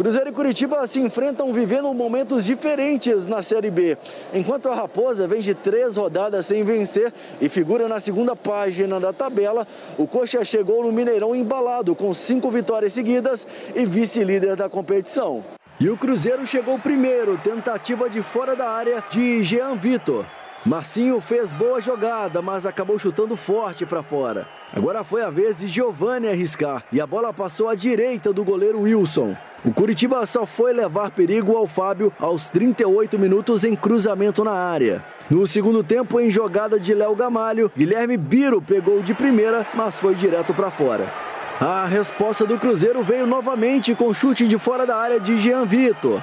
Cruzeiro 0.00 0.30
e 0.30 0.32
Curitiba 0.32 0.86
se 0.86 0.98
enfrentam 0.98 1.52
vivendo 1.52 1.92
momentos 1.92 2.46
diferentes 2.46 3.26
na 3.26 3.42
Série 3.42 3.70
B. 3.70 3.98
Enquanto 4.32 4.70
a 4.70 4.74
Raposa 4.74 5.28
vem 5.28 5.42
de 5.42 5.54
três 5.54 5.98
rodadas 5.98 6.46
sem 6.46 6.64
vencer 6.64 7.12
e 7.38 7.50
figura 7.50 7.86
na 7.86 8.00
segunda 8.00 8.34
página 8.34 8.98
da 8.98 9.12
tabela, 9.12 9.68
o 9.98 10.06
Coxa 10.06 10.42
chegou 10.42 10.82
no 10.82 10.90
Mineirão 10.90 11.36
embalado 11.36 11.94
com 11.94 12.14
cinco 12.14 12.50
vitórias 12.50 12.94
seguidas 12.94 13.46
e 13.74 13.84
vice-líder 13.84 14.56
da 14.56 14.70
competição. 14.70 15.44
E 15.78 15.90
o 15.90 15.98
Cruzeiro 15.98 16.46
chegou 16.46 16.78
primeiro, 16.78 17.36
tentativa 17.36 18.08
de 18.08 18.22
fora 18.22 18.56
da 18.56 18.70
área 18.70 19.04
de 19.10 19.44
Jean 19.44 19.76
Vitor. 19.76 20.24
Marcinho 20.64 21.22
fez 21.22 21.52
boa 21.52 21.80
jogada, 21.80 22.42
mas 22.42 22.66
acabou 22.66 22.98
chutando 22.98 23.34
forte 23.34 23.86
para 23.86 24.02
fora. 24.02 24.46
Agora 24.74 25.02
foi 25.02 25.22
a 25.22 25.30
vez 25.30 25.60
de 25.60 25.66
Giovani 25.66 26.28
arriscar 26.28 26.84
e 26.92 27.00
a 27.00 27.06
bola 27.06 27.32
passou 27.32 27.66
à 27.66 27.74
direita 27.74 28.30
do 28.30 28.44
goleiro 28.44 28.82
Wilson. 28.82 29.34
O 29.64 29.72
Curitiba 29.72 30.24
só 30.26 30.44
foi 30.44 30.74
levar 30.74 31.12
perigo 31.12 31.56
ao 31.56 31.66
Fábio 31.66 32.12
aos 32.20 32.50
38 32.50 33.18
minutos 33.18 33.64
em 33.64 33.74
cruzamento 33.74 34.44
na 34.44 34.52
área. 34.52 35.02
No 35.30 35.46
segundo 35.46 35.82
tempo, 35.82 36.20
em 36.20 36.30
jogada 36.30 36.78
de 36.78 36.92
Léo 36.92 37.16
Gamalho, 37.16 37.72
Guilherme 37.74 38.18
Biro 38.18 38.60
pegou 38.60 39.02
de 39.02 39.14
primeira, 39.14 39.66
mas 39.74 39.98
foi 39.98 40.14
direto 40.14 40.52
para 40.52 40.70
fora. 40.70 41.10
A 41.58 41.86
resposta 41.86 42.44
do 42.44 42.58
Cruzeiro 42.58 43.02
veio 43.02 43.26
novamente 43.26 43.94
com 43.94 44.12
chute 44.12 44.46
de 44.46 44.58
fora 44.58 44.86
da 44.86 44.96
área 44.96 45.20
de 45.20 45.38
Jean 45.38 45.64
Vitor. 45.64 46.22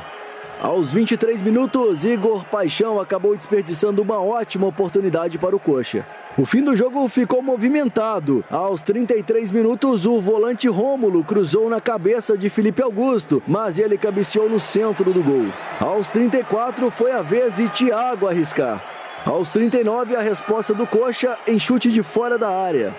Aos 0.59 0.91
23 0.91 1.43
minutos, 1.43 2.03
Igor 2.03 2.43
Paixão 2.43 2.99
acabou 2.99 3.37
desperdiçando 3.37 4.01
uma 4.01 4.19
ótima 4.19 4.65
oportunidade 4.65 5.37
para 5.37 5.55
o 5.55 5.59
Coxa. 5.59 6.03
O 6.35 6.47
fim 6.47 6.63
do 6.63 6.75
jogo 6.75 7.07
ficou 7.07 7.43
movimentado. 7.43 8.43
Aos 8.49 8.81
33 8.81 9.51
minutos, 9.51 10.07
o 10.07 10.19
volante 10.19 10.67
Rômulo 10.67 11.23
cruzou 11.23 11.69
na 11.69 11.79
cabeça 11.79 12.35
de 12.35 12.49
Felipe 12.49 12.81
Augusto, 12.81 13.41
mas 13.47 13.77
ele 13.77 13.99
cabeceou 13.99 14.49
no 14.49 14.59
centro 14.59 15.13
do 15.13 15.21
gol. 15.21 15.45
Aos 15.79 16.09
34, 16.09 16.89
foi 16.89 17.11
a 17.11 17.21
vez 17.21 17.57
de 17.57 17.69
Thiago 17.69 18.27
arriscar. 18.27 18.83
Aos 19.27 19.51
39, 19.51 20.15
a 20.15 20.21
resposta 20.21 20.73
do 20.73 20.87
Coxa 20.87 21.37
em 21.47 21.59
chute 21.59 21.91
de 21.91 22.01
fora 22.01 22.35
da 22.35 22.49
área. 22.49 22.95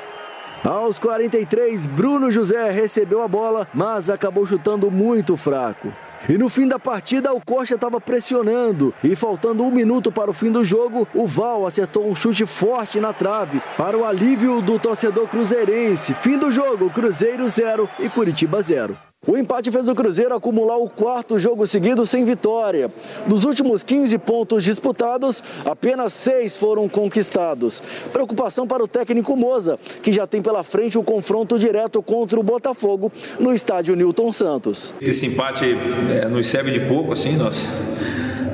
Aos 0.64 1.00
43, 1.00 1.86
Bruno 1.86 2.30
José 2.30 2.70
recebeu 2.70 3.20
a 3.20 3.26
bola, 3.26 3.66
mas 3.74 4.08
acabou 4.08 4.46
chutando 4.46 4.90
muito 4.92 5.36
fraco. 5.36 5.92
E 6.28 6.38
no 6.38 6.48
fim 6.48 6.66
da 6.66 6.78
partida, 6.78 7.32
o 7.32 7.40
Coxa 7.40 7.74
estava 7.74 8.00
pressionando. 8.00 8.94
E 9.02 9.14
faltando 9.14 9.62
um 9.64 9.70
minuto 9.70 10.10
para 10.10 10.30
o 10.30 10.34
fim 10.34 10.50
do 10.50 10.64
jogo, 10.64 11.06
o 11.14 11.26
Val 11.26 11.66
acertou 11.66 12.08
um 12.08 12.14
chute 12.14 12.46
forte 12.46 13.00
na 13.00 13.12
trave 13.12 13.60
para 13.76 13.96
o 13.96 14.04
alívio 14.04 14.60
do 14.62 14.78
torcedor 14.78 15.28
cruzeirense. 15.28 16.14
Fim 16.14 16.38
do 16.38 16.50
jogo: 16.50 16.90
Cruzeiro 16.90 17.46
0 17.48 17.88
e 17.98 18.08
Curitiba 18.08 18.62
0. 18.62 19.07
O 19.26 19.36
empate 19.36 19.70
fez 19.70 19.88
o 19.88 19.94
Cruzeiro 19.96 20.34
acumular 20.34 20.76
o 20.76 20.88
quarto 20.88 21.38
jogo 21.40 21.66
seguido 21.66 22.06
sem 22.06 22.24
vitória. 22.24 22.88
Dos 23.26 23.44
últimos 23.44 23.82
15 23.82 24.16
pontos 24.18 24.62
disputados, 24.62 25.42
apenas 25.66 26.12
seis 26.12 26.56
foram 26.56 26.88
conquistados. 26.88 27.82
Preocupação 28.12 28.66
para 28.66 28.82
o 28.82 28.86
técnico 28.86 29.36
Moza, 29.36 29.78
que 30.02 30.12
já 30.12 30.24
tem 30.26 30.40
pela 30.40 30.62
frente 30.62 30.96
o 30.96 31.02
confronto 31.02 31.58
direto 31.58 32.00
contra 32.00 32.38
o 32.38 32.44
Botafogo 32.44 33.12
no 33.40 33.52
estádio 33.52 33.96
Newton 33.96 34.30
Santos. 34.30 34.94
Esse 35.00 35.26
empate 35.26 35.64
é, 36.10 36.28
nos 36.28 36.46
serve 36.46 36.70
de 36.70 36.86
pouco, 36.86 37.12
assim, 37.12 37.36
nós, 37.36 37.68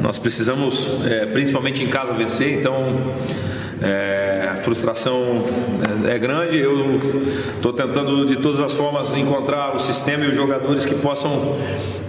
nós 0.01 0.19
precisamos, 0.19 0.89
é, 1.05 1.27
principalmente 1.27 1.85
em 1.85 1.89
casa, 1.89 2.15
vencer, 2.15 2.59
então 2.59 3.15
é, 3.85 4.49
a 4.53 4.57
frustração 4.57 5.45
é, 6.09 6.15
é 6.15 6.19
grande. 6.19 6.59
Eu 6.59 7.01
estou 7.55 7.73
tentando 7.73 8.25
de 8.25 8.37
todas 8.37 8.61
as 8.61 8.73
formas 8.73 9.13
encontrar 9.15 9.75
o 9.75 9.79
sistema 9.79 10.25
e 10.25 10.29
os 10.29 10.35
jogadores 10.35 10.87
que 10.87 10.95
possam 10.95 11.59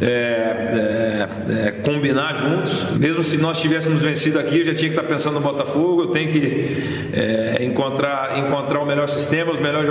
é, 0.01 0.05
é, 0.05 1.67
é, 1.67 1.72
combinar 1.72 2.35
juntos. 2.35 2.88
Mesmo 2.97 3.22
se 3.23 3.38
nós 3.38 3.59
tivéssemos 3.59 4.01
vencido 4.01 4.39
aqui, 4.39 4.59
eu 4.59 4.66
já 4.66 4.73
tinha 4.73 4.89
que 4.89 4.97
estar 4.97 5.07
pensando 5.07 5.35
no 5.35 5.41
Botafogo. 5.41 6.03
Eu 6.03 6.07
tenho 6.07 6.31
que 6.31 6.77
é, 7.13 7.57
encontrar, 7.63 8.39
encontrar 8.39 8.79
o 8.79 8.85
melhor 8.85 9.09
sistema, 9.09 9.51
os 9.51 9.59
melhores 9.59 9.88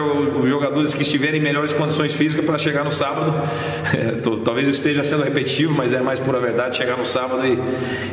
jogadores 0.48 0.94
que 0.94 1.02
estiverem 1.02 1.40
em 1.40 1.42
melhores 1.42 1.72
condições 1.72 2.14
físicas 2.14 2.44
para 2.44 2.56
chegar 2.56 2.84
no 2.84 2.92
sábado. 2.92 3.34
Tô, 4.22 4.38
talvez 4.38 4.66
eu 4.66 4.72
esteja 4.72 5.04
sendo 5.04 5.22
repetitivo, 5.22 5.74
mas 5.74 5.92
é 5.92 6.00
mais 6.00 6.18
pura 6.18 6.40
verdade 6.40 6.76
chegar 6.76 6.96
no 6.96 7.04
sábado 7.04 7.42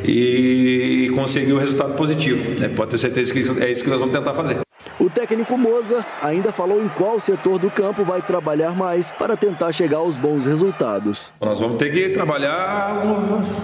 e, 0.03 1.05
e 1.05 1.09
conseguir 1.11 1.53
o 1.53 1.55
um 1.55 1.59
resultado 1.59 1.93
positivo. 1.93 2.43
pode 2.75 2.91
ter 2.91 2.97
certeza 2.97 3.33
que 3.33 3.60
é 3.61 3.69
isso 3.69 3.83
que 3.83 3.89
nós 3.89 3.99
vamos 3.99 4.15
tentar 4.15 4.33
fazer. 4.33 4.59
O 4.99 5.09
técnico 5.09 5.57
Moza 5.57 6.05
ainda 6.21 6.51
falou 6.51 6.83
em 6.83 6.87
qual 6.87 7.19
setor 7.19 7.57
do 7.57 7.71
campo 7.71 8.03
vai 8.03 8.21
trabalhar 8.21 8.75
mais 8.75 9.11
para 9.11 9.35
tentar 9.35 9.71
chegar 9.71 9.97
aos 9.97 10.15
bons 10.15 10.45
resultados. 10.45 11.31
Nós 11.41 11.59
vamos 11.59 11.77
ter 11.77 11.91
que 11.91 12.09
trabalhar 12.09 13.01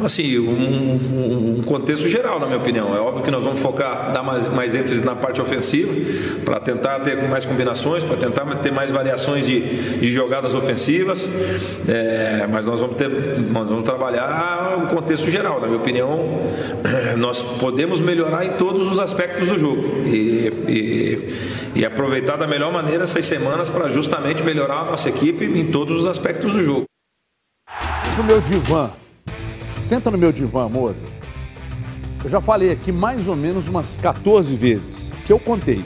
assim, 0.04 0.40
um, 0.40 1.60
um 1.60 1.64
contexto 1.64 2.08
geral, 2.08 2.40
na 2.40 2.48
minha 2.48 2.58
opinião. 2.58 2.96
É 2.96 3.00
óbvio 3.00 3.24
que 3.24 3.30
nós 3.30 3.44
vamos 3.44 3.60
focar, 3.60 4.12
dar 4.12 4.24
mais, 4.24 4.48
mais 4.48 4.74
ênfase 4.74 5.04
na 5.04 5.16
parte 5.16 5.40
ofensiva, 5.40 5.94
para 6.44 6.60
tentar 6.60 7.02
ter 7.02 7.22
mais 7.30 7.46
combinações, 7.46 8.04
para 8.04 8.18
tentar 8.18 8.44
ter 8.58 8.72
mais 8.72 8.90
variações 8.90 9.46
de, 9.46 9.62
de 10.00 10.12
jogadas 10.12 10.56
ofensivas. 10.56 11.32
É, 11.88 12.48
mas 12.52 12.66
nós 12.66 12.80
vamos, 12.82 12.96
ter, 12.96 13.10
nós 13.52 13.70
vamos 13.70 13.84
trabalhar 13.84 14.84
o 14.84 14.88
contexto 14.88 15.30
geral. 15.30 15.62
Na 15.62 15.68
minha 15.68 15.80
opinião, 15.80 16.42
nós 17.16 17.44
podemos 17.44 18.00
melhorar 18.00 18.44
em 18.44 18.54
todos 18.54 18.92
os 18.92 19.00
aspectos 19.00 19.50
do 19.50 19.58
jogo. 19.60 19.84
e, 20.08 20.52
e 20.68 21.07
e 21.76 21.86
aproveitar 21.86 22.38
da 22.38 22.48
melhor 22.48 22.72
maneira 22.72 23.04
essas 23.04 23.26
semanas 23.26 23.70
para 23.70 23.90
justamente 23.90 24.44
melhorar 24.44 24.82
a 24.82 24.86
nossa 24.86 25.10
equipe 25.10 25.46
em 25.46 25.72
todos 25.72 25.98
os 25.98 26.08
aspectos 26.08 26.54
do 26.54 26.64
jogo. 26.64 26.86
No 28.18 28.24
meu 28.24 28.42
divã, 28.42 28.92
senta 29.84 30.10
no 30.10 30.18
meu 30.18 30.32
divã, 30.32 30.68
moça. 30.68 31.06
Eu 32.24 32.30
já 32.30 32.42
falei 32.42 32.72
aqui 32.72 32.92
mais 32.92 33.28
ou 33.28 33.36
menos 33.36 33.68
umas 33.68 33.96
14 33.98 34.56
vezes 34.56 35.12
que 35.26 35.32
eu 35.32 35.40
contei. 35.40 35.84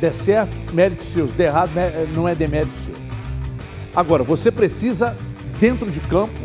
Der 0.00 0.14
certo, 0.14 0.50
mérito 0.72 1.04
seus. 1.04 1.32
Der 1.32 1.48
errado, 1.48 1.70
não 2.14 2.26
é 2.26 2.34
demérito 2.34 2.72
seu. 2.86 2.94
Agora, 3.94 4.22
você 4.22 4.50
precisa, 4.50 5.16
dentro 5.60 5.90
de 5.90 6.00
campo, 6.00 6.40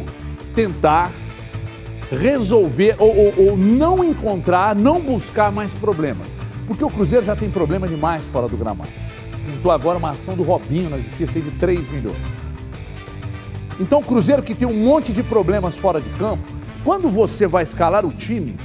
tentar 0.54 1.12
resolver 2.12 2.96
ou, 3.00 3.16
ou, 3.16 3.50
ou 3.50 3.58
não 3.58 4.04
encontrar, 4.04 4.76
não 4.76 5.00
buscar 5.00 5.52
mais 5.52 5.72
problemas. 5.74 6.35
Porque 6.68 6.84
o 6.84 6.90
Cruzeiro 6.90 7.26
já 7.26 7.36
tem 7.36 7.50
problema 7.50 7.88
demais 7.88 8.26
fora 8.26 8.48
do 8.48 8.58
gramado. 8.58 8.90
Pintou 9.46 9.72
agora 9.72 9.98
uma 9.98 10.12
ação 10.12 10.36
do 10.36 10.44
Robinho 10.44 10.90
na 10.90 10.98
justiça 10.98 11.40
de 11.40 11.52
3 11.52 11.92
milhões. 11.92 12.18
Então 13.80 14.00
o 14.00 14.04
Cruzeiro 14.04 14.42
que 14.42 14.56
tem 14.56 14.68
um 14.68 14.84
monte 14.86 15.14
de 15.14 15.22
problemas 15.22 15.76
fora 15.76 16.00
de 16.02 16.10
campo, 16.12 16.44
quando 16.84 17.10
você 17.10 17.46
vai 17.46 17.64
escalar 17.64 18.06
o 18.06 18.12
time, 18.12 18.56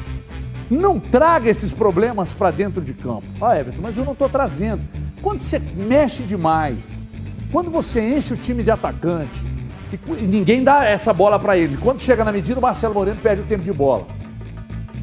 não 0.70 1.00
traga 1.00 1.50
esses 1.50 1.72
problemas 1.72 2.32
para 2.32 2.50
dentro 2.50 2.80
de 2.80 2.94
campo. 2.94 3.24
Ah, 3.40 3.58
Everton, 3.58 3.80
mas 3.82 3.98
eu 3.98 4.04
não 4.04 4.12
estou 4.12 4.28
trazendo. 4.28 4.82
Quando 5.20 5.40
você 5.40 5.58
mexe 5.58 6.22
demais, 6.22 6.78
quando 7.50 7.70
você 7.70 8.00
enche 8.00 8.32
o 8.34 8.36
time 8.36 8.62
de 8.62 8.70
atacante, 8.70 9.50
e 9.92 10.26
ninguém 10.26 10.62
dá 10.62 10.84
essa 10.84 11.12
bola 11.12 11.38
para 11.38 11.56
eles. 11.56 11.76
Quando 11.76 12.00
chega 12.00 12.24
na 12.24 12.30
medida, 12.30 12.60
o 12.60 12.62
Marcelo 12.62 12.94
Moreno 12.94 13.18
perde 13.20 13.42
o 13.42 13.44
tempo 13.44 13.64
de 13.64 13.72
bola. 13.72 14.06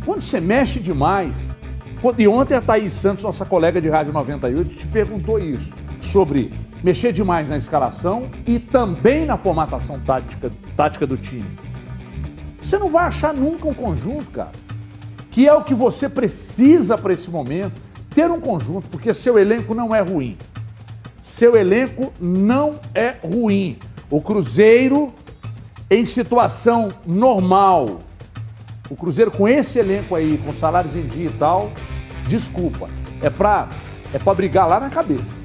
Quando 0.05 0.21
você 0.21 0.39
mexe 0.39 0.79
demais, 0.79 1.35
e 2.17 2.27
ontem 2.27 2.55
a 2.55 2.61
Thaís 2.61 2.93
Santos, 2.93 3.23
nossa 3.23 3.45
colega 3.45 3.81
de 3.81 3.89
Rádio 3.89 4.13
98, 4.13 4.75
te 4.75 4.87
perguntou 4.87 5.39
isso, 5.39 5.73
sobre 6.01 6.51
mexer 6.83 7.11
demais 7.11 7.49
na 7.49 7.57
escalação 7.57 8.29
e 8.45 8.59
também 8.59 9.25
na 9.25 9.37
formatação 9.37 9.99
tática, 9.99 10.51
tática 10.75 11.07
do 11.07 11.17
time. 11.17 11.45
Você 12.61 12.77
não 12.77 12.89
vai 12.89 13.05
achar 13.05 13.33
nunca 13.33 13.67
um 13.67 13.73
conjunto, 13.73 14.25
cara, 14.31 14.51
que 15.31 15.47
é 15.47 15.53
o 15.53 15.63
que 15.63 15.73
você 15.73 16.07
precisa 16.07 16.97
para 16.97 17.13
esse 17.13 17.29
momento, 17.29 17.81
ter 18.13 18.29
um 18.29 18.39
conjunto, 18.39 18.89
porque 18.89 19.13
seu 19.13 19.37
elenco 19.37 19.73
não 19.73 19.93
é 19.93 20.01
ruim. 20.01 20.37
Seu 21.21 21.55
elenco 21.55 22.13
não 22.19 22.79
é 22.93 23.15
ruim. 23.23 23.77
O 24.09 24.21
Cruzeiro, 24.21 25.13
em 25.89 26.05
situação 26.05 26.89
normal, 27.05 27.99
o 28.89 28.95
Cruzeiro 28.95 29.31
com 29.31 29.47
esse 29.47 29.79
elenco 29.79 30.15
aí, 30.15 30.37
com 30.43 30.53
salários 30.53 30.95
em 30.95 31.01
dia 31.01 31.27
e 31.27 31.33
tal, 31.33 31.71
desculpa, 32.27 32.89
é 33.21 33.29
pra, 33.29 33.67
é 34.13 34.19
pra 34.19 34.33
brigar 34.33 34.67
lá 34.67 34.79
na 34.79 34.89
cabeça. 34.89 35.35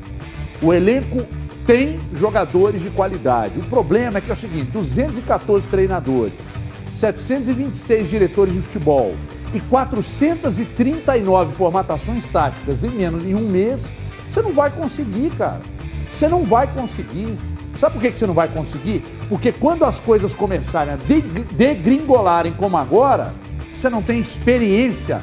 O 0.61 0.73
elenco 0.73 1.27
tem 1.67 1.99
jogadores 2.15 2.83
de 2.83 2.91
qualidade. 2.91 3.59
O 3.59 3.65
problema 3.65 4.19
é 4.19 4.21
que 4.21 4.31
é 4.31 4.35
o 4.35 4.37
seguinte: 4.37 4.71
214 4.71 5.69
treinadores, 5.69 6.35
726 6.91 8.09
diretores 8.09 8.55
de 8.55 8.63
futebol 8.63 9.15
e 9.55 9.61
439 9.61 11.55
formatações 11.55 12.25
táticas 12.27 12.83
em 12.83 12.91
menos 12.91 13.25
de 13.25 13.35
um 13.35 13.49
mês, 13.49 13.93
você 14.29 14.41
não 14.41 14.53
vai 14.53 14.71
conseguir, 14.71 15.31
cara. 15.31 15.61
Você 16.11 16.29
não 16.29 16.45
vai 16.45 16.67
conseguir. 16.67 17.37
Sabe 17.79 17.95
por 17.95 18.03
que 18.03 18.17
você 18.17 18.27
não 18.27 18.35
vai 18.35 18.49
conseguir? 18.49 19.03
Porque 19.29 19.53
quando 19.53 19.85
as 19.85 19.99
coisas 19.99 20.35
começarem 20.35 20.95
a 20.95 20.99
degringolarem 21.53 22.53
como 22.53 22.77
agora, 22.77 23.33
você 23.73 23.89
não 23.89 24.03
tem 24.03 24.21
experiência 24.21 25.21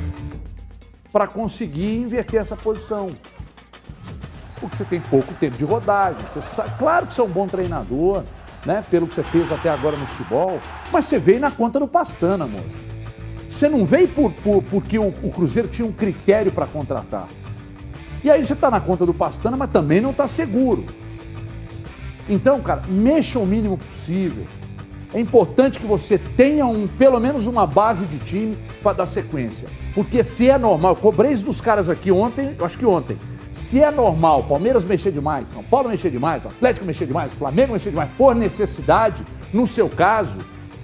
para 1.11 1.27
conseguir 1.27 1.95
inverter 1.95 2.41
essa 2.41 2.55
posição. 2.55 3.09
Porque 4.59 4.75
você 4.75 4.83
tem 4.83 4.99
pouco 4.99 5.33
tempo 5.35 5.57
de 5.57 5.63
rodagem. 5.63 6.19
Você 6.27 6.41
sabe, 6.41 6.71
claro 6.77 7.07
que 7.07 7.13
você 7.13 7.21
é 7.21 7.23
um 7.23 7.29
bom 7.29 7.47
treinador, 7.47 8.23
né? 8.65 8.83
Pelo 8.89 9.07
que 9.07 9.13
você 9.13 9.23
fez 9.23 9.51
até 9.51 9.69
agora 9.69 9.95
no 9.95 10.05
futebol. 10.07 10.59
Mas 10.91 11.05
você 11.05 11.17
veio 11.17 11.39
na 11.39 11.51
conta 11.51 11.79
do 11.79 11.87
Pastana, 11.87 12.45
moço. 12.45 12.89
Você 13.47 13.67
não 13.69 13.85
veio 13.85 14.07
por, 14.09 14.31
por 14.31 14.61
porque 14.63 14.99
o, 14.99 15.07
o 15.23 15.31
Cruzeiro 15.31 15.67
tinha 15.67 15.87
um 15.87 15.91
critério 15.91 16.51
para 16.51 16.67
contratar. 16.67 17.27
E 18.23 18.29
aí 18.29 18.45
você 18.45 18.53
está 18.53 18.69
na 18.69 18.81
conta 18.81 19.05
do 19.05 19.13
Pastana, 19.13 19.55
mas 19.55 19.71
também 19.71 20.01
não 20.01 20.11
está 20.11 20.27
seguro. 20.27 20.83
Então, 22.29 22.61
cara, 22.61 22.83
mexa 22.87 23.39
o 23.39 23.45
mínimo 23.45 23.77
possível. 23.77 24.45
É 25.11 25.19
importante 25.19 25.79
que 25.79 25.87
você 25.87 26.19
tenha 26.19 26.67
um, 26.67 26.87
pelo 26.87 27.19
menos 27.19 27.47
uma 27.47 27.65
base 27.65 28.05
de 28.05 28.19
time 28.19 28.55
para 28.83 28.93
dar 28.93 29.07
sequência. 29.07 29.67
Porque 29.95 30.23
se 30.23 30.47
é 30.47 30.57
normal, 30.57 30.95
cobrei 30.95 31.31
isso 31.31 31.45
dos 31.45 31.59
caras 31.59 31.89
aqui 31.89 32.11
ontem, 32.11 32.55
eu 32.59 32.63
acho 32.63 32.77
que 32.77 32.85
ontem. 32.85 33.17
Se 33.51 33.81
é 33.81 33.89
normal 33.89 34.43
Palmeiras 34.43 34.85
mexer 34.85 35.11
demais, 35.11 35.49
São 35.49 35.63
Paulo 35.63 35.89
mexer 35.89 36.11
demais, 36.11 36.45
Atlético 36.45 36.85
mexer 36.85 37.07
demais, 37.07 37.33
Flamengo 37.33 37.73
mexer 37.73 37.89
demais, 37.89 38.11
por 38.15 38.35
necessidade, 38.35 39.23
no 39.51 39.65
seu 39.65 39.89
caso, 39.89 40.37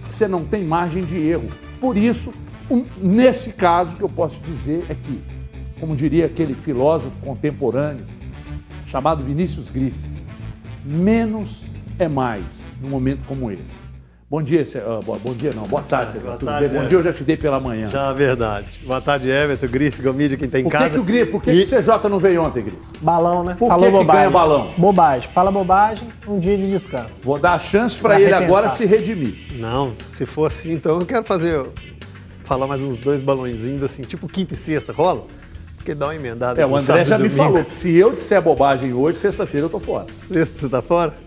você 0.04 0.28
não 0.28 0.44
tem 0.44 0.64
margem 0.64 1.06
de 1.06 1.20
erro. 1.20 1.48
Por 1.80 1.96
isso, 1.96 2.34
um, 2.70 2.84
nesse 2.98 3.52
caso, 3.52 3.96
que 3.96 4.02
eu 4.02 4.10
posso 4.10 4.40
dizer 4.42 4.84
é 4.90 4.96
que, 4.96 5.22
como 5.80 5.96
diria 5.96 6.26
aquele 6.26 6.56
filósofo 6.56 7.16
contemporâneo 7.24 8.04
chamado 8.88 9.24
Vinícius 9.24 9.70
Gris, 9.70 10.10
menos 10.86 11.64
é 11.98 12.08
mais 12.08 12.46
num 12.80 12.90
momento 12.90 13.24
como 13.26 13.52
esse. 13.52 13.84
Bom 14.30 14.42
dia, 14.42 14.64
uh, 14.64 15.20
bom 15.20 15.34
dia 15.34 15.52
não, 15.56 15.64
boa 15.64 15.82
tarde, 15.84 16.20
boa 16.20 16.36
tudo 16.36 16.50
tarde, 16.50 16.68
bem? 16.68 16.82
Bom 16.82 16.88
dia, 16.88 16.98
eu 16.98 17.04
já 17.04 17.14
te 17.14 17.24
dei 17.24 17.38
pela 17.38 17.60
manhã. 17.60 17.86
Já, 17.88 18.12
verdade. 18.12 18.82
Boa 18.86 19.00
tarde, 19.00 19.30
Everton, 19.30 19.68
Gris, 19.68 20.00
Gomídia, 20.00 20.36
quem 20.36 20.50
tem 20.50 20.64
tá 20.64 20.68
em 20.68 20.72
casa. 20.72 20.86
Que 20.86 20.92
que 20.94 21.00
o 21.00 21.04
Gris, 21.04 21.30
por 21.30 21.42
que, 21.42 21.52
e... 21.52 21.66
que 21.66 21.76
o 21.76 21.80
CJ 21.80 22.10
não 22.10 22.20
veio 22.20 22.44
ontem, 22.44 22.64
Gris? 22.64 22.80
Balão, 23.02 23.44
né? 23.44 23.56
Por 23.58 23.68
Falou 23.68 23.86
que, 23.86 23.92
bobagem. 23.92 24.08
que 24.08 24.18
ganha 24.18 24.30
balão? 24.30 24.72
Bobagem. 24.78 25.30
Fala 25.32 25.52
bobagem, 25.52 26.08
um 26.28 26.40
dia 26.40 26.58
de 26.58 26.70
descanso. 26.70 27.22
Vou 27.24 27.40
dar 27.40 27.54
a 27.54 27.60
chance 27.60 27.98
para 28.00 28.16
ele 28.16 28.26
repensar. 28.26 28.46
agora 28.46 28.70
se 28.72 28.86
redimir. 28.86 29.36
Não, 29.54 29.94
se 29.94 30.26
for 30.26 30.48
assim, 30.48 30.74
então 30.74 31.00
eu 31.00 31.06
quero 31.06 31.24
fazer, 31.24 31.64
falar 32.44 32.66
mais 32.66 32.82
uns 32.82 32.98
dois 32.98 33.22
balãozinhos 33.22 33.84
assim, 33.84 34.02
tipo 34.02 34.28
quinta 34.28 34.56
e 34.56 34.58
sexta, 34.58 34.92
rola? 34.92 35.28
Porque 35.86 35.94
dá 35.94 36.08
uma 36.08 36.16
emendada. 36.16 36.60
É, 36.60 36.66
o 36.66 36.76
André 36.76 37.06
já 37.06 37.20
me 37.20 37.30
falou 37.30 37.64
que 37.64 37.72
se 37.72 37.96
eu 37.96 38.12
disser 38.12 38.42
bobagem 38.42 38.92
hoje, 38.92 39.20
sexta-feira 39.20 39.68
eu 39.68 39.70
tô 39.70 39.80
fora. 39.80 40.08
Sexta, 40.18 40.62
você 40.62 40.68
tá 40.68 40.82
fora? 40.82 41.25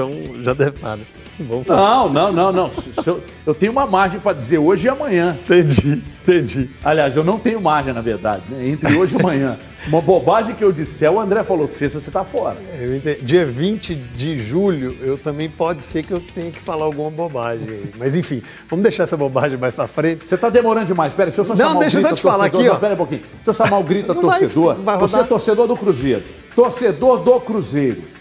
Então 0.00 0.42
já 0.42 0.54
deve 0.54 0.70
estar, 0.70 0.96
né? 0.96 1.04
Não, 1.38 2.08
não, 2.08 2.32
não, 2.32 2.52
não. 2.52 2.70
Eu, 3.06 3.22
eu, 3.46 3.54
tenho 3.54 3.72
uma 3.72 3.86
margem 3.86 4.20
para 4.20 4.34
dizer 4.34 4.58
hoje 4.58 4.86
e 4.86 4.88
amanhã. 4.88 5.38
Entendi, 5.44 6.02
entendi. 6.22 6.70
Aliás, 6.84 7.16
eu 7.16 7.24
não 7.24 7.38
tenho 7.38 7.60
margem, 7.60 7.92
na 7.92 8.00
verdade, 8.00 8.42
né? 8.48 8.68
entre 8.68 8.94
hoje 8.94 9.14
e 9.14 9.20
amanhã. 9.20 9.58
Uma 9.88 10.02
bobagem 10.02 10.54
que 10.54 10.62
eu 10.62 10.70
disser, 10.70 11.10
o 11.10 11.18
André 11.18 11.42
falou, 11.42 11.66
sexta 11.66 11.98
você 11.98 12.10
está 12.10 12.22
fora. 12.22 12.58
Eu 12.78 12.94
entendi. 12.94 13.22
Dia 13.22 13.46
20 13.46 13.94
de 13.94 14.38
julho, 14.38 14.94
eu 15.00 15.16
também 15.16 15.48
pode 15.48 15.82
ser 15.82 16.02
que 16.02 16.12
eu 16.12 16.20
tenha 16.20 16.50
que 16.50 16.60
falar 16.60 16.84
alguma 16.84 17.10
bobagem. 17.10 17.84
Mas 17.98 18.14
enfim, 18.14 18.42
vamos 18.68 18.82
deixar 18.82 19.04
essa 19.04 19.16
bobagem 19.16 19.56
mais 19.56 19.74
para 19.74 19.88
frente. 19.88 20.28
Você 20.28 20.34
está 20.34 20.50
demorando 20.50 20.86
demais. 20.86 21.14
Pera, 21.14 21.30
deixa 21.30 21.40
eu 21.40 21.44
só 21.46 21.54
não, 21.54 21.78
deixa 21.78 21.98
eu 21.98 22.14
te 22.14 22.22
falar 22.22 22.46
aqui, 22.46 22.68
ó. 22.68 22.74
Não, 22.74 22.80
pera 22.80 22.94
um 22.94 22.98
pouquinho. 22.98 23.22
Deixa 23.42 23.50
eu 23.50 23.54
chamar 23.54 23.78
o 23.78 23.84
grito 23.84 24.14
torcedor. 24.14 24.74
Vai, 24.74 24.96
vai 24.96 24.98
você 24.98 25.20
é 25.20 25.22
torcedor 25.22 25.66
do 25.66 25.76
Cruzeiro. 25.76 26.22
Torcedor 26.54 27.20
do 27.20 27.40
Cruzeiro. 27.40 28.19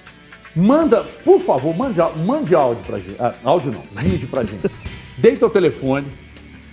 Manda, 0.55 1.03
por 1.23 1.39
favor, 1.39 1.75
mande, 1.75 1.99
mande 2.25 2.55
áudio 2.55 2.83
pra 2.83 2.99
gente. 2.99 3.15
Ah, 3.19 3.33
áudio 3.43 3.71
não, 3.71 3.83
vídeo 4.01 4.27
pra 4.27 4.43
gente. 4.43 4.69
Deita 5.17 5.45
o 5.45 5.49
telefone, 5.49 6.07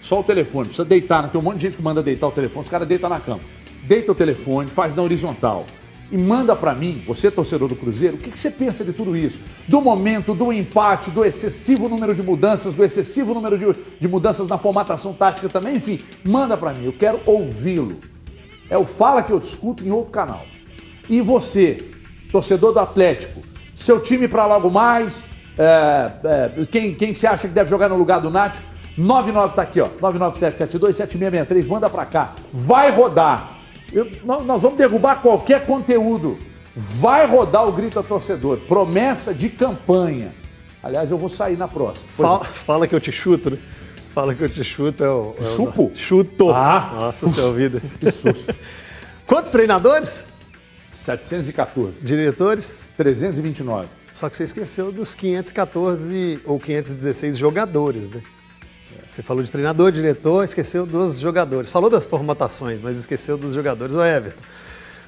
só 0.01 0.21
o 0.21 0.25
telefone. 0.25 0.67
Precisa 0.69 0.85
deitar, 0.85 1.23
né? 1.23 1.29
tem 1.31 1.41
um 1.41 1.45
monte 1.45 1.57
de 1.57 1.63
gente 1.63 1.77
que 1.77 1.83
manda 1.83 2.03
deitar 2.03 2.29
o 2.29 2.33
telefone, 2.33 2.65
os 2.65 2.71
caras 2.71 2.89
deitam 2.89 3.11
na 3.11 3.21
cama. 3.21 3.41
Deita 3.83 4.13
o 4.13 4.15
telefone, 4.15 4.69
faz 4.69 4.95
na 4.95 5.03
horizontal. 5.03 5.67
E 6.11 6.17
manda 6.17 6.55
para 6.55 6.73
mim, 6.73 7.03
você 7.05 7.31
torcedor 7.31 7.69
do 7.69 7.75
Cruzeiro, 7.75 8.17
o 8.17 8.19
que, 8.19 8.31
que, 8.31 8.39
você 8.39 8.51
pensa 8.51 8.85
de 8.85 8.93
tudo 8.93 9.17
isso? 9.17 9.41
Do 9.67 9.81
momento, 9.81 10.35
do 10.35 10.53
empate, 10.53 11.11
do 11.11 11.25
excessivo 11.25 11.89
número 11.89 12.15
de 12.15 12.23
mudanças, 12.23 12.77
do 12.77 12.85
excessivo 12.85 13.35
número 13.35 13.59
de, 13.59 13.81
de 13.99 14.07
mudanças 14.07 14.47
na 14.47 14.57
formatação 14.57 15.13
tática 15.13 15.49
também, 15.49 15.77
enfim, 15.77 15.99
manda 16.25 16.57
para 16.57 16.73
mim, 16.73 16.85
eu 16.85 16.93
quero 16.93 17.21
ouvi-lo. 17.27 17.97
É 18.71 18.79
o 18.79 18.85
Fala 18.85 19.23
que 19.23 19.33
eu 19.33 19.41
discuto 19.41 19.85
em 19.85 19.91
outro 19.91 20.13
canal. 20.13 20.47
E 21.09 21.21
você, 21.21 21.77
torcedor 22.31 22.73
do 22.73 22.79
Atlético, 22.79 23.43
seu 23.77 24.01
time 24.01 24.27
para 24.27 24.47
logo 24.47 24.71
mais, 24.71 25.29
é, 25.59 26.11
é, 26.25 26.67
quem, 26.67 26.95
quem 26.95 27.15
você 27.15 27.27
acha 27.27 27.47
que 27.47 27.53
deve 27.53 27.69
jogar 27.69 27.91
no 27.91 27.97
lugar 27.97 28.21
do 28.21 28.31
Nath, 28.31 28.57
99 28.97 29.55
tá 29.55 29.63
aqui, 29.63 29.81
ó, 29.81 29.89
997727663, 30.01 31.67
manda 31.69 31.91
para 31.91 32.07
cá. 32.07 32.33
Vai 32.51 32.91
rodar. 32.91 33.59
Eu, 33.93 34.11
nós, 34.25 34.45
nós 34.47 34.63
vamos 34.63 34.79
derrubar 34.79 35.21
qualquer 35.21 35.67
conteúdo. 35.67 36.39
Vai 36.75 37.27
rodar 37.27 37.69
o 37.69 37.73
Grita 37.73 38.03
Torcedor. 38.03 38.61
Promessa 38.67 39.35
de 39.35 39.51
campanha. 39.51 40.35
Aliás, 40.83 41.11
eu 41.11 41.19
vou 41.19 41.29
sair 41.29 41.59
na 41.59 41.69
próxima. 41.69 42.09
Fala, 42.09 42.45
fala, 42.45 42.89
que 42.89 42.95
eu 42.95 43.01
te 43.01 43.13
chuto, 43.13 43.51
né? 43.51 43.59
Fala 44.15 44.35
que 44.35 44.43
eu 44.43 44.49
te 44.49 44.65
chuto 44.65 45.05
é 45.05 45.11
o. 45.11 45.35
É 45.39 45.45
Chupo? 45.55 45.91
O, 45.93 45.97
chuto. 45.97 46.51
Ah. 46.51 46.93
Nossa, 46.95 47.29
seu 47.29 47.53
vida. 47.53 47.81
Que 48.01 48.11
susto. 48.11 48.55
Quantos 49.27 49.51
treinadores? 49.51 50.25
714. 51.07 52.01
Diretores? 52.03 52.89
329. 52.97 53.89
Só 54.13 54.29
que 54.29 54.37
você 54.37 54.45
esqueceu 54.45 54.91
dos 54.91 55.15
514 55.15 56.41
ou 56.45 56.59
516 56.59 57.39
jogadores, 57.39 58.11
né? 58.11 58.23
Você 59.13 59.23
falou 59.23 59.43
de 59.43 59.51
treinador, 59.51 59.93
diretor, 59.93 60.45
esqueceu 60.45 60.85
dos 60.85 61.19
jogadores. 61.19 61.71
Falou 61.71 61.89
das 61.89 62.05
formatações, 62.05 62.81
mas 62.83 62.99
esqueceu 62.99 63.39
dos 63.39 63.55
jogadores. 63.55 63.95
O 63.95 64.05
Everton, 64.05 64.43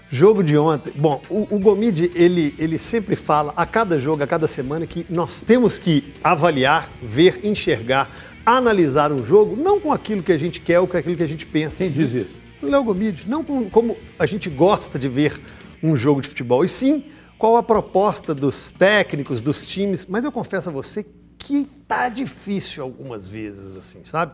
jogo 0.09 0.43
de 0.43 0.56
ontem. 0.56 0.93
Bom, 0.97 1.21
o, 1.29 1.56
o 1.56 1.59
Gomide, 1.59 2.11
ele, 2.15 2.55
ele 2.59 2.79
sempre 2.79 3.17
fala 3.17 3.53
a 3.56 3.67
cada 3.67 3.99
jogo, 3.99 4.23
a 4.23 4.27
cada 4.27 4.47
semana, 4.47 4.87
que 4.87 5.05
nós 5.11 5.43
temos 5.43 5.79
que 5.79 6.15
avaliar, 6.25 6.89
ver, 7.03 7.41
enxergar, 7.45 8.11
analisar 8.47 9.12
um 9.12 9.25
jogo, 9.27 9.56
não 9.56 9.79
com 9.79 9.93
aquilo 9.93 10.23
que 10.23 10.33
a 10.33 10.39
gente 10.39 10.61
quer 10.61 10.81
ou 10.81 10.87
com 10.87 10.97
aquilo 10.97 11.17
que 11.17 11.25
a 11.25 11.29
gente 11.29 11.45
pensa. 11.45 11.79
Quem 11.79 11.91
diz 11.91 12.15
isso? 12.15 12.37
Léo 12.62 12.85
Gomide. 12.85 13.25
Não 13.27 13.45
com, 13.45 13.69
como 13.69 13.97
a 14.19 14.25
gente 14.25 14.49
gosta 14.49 14.99
de 14.99 15.09
ver 15.09 15.39
um 15.82 15.96
jogo 15.96 16.20
de 16.20 16.28
futebol, 16.28 16.64
e 16.64 16.69
sim 16.69 17.04
qual 17.38 17.56
a 17.56 17.62
proposta 17.62 18.34
dos 18.34 18.72
técnicos, 18.72 19.40
dos 19.40 19.66
times. 19.66 20.06
Mas 20.06 20.25
eu 20.25 20.32
confesso 20.32 20.69
a 20.69 20.72
você 20.72 21.06
que 21.38 21.66
tá 21.86 22.08
difícil 22.08 22.82
algumas 22.82 23.28
vezes, 23.28 23.76
assim, 23.76 24.00
sabe? 24.04 24.32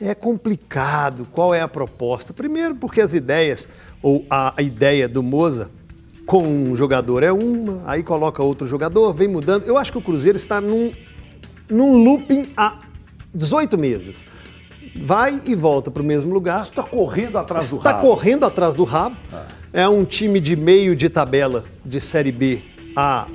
É 0.00 0.14
complicado. 0.14 1.28
Qual 1.30 1.54
é 1.54 1.60
a 1.60 1.68
proposta? 1.68 2.32
Primeiro, 2.32 2.74
porque 2.74 3.00
as 3.00 3.12
ideias, 3.12 3.68
ou 4.02 4.24
a, 4.30 4.54
a 4.56 4.62
ideia 4.62 5.06
do 5.06 5.22
Moza 5.22 5.70
com 6.26 6.42
um 6.42 6.74
jogador 6.74 7.22
é 7.22 7.32
uma, 7.32 7.82
aí 7.86 8.02
coloca 8.02 8.42
outro 8.42 8.66
jogador, 8.66 9.12
vem 9.12 9.28
mudando. 9.28 9.64
Eu 9.64 9.76
acho 9.76 9.92
que 9.92 9.98
o 9.98 10.02
Cruzeiro 10.02 10.36
está 10.36 10.60
num, 10.60 10.92
num 11.68 12.02
looping 12.02 12.52
há 12.56 12.80
18 13.34 13.76
meses. 13.76 14.24
Vai 15.00 15.40
e 15.44 15.54
volta 15.54 15.90
para 15.90 16.02
o 16.02 16.04
mesmo 16.04 16.32
lugar. 16.32 16.62
Está 16.62 16.82
correndo 16.82 17.38
atrás 17.38 17.70
do 17.70 17.76
rabo. 17.76 17.88
Está 17.88 18.00
correndo 18.00 18.44
atrás 18.44 18.74
do 18.74 18.84
rabo. 18.84 19.16
Ah. 19.32 19.46
É 19.72 19.86
um 19.86 20.04
time 20.04 20.40
de 20.40 20.56
meio 20.56 20.96
de 20.96 21.08
tabela 21.08 21.64
de 21.84 22.00
Série 22.00 22.32
B 22.32 22.62
há 22.96 23.26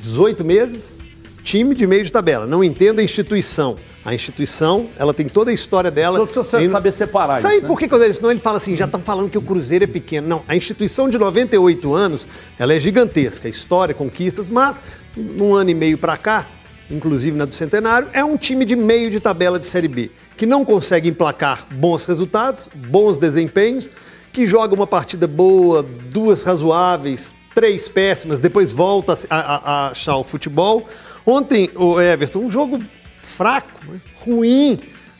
18 0.00 0.44
meses. 0.44 0.98
Time 1.44 1.74
de 1.74 1.86
meio 1.86 2.04
de 2.04 2.10
tabela. 2.10 2.46
Não 2.46 2.62
entendo 2.62 2.98
a 2.98 3.02
instituição. 3.02 3.76
A 4.04 4.14
instituição, 4.14 4.88
ela 4.98 5.14
tem 5.14 5.28
toda 5.28 5.50
a 5.50 5.54
história 5.54 5.90
dela. 5.90 6.18
Então 6.18 6.26
precisa 6.26 6.62
e... 6.62 6.68
saber 6.68 6.92
separar 6.92 7.40
Sabe 7.40 7.54
isso. 7.54 7.62
Né? 7.62 7.68
por 7.68 7.78
que 7.78 7.88
quando 7.88 8.02
ele, 8.02 8.14
senão 8.14 8.30
ele 8.30 8.40
fala 8.40 8.56
assim, 8.56 8.76
já 8.76 8.86
estão 8.86 9.00
falando 9.00 9.30
que 9.30 9.38
o 9.38 9.42
Cruzeiro 9.42 9.84
é 9.84 9.86
pequeno. 9.86 10.26
Não, 10.26 10.42
a 10.48 10.56
instituição 10.56 11.08
de 11.08 11.18
98 11.18 11.94
anos, 11.94 12.26
ela 12.58 12.74
é 12.74 12.80
gigantesca. 12.80 13.48
História, 13.48 13.94
conquistas, 13.94 14.48
mas 14.48 14.82
um 15.16 15.54
ano 15.54 15.70
e 15.70 15.74
meio 15.74 15.98
para 15.98 16.16
cá, 16.16 16.46
inclusive 16.90 17.36
na 17.36 17.44
do 17.44 17.54
Centenário, 17.54 18.08
é 18.12 18.24
um 18.24 18.36
time 18.36 18.64
de 18.64 18.74
meio 18.74 19.10
de 19.10 19.20
tabela 19.20 19.58
de 19.58 19.66
Série 19.66 19.88
B, 19.88 20.10
que 20.36 20.46
não 20.46 20.64
consegue 20.64 21.08
emplacar 21.08 21.66
bons 21.70 22.04
resultados, 22.04 22.68
bons 22.74 23.18
desempenhos, 23.18 23.90
que 24.38 24.46
joga 24.46 24.72
uma 24.72 24.86
partida 24.86 25.26
boa, 25.26 25.82
duas 25.82 26.44
razoáveis, 26.44 27.34
três 27.56 27.88
péssimas, 27.88 28.38
depois 28.38 28.70
volta 28.70 29.18
a, 29.28 29.36
a, 29.36 29.56
a 29.56 29.90
achar 29.90 30.16
o 30.16 30.22
futebol. 30.22 30.88
Ontem, 31.26 31.68
o 31.74 32.00
Everton, 32.00 32.38
um 32.44 32.48
jogo 32.48 32.80
fraco, 33.20 33.84
né? 33.90 34.00
ruim. 34.20 34.78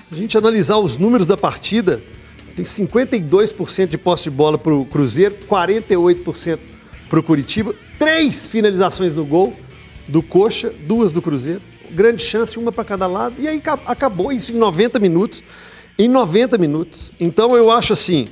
A 0.09 0.15
gente 0.15 0.39
analisar 0.39 0.77
os 0.77 0.99
números 0.99 1.27
da 1.27 1.37
partida, 1.37 2.01
tem 2.55 2.65
52% 2.65 3.89
de 3.89 3.99
posse 3.99 4.23
de 4.23 4.31
bola 4.31 4.57
para 4.57 4.73
o 4.73 4.85
Cruzeiro, 4.85 5.35
48% 5.51 6.61
para 7.11 7.19
o 7.19 7.23
Curitiba, 7.25 7.75
três 7.99 8.47
finalizações 8.47 9.17
no 9.17 9.25
gol 9.25 9.53
do 10.07 10.23
Coxa, 10.23 10.73
duas 10.87 11.11
do 11.11 11.21
Cruzeiro, 11.21 11.61
grande 11.91 12.23
chance, 12.23 12.57
uma 12.57 12.71
para 12.71 12.85
cada 12.85 13.09
lado, 13.09 13.35
e 13.37 13.49
aí 13.49 13.61
acabou 13.85 14.31
isso 14.31 14.53
em 14.53 14.57
90 14.57 15.01
minutos. 15.01 15.43
Em 15.99 16.07
90 16.07 16.57
minutos. 16.59 17.13
Então 17.19 17.57
eu 17.57 17.73
acho 17.73 17.93
assim, 17.93 18.29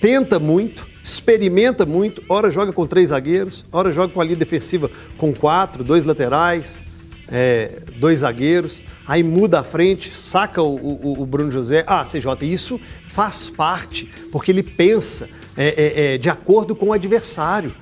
tenta 0.00 0.38
muito, 0.38 0.86
experimenta 1.02 1.86
muito, 1.86 2.22
ora 2.28 2.50
joga 2.50 2.72
com 2.72 2.86
três 2.86 3.10
zagueiros, 3.10 3.64
ora 3.72 3.90
joga 3.90 4.12
com 4.12 4.20
a 4.20 4.24
linha 4.24 4.36
defensiva 4.36 4.90
com 5.16 5.32
quatro, 5.32 5.82
dois 5.82 6.04
laterais, 6.04 6.84
é, 7.30 7.82
dois 7.96 8.20
zagueiros, 8.20 8.82
aí 9.06 9.22
muda 9.22 9.60
a 9.60 9.64
frente, 9.64 10.16
saca 10.16 10.62
o, 10.62 10.74
o, 10.76 11.22
o, 11.22 11.26
Bruno 11.26 11.50
José. 11.50 11.84
Ah, 11.86 12.04
CJ, 12.04 12.46
isso 12.46 12.80
faz 13.06 13.48
parte, 13.48 14.10
porque 14.32 14.50
ele 14.50 14.62
pensa 14.62 15.28
é, 15.56 15.68
é, 15.68 16.14
é, 16.14 16.18
de 16.18 16.30
acordo 16.30 16.74
com 16.74 16.86
o 16.86 16.92
adversário. 16.92 17.72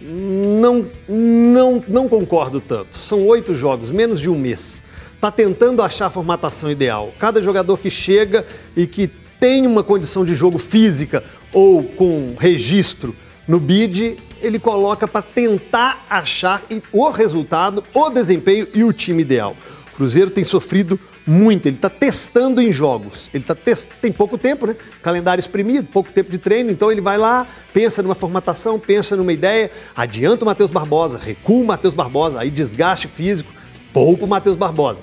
Não, 0.00 0.86
não, 1.08 1.82
não 1.88 2.08
concordo 2.08 2.60
tanto. 2.60 2.96
São 2.96 3.26
oito 3.26 3.54
jogos, 3.54 3.90
menos 3.90 4.20
de 4.20 4.28
um 4.28 4.38
mês. 4.38 4.82
Está 5.14 5.30
tentando 5.30 5.82
achar 5.82 6.06
a 6.06 6.10
formatação 6.10 6.70
ideal. 6.70 7.12
Cada 7.18 7.40
jogador 7.40 7.78
que 7.78 7.90
chega 7.90 8.44
e 8.76 8.86
que 8.86 9.10
tem 9.46 9.64
uma 9.64 9.84
condição 9.84 10.24
de 10.24 10.34
jogo 10.34 10.58
física 10.58 11.22
ou 11.52 11.84
com 11.84 12.34
registro 12.36 13.14
no 13.46 13.60
bid, 13.60 14.16
ele 14.42 14.58
coloca 14.58 15.06
para 15.06 15.22
tentar 15.22 16.04
achar 16.10 16.60
o 16.92 17.08
resultado, 17.10 17.84
o 17.94 18.10
desempenho 18.10 18.66
e 18.74 18.82
o 18.82 18.92
time 18.92 19.22
ideal. 19.22 19.56
O 19.92 19.94
Cruzeiro 19.94 20.30
tem 20.30 20.42
sofrido 20.42 20.98
muito, 21.24 21.66
ele 21.66 21.76
está 21.76 21.88
testando 21.88 22.60
em 22.60 22.72
jogos. 22.72 23.30
Ele 23.32 23.44
tá 23.44 23.54
test... 23.54 23.88
tem 24.02 24.10
pouco 24.10 24.36
tempo, 24.36 24.66
né? 24.66 24.74
Calendário 25.00 25.38
exprimido, 25.38 25.86
pouco 25.92 26.10
tempo 26.10 26.28
de 26.28 26.38
treino, 26.38 26.72
então 26.72 26.90
ele 26.90 27.00
vai 27.00 27.16
lá, 27.16 27.46
pensa 27.72 28.02
numa 28.02 28.16
formatação, 28.16 28.80
pensa 28.80 29.14
numa 29.14 29.32
ideia, 29.32 29.70
adianta 29.94 30.42
o 30.42 30.46
Matheus 30.46 30.72
Barbosa, 30.72 31.18
recua 31.18 31.62
o 31.62 31.64
Matheus 31.64 31.94
Barbosa, 31.94 32.40
aí 32.40 32.50
desgaste 32.50 33.06
físico, 33.06 33.52
poupa 33.92 34.24
o 34.24 34.28
Matheus 34.28 34.56
Barbosa. 34.56 35.02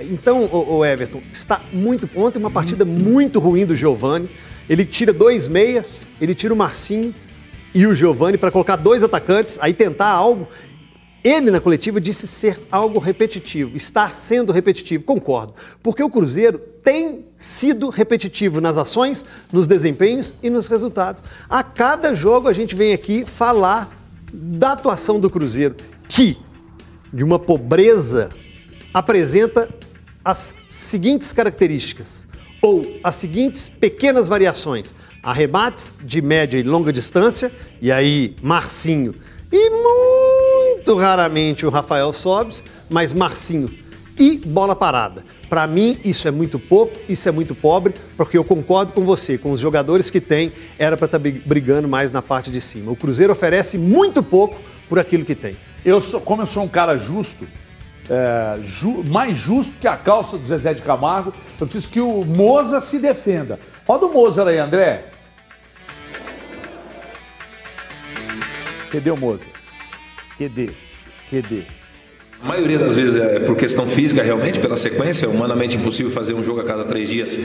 Então, 0.00 0.48
o 0.52 0.84
Everton, 0.84 1.20
está 1.32 1.60
muito. 1.72 2.08
Ontem, 2.14 2.38
uma 2.38 2.50
partida 2.50 2.84
muito 2.84 3.38
ruim 3.38 3.66
do 3.66 3.74
Giovani. 3.74 4.28
Ele 4.68 4.84
tira 4.84 5.12
dois 5.12 5.46
meias, 5.46 6.06
ele 6.20 6.34
tira 6.34 6.52
o 6.52 6.56
Marcinho 6.56 7.14
e 7.74 7.86
o 7.86 7.94
Giovani 7.94 8.38
para 8.38 8.50
colocar 8.50 8.76
dois 8.76 9.04
atacantes, 9.04 9.58
aí 9.60 9.74
tentar 9.74 10.08
algo. 10.08 10.48
Ele, 11.22 11.50
na 11.50 11.60
coletiva, 11.60 12.00
disse 12.00 12.26
ser 12.26 12.60
algo 12.70 13.00
repetitivo, 13.00 13.76
estar 13.76 14.14
sendo 14.14 14.52
repetitivo. 14.52 15.02
Concordo. 15.02 15.54
Porque 15.82 16.02
o 16.02 16.08
Cruzeiro 16.08 16.58
tem 16.84 17.26
sido 17.36 17.88
repetitivo 17.88 18.60
nas 18.60 18.78
ações, 18.78 19.26
nos 19.52 19.66
desempenhos 19.66 20.36
e 20.40 20.48
nos 20.48 20.68
resultados. 20.68 21.24
A 21.50 21.64
cada 21.64 22.14
jogo 22.14 22.48
a 22.48 22.52
gente 22.52 22.76
vem 22.76 22.92
aqui 22.92 23.24
falar 23.24 23.90
da 24.32 24.72
atuação 24.72 25.18
do 25.18 25.28
Cruzeiro, 25.28 25.74
que, 26.08 26.38
de 27.12 27.24
uma 27.24 27.40
pobreza 27.40 28.30
apresenta 28.96 29.68
as 30.24 30.56
seguintes 30.70 31.30
características, 31.30 32.26
ou 32.62 32.82
as 33.04 33.14
seguintes 33.16 33.68
pequenas 33.68 34.26
variações: 34.26 34.94
arrebates 35.22 35.94
de 36.02 36.22
média 36.22 36.58
e 36.58 36.62
longa 36.62 36.90
distância, 36.90 37.52
e 37.82 37.92
aí 37.92 38.34
Marcinho, 38.42 39.14
e 39.52 39.68
muito 39.68 40.96
raramente 40.96 41.66
o 41.66 41.68
Rafael 41.68 42.10
Sobes, 42.14 42.64
mas 42.88 43.12
Marcinho 43.12 43.68
e 44.18 44.38
bola 44.38 44.74
parada. 44.74 45.22
Para 45.46 45.66
mim, 45.66 46.00
isso 46.02 46.26
é 46.26 46.30
muito 46.30 46.58
pouco, 46.58 46.98
isso 47.06 47.28
é 47.28 47.32
muito 47.32 47.54
pobre, 47.54 47.94
porque 48.16 48.38
eu 48.38 48.44
concordo 48.44 48.94
com 48.94 49.04
você, 49.04 49.36
com 49.36 49.50
os 49.52 49.60
jogadores 49.60 50.08
que 50.08 50.22
tem, 50.22 50.54
era 50.78 50.96
para 50.96 51.04
estar 51.04 51.18
tá 51.18 51.30
brigando 51.44 51.86
mais 51.86 52.10
na 52.10 52.22
parte 52.22 52.50
de 52.50 52.62
cima. 52.62 52.90
O 52.90 52.96
Cruzeiro 52.96 53.30
oferece 53.34 53.76
muito 53.76 54.22
pouco 54.22 54.58
por 54.88 54.98
aquilo 54.98 55.22
que 55.22 55.34
tem. 55.34 55.54
Eu 55.84 56.00
sou, 56.00 56.18
como 56.18 56.40
eu 56.40 56.46
sou 56.46 56.64
um 56.64 56.68
cara 56.68 56.96
justo, 56.96 57.46
é, 58.08 58.60
ju, 58.62 59.02
mais 59.08 59.36
justo 59.36 59.78
que 59.80 59.88
a 59.88 59.96
calça 59.96 60.38
do 60.38 60.46
Zezé 60.46 60.74
de 60.74 60.82
Camargo. 60.82 61.32
Eu 61.60 61.66
preciso 61.66 61.92
que 61.92 62.00
o 62.00 62.24
Moza 62.24 62.80
se 62.80 62.98
defenda. 62.98 63.58
Roda 63.86 64.06
o 64.06 64.12
Moza 64.12 64.48
aí, 64.48 64.58
André. 64.58 65.06
Cadê 68.90 69.10
o 69.10 69.16
Moza? 69.16 69.44
QD. 70.38 70.74
QD. 71.28 71.66
A 72.42 72.48
maioria 72.48 72.78
das 72.78 72.96
vezes 72.96 73.16
é 73.16 73.40
por 73.40 73.56
questão 73.56 73.86
física, 73.86 74.22
realmente, 74.22 74.58
pela 74.60 74.76
sequência. 74.76 75.24
É 75.24 75.28
humanamente 75.28 75.76
impossível 75.76 76.12
fazer 76.12 76.34
um 76.34 76.44
jogo 76.44 76.60
a 76.60 76.64
cada 76.64 76.84
três 76.84 77.08
dias 77.08 77.38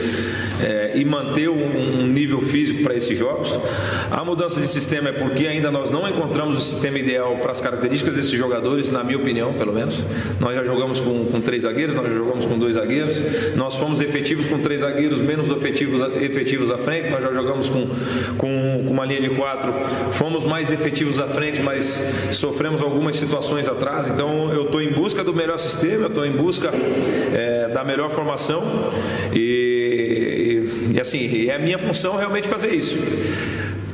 é, 0.62 0.92
e 0.96 1.06
manter 1.06 1.50
um, 1.50 2.02
um 2.02 2.08
nível 2.08 2.42
físico 2.42 2.84
para 2.84 2.94
esses 2.96 3.18
jogos. 3.18 3.58
A 4.12 4.24
mudança 4.24 4.60
de 4.60 4.68
sistema 4.68 5.10
é 5.10 5.12
porque 5.14 5.48
ainda 5.48 5.72
nós 5.72 5.90
não 5.90 6.08
encontramos 6.08 6.58
o 6.58 6.60
sistema 6.60 7.00
ideal 7.00 7.38
para 7.38 7.52
as 7.52 7.62
características 7.62 8.16
desses 8.16 8.32
jogadores, 8.32 8.92
na 8.92 9.02
minha 9.04 9.18
opinião, 9.18 9.54
pelo 9.54 9.74
menos. 9.74 10.06
Nós 10.40 10.56
já 10.56 10.64
jogamos 10.64 11.00
com, 11.00 11.26
com 11.26 11.40
três 11.40 11.64
zagueiros, 11.64 11.96
nós 11.96 12.10
já 12.10 12.16
jogamos 12.16 12.46
com 12.46 12.60
dois 12.60 12.76
zagueiros. 12.76 13.24
Nós 13.56 13.78
fomos 13.78 14.02
efetivos 14.02 14.46
com 14.46 14.60
três 14.60 14.82
zagueiros, 14.82 15.22
menos 15.22 15.50
efetivos, 15.50 16.02
efetivos 16.22 16.70
à 16.70 16.78
frente. 16.78 17.10
Nós 17.10 17.24
já 17.24 17.32
jogamos 17.32 17.70
com, 17.70 17.88
com, 18.38 18.84
com 18.86 18.92
uma 18.92 19.06
linha 19.06 19.22
de 19.22 19.30
quatro, 19.30 19.74
fomos 20.12 20.44
mais 20.44 20.70
efetivos 20.70 21.20
à 21.20 21.28
frente, 21.30 21.62
mas 21.62 22.02
sofremos 22.32 22.82
algumas 22.82 23.16
situações 23.16 23.70
atrás. 23.70 24.12
Então, 24.12 24.52
eu 24.52 24.66
estou 24.66 24.81
estou 24.82 24.84
em 24.84 24.92
busca 24.92 25.24
do 25.24 25.34
melhor 25.34 25.60
sistema, 25.60 26.04
eu 26.04 26.08
estou 26.08 26.26
em 26.26 26.32
busca 26.32 26.72
é, 27.34 27.68
da 27.70 27.84
melhor 27.84 28.10
formação 28.10 28.64
e, 29.34 30.90
e, 30.92 30.96
e 30.96 31.00
assim, 31.00 31.50
é 31.50 31.58
minha 31.60 31.78
função 31.78 32.16
realmente 32.18 32.48
fazer 32.48 32.74
isso. 32.74 32.98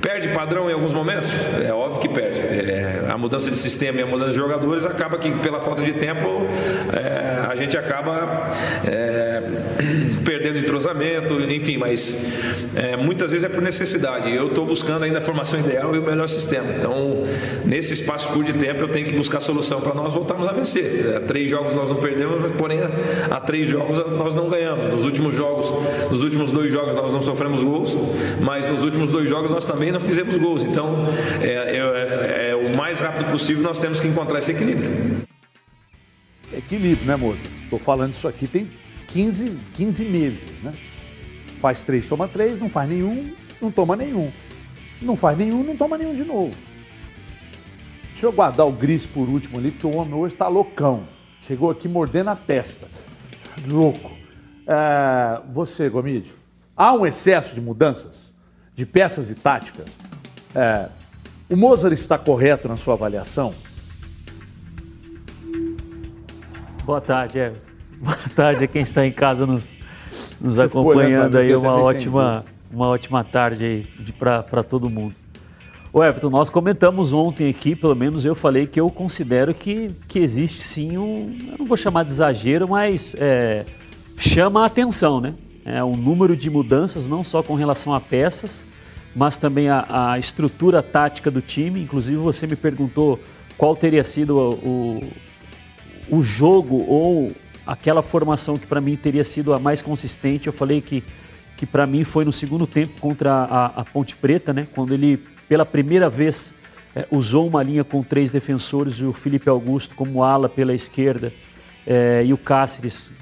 Perde 0.01 0.29
padrão 0.29 0.69
em 0.69 0.73
alguns 0.73 0.93
momentos? 0.93 1.29
É 1.67 1.73
óbvio 1.73 1.99
que 1.99 2.07
perde. 2.07 2.39
É, 2.39 3.07
a 3.09 3.17
mudança 3.17 3.51
de 3.51 3.57
sistema 3.57 3.99
e 3.99 4.03
a 4.03 4.05
mudança 4.05 4.31
de 4.31 4.37
jogadores 4.37 4.85
acaba 4.85 5.17
que, 5.17 5.31
pela 5.31 5.59
falta 5.59 5.83
de 5.83 5.93
tempo, 5.93 6.47
é, 6.93 7.45
a 7.49 7.55
gente 7.55 7.77
acaba 7.77 8.49
é, 8.85 9.41
perdendo 10.47 10.59
entrosamento, 10.59 11.39
enfim, 11.41 11.77
mas 11.77 12.17
é, 12.75 12.95
muitas 12.95 13.31
vezes 13.31 13.45
é 13.45 13.49
por 13.49 13.61
necessidade. 13.61 14.33
Eu 14.33 14.47
estou 14.47 14.65
buscando 14.65 15.03
ainda 15.03 15.19
a 15.19 15.21
formação 15.21 15.59
ideal 15.59 15.95
e 15.95 15.99
o 15.99 16.01
melhor 16.01 16.27
sistema. 16.27 16.71
Então, 16.77 17.23
nesse 17.65 17.93
espaço 17.93 18.29
curto 18.29 18.53
de 18.53 18.59
tempo, 18.59 18.81
eu 18.81 18.87
tenho 18.87 19.05
que 19.05 19.13
buscar 19.13 19.39
solução 19.39 19.81
para 19.81 19.93
nós 19.93 20.13
voltarmos 20.13 20.47
a 20.47 20.51
vencer. 20.51 21.15
É, 21.15 21.19
três 21.19 21.49
jogos 21.49 21.73
nós 21.73 21.89
não 21.89 21.97
perdemos, 21.97 22.51
porém, 22.51 22.79
há 23.29 23.39
três 23.39 23.67
jogos 23.67 23.97
nós 24.11 24.35
não 24.35 24.49
ganhamos. 24.49 24.87
Nos 24.87 25.03
últimos 25.03 25.35
jogos, 25.35 25.73
nos 26.09 26.23
últimos 26.23 26.51
dois 26.51 26.71
jogos 26.71 26.95
nós 26.95 27.11
não 27.11 27.21
sofremos 27.21 27.61
gols, 27.61 27.95
mas 28.41 28.67
nos 28.67 28.83
últimos 28.83 29.11
dois 29.11 29.29
jogos 29.29 29.51
nós 29.51 29.65
também 29.65 29.91
não 29.91 29.99
fizemos 29.99 30.37
gols. 30.37 30.63
Então, 30.63 31.05
é, 31.41 31.47
é, 31.47 31.77
é, 31.77 32.49
é, 32.51 32.55
o 32.55 32.75
mais 32.75 32.99
rápido 32.99 33.31
possível 33.31 33.63
nós 33.63 33.79
temos 33.79 33.99
que 33.99 34.07
encontrar 34.07 34.39
esse 34.39 34.51
equilíbrio. 34.51 34.89
Equilíbrio, 36.55 37.05
né, 37.05 37.15
moça? 37.15 37.39
Estou 37.63 37.79
falando 37.79 38.13
isso 38.13 38.27
aqui 38.27 38.47
tem 38.47 38.67
15, 39.17 39.57
15 39.75 40.05
meses, 40.05 40.61
né? 40.61 40.75
Faz 41.59 41.83
três, 41.83 42.07
toma 42.07 42.27
três, 42.27 42.59
não 42.59 42.69
faz 42.69 42.87
nenhum, 42.87 43.33
não 43.59 43.71
toma 43.71 43.95
nenhum. 43.95 44.31
Não 45.01 45.15
faz 45.15 45.35
nenhum, 45.35 45.63
não 45.63 45.75
toma 45.75 45.97
nenhum 45.97 46.13
de 46.13 46.23
novo. 46.23 46.55
Deixa 48.09 48.27
eu 48.27 48.31
guardar 48.31 48.67
o 48.67 48.71
gris 48.71 49.07
por 49.07 49.27
último 49.27 49.57
ali, 49.57 49.71
porque 49.71 49.87
o 49.87 49.95
homem 49.95 50.13
hoje 50.13 50.35
está 50.35 50.47
loucão. 50.47 51.07
Chegou 51.39 51.71
aqui 51.71 51.87
mordendo 51.87 52.29
a 52.29 52.35
testa. 52.35 52.87
Louco. 53.67 54.11
É, 54.67 55.41
você, 55.51 55.89
Gomide, 55.89 56.31
há 56.75 56.93
um 56.93 57.03
excesso 57.03 57.55
de 57.55 57.61
mudanças? 57.61 58.27
de 58.77 58.85
peças 58.85 59.31
e 59.31 59.33
táticas, 59.33 59.97
é, 60.53 60.87
o 61.49 61.57
Mozart 61.57 61.93
está 61.95 62.15
correto 62.15 62.67
na 62.67 62.77
sua 62.77 62.93
avaliação? 62.93 63.55
Boa 66.85 67.01
tarde, 67.01 67.39
Everton. 67.39 67.76
Boa 67.99 68.15
tarde 68.35 68.63
a 68.63 68.67
quem 68.67 68.81
está 68.81 69.05
em 69.05 69.11
casa 69.11 69.45
nos, 69.45 69.75
nos 70.39 70.59
acompanhando 70.59 71.37
aí. 71.37 71.55
Uma 71.55 71.75
ótima, 71.75 72.45
uma 72.71 72.87
ótima 72.87 73.23
tarde 73.23 73.65
aí 73.65 74.13
para 74.17 74.63
todo 74.63 74.89
mundo. 74.89 75.15
O 75.91 76.03
Everton, 76.03 76.29
nós 76.29 76.49
comentamos 76.49 77.13
ontem 77.13 77.49
aqui, 77.49 77.75
pelo 77.75 77.95
menos 77.95 78.25
eu 78.25 78.35
falei 78.35 78.67
que 78.67 78.79
eu 78.79 78.89
considero 78.89 79.53
que, 79.53 79.91
que 80.07 80.19
existe 80.19 80.61
sim 80.61 80.97
um, 80.97 81.35
eu 81.51 81.57
não 81.57 81.65
vou 81.65 81.77
chamar 81.77 82.03
de 82.03 82.11
exagero, 82.11 82.67
mas 82.67 83.15
é, 83.17 83.65
chama 84.17 84.61
a 84.61 84.65
atenção, 84.65 85.19
né? 85.19 85.33
é, 85.67 85.83
o 85.83 85.97
número 85.97 86.37
de 86.37 86.49
mudanças, 86.49 87.07
não 87.07 87.25
só 87.25 87.43
com 87.43 87.53
relação 87.53 87.93
a 87.93 87.99
peças, 87.99 88.65
mas 89.13 89.37
também 89.37 89.67
a, 89.67 90.13
a 90.13 90.17
estrutura 90.17 90.81
tática 90.81 91.29
do 91.29 91.41
time. 91.41 91.83
Inclusive, 91.83 92.15
você 92.15 92.47
me 92.47 92.55
perguntou 92.55 93.19
qual 93.57 93.75
teria 93.75 94.03
sido 94.03 94.37
o, 94.37 94.53
o, 96.09 96.17
o 96.19 96.23
jogo 96.23 96.85
ou 96.87 97.33
aquela 97.67 98.01
formação 98.01 98.57
que 98.57 98.65
para 98.65 98.79
mim 98.79 98.95
teria 98.95 99.23
sido 99.23 99.53
a 99.53 99.59
mais 99.59 99.81
consistente. 99.81 100.47
Eu 100.47 100.53
falei 100.53 100.81
que, 100.81 101.03
que 101.57 101.65
para 101.65 101.85
mim 101.85 102.03
foi 102.03 102.23
no 102.23 102.31
segundo 102.31 102.65
tempo 102.65 102.99
contra 102.99 103.31
a, 103.31 103.65
a 103.81 103.85
Ponte 103.85 104.15
Preta, 104.15 104.53
né? 104.53 104.67
quando 104.73 104.93
ele 104.93 105.17
pela 105.47 105.65
primeira 105.65 106.09
vez 106.09 106.53
é, 106.95 107.05
usou 107.11 107.47
uma 107.47 107.61
linha 107.61 107.83
com 107.83 108.01
três 108.01 108.31
defensores, 108.31 109.01
o 109.01 109.13
Felipe 109.13 109.49
Augusto 109.49 109.95
como 109.95 110.23
ala 110.23 110.49
pela 110.49 110.73
esquerda 110.73 111.31
é, 111.85 112.23
e 112.25 112.33
o 112.33 112.37
Cáceres 112.37 113.13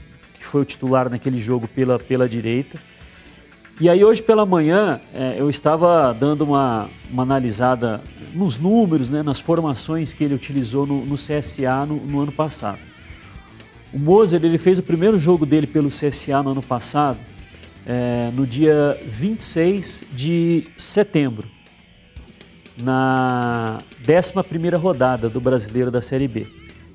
que 0.46 0.46
foi 0.46 0.62
o 0.62 0.66
titular 0.66 1.10
naquele 1.10 1.38
jogo 1.38 1.68
pela, 1.68 1.98
pela 1.98 2.30
direita. 2.30 2.80
E 3.82 3.90
aí 3.90 4.06
hoje 4.06 4.22
pela 4.22 4.46
manhã 4.46 5.02
é, 5.14 5.36
eu 5.38 5.50
estava 5.50 6.14
dando 6.14 6.46
uma, 6.46 6.88
uma 7.12 7.24
analisada 7.24 8.02
nos 8.34 8.58
números, 8.58 9.10
né, 9.10 9.22
nas 9.22 9.40
formações 9.40 10.14
que 10.14 10.24
ele 10.24 10.34
utilizou 10.34 10.86
no, 10.86 11.06
no 11.06 11.16
CSA 11.16 11.86
no, 11.86 11.96
no, 11.98 12.22
ano 12.22 12.32
passado. 12.32 12.80
O 13.96 13.98
Moser 13.98 14.44
ele 14.44 14.58
fez 14.58 14.78
o 14.78 14.84
primeiro 14.84 15.18
jogo 15.18 15.46
dele 15.46 15.66
pelo 15.66 15.88
CSA 15.88 16.44
no 16.44 16.50
ano 16.50 16.62
passado, 16.62 17.18
é, 17.86 18.30
no 18.34 18.46
dia 18.46 19.02
26 19.08 20.04
de 20.12 20.68
setembro, 20.76 21.48
na 22.84 23.78
11ª 24.06 24.78
rodada 24.78 25.30
do 25.30 25.40
Brasileiro 25.40 25.90
da 25.90 26.02
Série 26.02 26.28
B. 26.28 26.46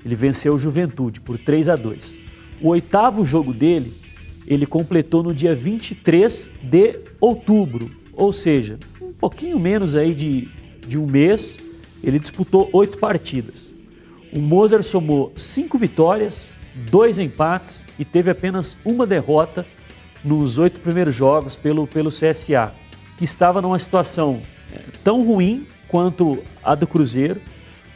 Ele 0.05 0.13
venceu 0.13 0.53
o 0.53 0.59
Juventude 0.59 1.19
por 1.21 1.39
3 1.39 1.69
a 1.69 1.75
2. 1.75 2.19
O 2.61 2.67
oitavo 2.67 3.25
jogo 3.25 3.51
dele, 3.51 3.99
ele 4.45 4.67
completou 4.67 5.23
no 5.23 5.33
dia 5.33 5.55
23 5.55 6.51
de 6.61 6.99
outubro, 7.19 7.89
ou 8.13 8.31
seja, 8.31 8.77
um 9.01 9.13
pouquinho 9.13 9.59
menos 9.59 9.95
aí 9.95 10.13
de, 10.13 10.49
de 10.87 10.99
um 10.99 11.07
mês, 11.07 11.57
ele 12.03 12.19
disputou 12.19 12.69
oito 12.71 12.99
partidas. 12.99 13.73
O 14.31 14.39
Moser 14.39 14.83
somou 14.83 15.33
cinco 15.35 15.79
vitórias, 15.79 16.53
dois 16.73 17.19
empates 17.19 17.85
e 17.99 18.05
teve 18.05 18.31
apenas 18.31 18.75
uma 18.85 19.05
derrota 19.05 19.65
nos 20.23 20.57
oito 20.57 20.79
primeiros 20.79 21.15
jogos 21.15 21.55
pelo, 21.55 21.87
pelo 21.87 22.09
CSA, 22.09 22.73
que 23.17 23.23
estava 23.23 23.61
numa 23.61 23.79
situação 23.79 24.41
tão 25.03 25.23
ruim 25.23 25.67
quanto 25.87 26.39
a 26.63 26.75
do 26.75 26.87
Cruzeiro. 26.87 27.41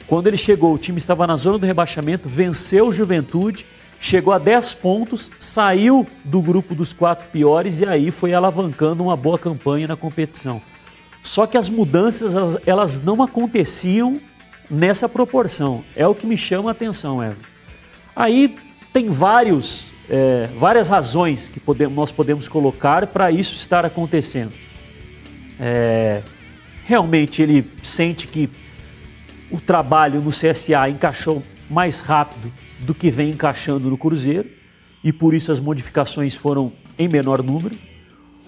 Quando 0.08 0.28
ele 0.28 0.38
chegou, 0.38 0.74
o 0.74 0.78
time 0.78 0.98
estava 0.98 1.26
na 1.26 1.36
zona 1.36 1.58
do 1.58 1.66
rebaixamento, 1.66 2.30
venceu 2.30 2.88
o 2.88 2.92
Juventude, 2.92 3.66
chegou 4.00 4.34
a 4.34 4.38
10 4.38 4.76
pontos, 4.76 5.32
saiu 5.40 6.06
do 6.24 6.42
grupo 6.42 6.76
dos 6.76 6.94
quatro 6.94 7.28
piores 7.30 7.80
e 7.80 7.86
aí 7.86 8.12
foi 8.12 8.34
alavancando 8.34 9.04
uma 9.04 9.16
boa 9.16 9.40
campanha 9.40 9.88
na 9.88 9.96
competição. 9.96 10.62
Só 11.24 11.48
que 11.48 11.58
as 11.58 11.70
mudanças 11.70 12.36
elas 12.68 13.02
não 13.02 13.22
aconteciam 13.24 14.20
nessa 14.70 15.10
proporção. 15.10 15.84
É 15.96 16.06
o 16.06 16.14
que 16.14 16.28
me 16.28 16.38
chama 16.38 16.70
a 16.70 16.72
atenção, 16.72 17.24
Everton. 17.24 17.55
Aí 18.16 18.56
tem 18.94 19.10
vários, 19.10 19.92
é, 20.10 20.48
várias 20.58 20.88
razões 20.88 21.50
que 21.50 21.60
podemos, 21.60 21.96
nós 21.96 22.12
podemos 22.12 22.48
colocar 22.48 23.08
para 23.08 23.30
isso 23.30 23.56
estar 23.56 23.86
acontecendo. 23.86 24.54
É, 25.60 26.22
realmente 26.86 27.42
ele 27.42 27.70
sente 27.84 28.28
que 28.28 28.50
o 29.52 29.60
trabalho 29.60 30.22
no 30.22 30.30
CSA 30.30 30.90
encaixou 30.90 31.44
mais 31.70 32.00
rápido 32.00 32.52
do 32.80 32.94
que 32.94 33.10
vem 33.10 33.32
encaixando 33.32 33.90
no 33.90 33.98
Cruzeiro 33.98 34.50
e 35.04 35.12
por 35.12 35.34
isso 35.34 35.52
as 35.52 35.60
modificações 35.60 36.36
foram 36.36 36.72
em 36.98 37.08
menor 37.08 37.44
número. 37.44 37.76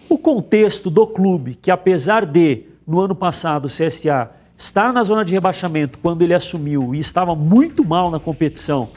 O 0.10 0.18
contexto 0.18 0.90
do 0.90 1.06
clube, 1.06 1.56
que 1.56 1.70
apesar 1.70 2.26
de 2.26 2.64
no 2.86 3.02
ano 3.02 3.16
passado 3.16 3.66
o 3.66 3.68
CSA 3.68 4.32
estar 4.58 4.94
na 4.94 5.04
zona 5.04 5.26
de 5.26 5.34
rebaixamento 5.34 6.00
quando 6.00 6.22
ele 6.22 6.34
assumiu 6.34 6.96
e 6.96 7.00
estava 7.00 7.36
muito 7.36 7.84
mal 7.84 8.10
na 8.10 8.20
competição, 8.20 8.90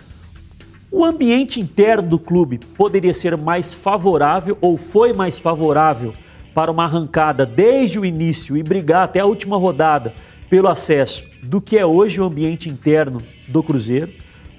o 0.93 1.05
ambiente 1.05 1.61
interno 1.61 2.09
do 2.09 2.19
clube 2.19 2.59
poderia 2.77 3.13
ser 3.13 3.37
mais 3.37 3.73
favorável 3.73 4.59
ou 4.61 4.77
foi 4.77 5.13
mais 5.13 5.39
favorável 5.39 6.13
para 6.53 6.71
uma 6.71 6.85
arrancada 6.85 7.47
desde 7.47 7.99
o 7.99 8.05
início 8.05 8.57
e 8.57 8.63
brigar 8.63 9.05
até 9.05 9.21
a 9.21 9.27
última 9.27 9.57
rodada 9.57 10.13
pelo 10.49 10.69
acesso 10.69 11.25
do 11.43 11.61
que 11.61 11.79
é 11.79 11.87
hoje 11.87 12.21
o 12.21 12.25
ambiente 12.25 12.69
interno 12.69 13.23
do 13.47 13.63
Cruzeiro. 13.63 14.13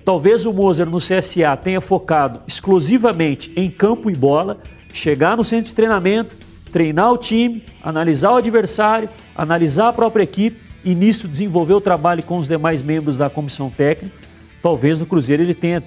Talvez 0.06 0.46
o 0.46 0.54
Moser 0.54 0.90
no 0.90 0.98
CSA 0.98 1.56
tenha 1.62 1.82
focado 1.82 2.40
exclusivamente 2.48 3.52
em 3.56 3.70
campo 3.70 4.10
e 4.10 4.16
bola, 4.16 4.58
chegar 4.94 5.36
no 5.36 5.44
centro 5.44 5.68
de 5.68 5.76
treinamento, 5.76 6.36
treinar 6.72 7.12
o 7.12 7.18
time, 7.18 7.64
analisar 7.84 8.32
o 8.32 8.38
adversário, 8.38 9.10
analisar 9.36 9.90
a 9.90 9.94
própria 9.94 10.24
equipe 10.24 10.58
e 10.84 10.96
nisso 10.96 11.28
desenvolver 11.28 11.74
o 11.74 11.82
trabalho 11.82 12.24
com 12.24 12.38
os 12.38 12.48
demais 12.48 12.82
membros 12.82 13.18
da 13.18 13.30
comissão 13.30 13.70
técnica. 13.70 14.16
Talvez 14.62 15.00
no 15.00 15.06
Cruzeiro 15.06 15.44
ele 15.44 15.54
tenha, 15.54 15.84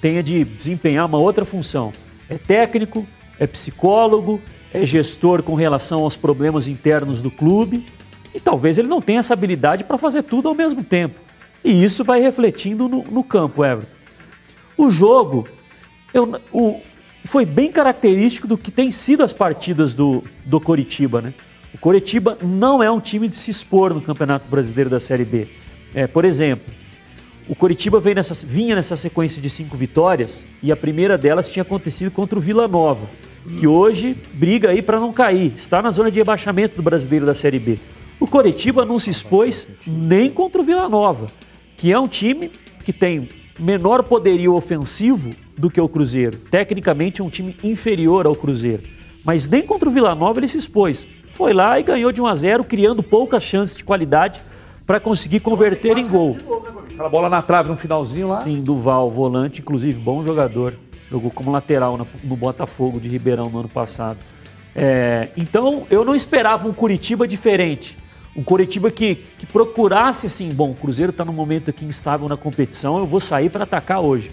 tenha 0.00 0.22
de 0.22 0.44
desempenhar 0.44 1.06
uma 1.06 1.18
outra 1.18 1.44
função. 1.44 1.92
É 2.28 2.36
técnico, 2.36 3.06
é 3.38 3.46
psicólogo, 3.46 4.40
é 4.72 4.84
gestor 4.84 5.42
com 5.42 5.54
relação 5.54 6.02
aos 6.02 6.16
problemas 6.16 6.68
internos 6.68 7.22
do 7.22 7.30
clube 7.30 7.86
e 8.34 8.40
talvez 8.40 8.78
ele 8.78 8.88
não 8.88 9.00
tenha 9.00 9.20
essa 9.20 9.32
habilidade 9.32 9.84
para 9.84 9.98
fazer 9.98 10.22
tudo 10.22 10.48
ao 10.48 10.54
mesmo 10.54 10.84
tempo. 10.84 11.18
E 11.64 11.84
isso 11.84 12.04
vai 12.04 12.20
refletindo 12.20 12.88
no, 12.88 13.02
no 13.04 13.24
campo, 13.24 13.64
Everton. 13.64 13.90
O 14.76 14.90
jogo 14.90 15.48
eu, 16.14 16.40
o, 16.52 16.80
foi 17.24 17.44
bem 17.44 17.70
característico 17.70 18.46
do 18.46 18.56
que 18.56 18.70
tem 18.70 18.90
sido 18.90 19.22
as 19.22 19.32
partidas 19.32 19.94
do, 19.94 20.22
do 20.44 20.60
Coritiba. 20.60 21.20
Né? 21.20 21.34
O 21.74 21.78
Coritiba 21.78 22.38
não 22.40 22.82
é 22.82 22.90
um 22.90 23.00
time 23.00 23.28
de 23.28 23.36
se 23.36 23.50
expor 23.50 23.92
no 23.92 24.00
Campeonato 24.00 24.48
Brasileiro 24.48 24.88
da 24.88 25.00
Série 25.00 25.24
B. 25.24 25.48
É, 25.94 26.06
por 26.06 26.24
exemplo, 26.24 26.72
o 27.48 27.54
Coritiba 27.54 28.00
nessa, 28.14 28.46
vinha 28.46 28.76
nessa 28.76 28.94
sequência 28.94 29.40
de 29.40 29.48
cinco 29.48 29.76
vitórias 29.76 30.46
e 30.62 30.70
a 30.70 30.76
primeira 30.76 31.16
delas 31.16 31.50
tinha 31.50 31.62
acontecido 31.62 32.10
contra 32.10 32.38
o 32.38 32.42
Vila 32.42 32.68
Nova 32.68 33.08
que 33.56 33.66
hoje 33.66 34.16
briga 34.34 34.70
aí 34.70 34.82
para 34.82 35.00
não 35.00 35.12
cair, 35.12 35.52
está 35.56 35.80
na 35.80 35.90
zona 35.90 36.10
de 36.10 36.18
rebaixamento 36.18 36.76
do 36.76 36.82
brasileiro 36.82 37.24
da 37.24 37.34
Série 37.34 37.58
B. 37.58 37.78
O 38.20 38.26
Coritiba 38.26 38.84
não 38.84 38.98
se 38.98 39.10
expôs 39.10 39.68
nem 39.86 40.30
contra 40.30 40.60
o 40.60 40.64
Vila 40.64 40.88
Nova, 40.88 41.26
que 41.76 41.92
é 41.92 41.98
um 41.98 42.08
time 42.08 42.50
que 42.84 42.92
tem 42.92 43.28
menor 43.58 44.02
poderio 44.02 44.54
ofensivo 44.54 45.30
do 45.56 45.70
que 45.70 45.80
o 45.80 45.88
Cruzeiro. 45.88 46.38
Tecnicamente 46.50 47.22
um 47.22 47.30
time 47.30 47.56
inferior 47.62 48.26
ao 48.26 48.34
Cruzeiro. 48.34 48.82
Mas 49.24 49.48
nem 49.48 49.62
contra 49.62 49.88
o 49.88 49.92
Vila 49.92 50.14
Nova 50.14 50.40
ele 50.40 50.48
se 50.48 50.58
expôs. 50.58 51.06
Foi 51.26 51.52
lá 51.52 51.78
e 51.78 51.82
ganhou 51.82 52.12
de 52.12 52.20
1 52.20 52.26
a 52.26 52.34
0, 52.34 52.64
criando 52.64 53.02
poucas 53.02 53.42
chances 53.42 53.76
de 53.76 53.84
qualidade 53.84 54.42
para 54.86 55.00
conseguir 55.00 55.40
converter 55.40 55.96
em 55.98 56.06
gol. 56.06 56.36
Aquela 56.98 57.10
bola 57.10 57.30
na 57.30 57.40
trave 57.40 57.68
no 57.68 57.76
finalzinho 57.76 58.26
lá. 58.26 58.38
Sim, 58.38 58.60
Duval, 58.60 59.08
volante, 59.08 59.60
inclusive 59.60 60.00
bom 60.00 60.20
jogador. 60.20 60.74
Jogou 61.08 61.30
como 61.30 61.48
lateral 61.48 61.96
no 61.96 62.36
Botafogo 62.36 62.98
de 62.98 63.08
Ribeirão 63.08 63.48
no 63.48 63.60
ano 63.60 63.68
passado. 63.68 64.18
É, 64.74 65.28
então 65.36 65.86
eu 65.92 66.04
não 66.04 66.12
esperava 66.12 66.66
um 66.66 66.72
Curitiba 66.72 67.28
diferente. 67.28 67.96
Um 68.34 68.42
Curitiba 68.42 68.90
que, 68.90 69.14
que 69.38 69.46
procurasse 69.46 70.26
assim, 70.26 70.48
bom, 70.48 70.72
o 70.72 70.74
Cruzeiro 70.74 71.10
está 71.10 71.24
num 71.24 71.32
momento 71.32 71.70
aqui 71.70 71.84
instável 71.84 72.28
na 72.28 72.36
competição, 72.36 72.98
eu 72.98 73.06
vou 73.06 73.20
sair 73.20 73.48
para 73.48 73.62
atacar 73.62 74.00
hoje. 74.00 74.32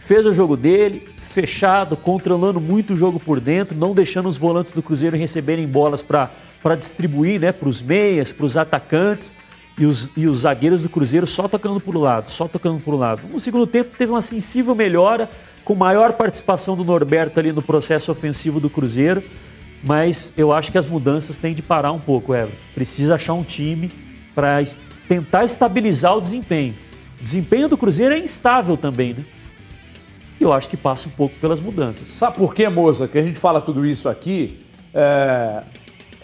Fez 0.00 0.26
o 0.26 0.32
jogo 0.32 0.56
dele, 0.56 1.08
fechado, 1.16 1.96
controlando 1.96 2.60
muito 2.60 2.94
o 2.94 2.96
jogo 2.96 3.20
por 3.20 3.38
dentro, 3.38 3.78
não 3.78 3.94
deixando 3.94 4.28
os 4.28 4.36
volantes 4.36 4.72
do 4.72 4.82
Cruzeiro 4.82 5.16
receberem 5.16 5.64
bolas 5.64 6.02
para 6.02 6.74
distribuir 6.76 7.40
né, 7.40 7.52
para 7.52 7.68
os 7.68 7.80
meias, 7.80 8.32
para 8.32 8.46
os 8.46 8.56
atacantes 8.56 9.32
e 9.80 9.86
os, 9.86 10.12
e 10.14 10.26
os 10.26 10.40
zagueiros 10.40 10.82
do 10.82 10.90
Cruzeiro 10.90 11.26
só 11.26 11.48
tocando 11.48 11.80
por 11.80 11.96
um 11.96 12.00
lado, 12.00 12.28
só 12.28 12.46
tocando 12.46 12.78
por 12.80 12.92
um 12.92 12.98
lado. 12.98 13.22
No 13.32 13.40
segundo 13.40 13.66
tempo 13.66 13.96
teve 13.96 14.12
uma 14.12 14.20
sensível 14.20 14.74
melhora, 14.74 15.28
com 15.64 15.74
maior 15.74 16.12
participação 16.12 16.76
do 16.76 16.84
Norberto 16.84 17.40
ali 17.40 17.50
no 17.50 17.62
processo 17.62 18.12
ofensivo 18.12 18.60
do 18.60 18.68
Cruzeiro, 18.68 19.24
mas 19.82 20.34
eu 20.36 20.52
acho 20.52 20.70
que 20.70 20.76
as 20.76 20.86
mudanças 20.86 21.38
têm 21.38 21.54
de 21.54 21.62
parar 21.62 21.92
um 21.92 21.98
pouco, 21.98 22.34
Everton. 22.34 22.54
Precisa 22.74 23.14
achar 23.14 23.32
um 23.32 23.42
time 23.42 23.90
para 24.34 24.62
tentar 25.08 25.46
estabilizar 25.46 26.14
o 26.14 26.20
desempenho. 26.20 26.74
O 27.18 27.22
desempenho 27.22 27.66
do 27.66 27.78
Cruzeiro 27.78 28.14
é 28.14 28.18
instável 28.18 28.76
também, 28.76 29.14
né? 29.14 29.24
E 30.38 30.42
eu 30.42 30.52
acho 30.52 30.68
que 30.68 30.76
passa 30.76 31.08
um 31.08 31.12
pouco 31.12 31.34
pelas 31.36 31.58
mudanças. 31.58 32.08
Sabe 32.08 32.36
por 32.36 32.54
quê, 32.54 32.68
moça, 32.68 33.08
que 33.08 33.16
a 33.16 33.22
gente 33.22 33.38
fala 33.38 33.62
tudo 33.62 33.86
isso 33.86 34.10
aqui? 34.10 34.58
É, 34.92 35.62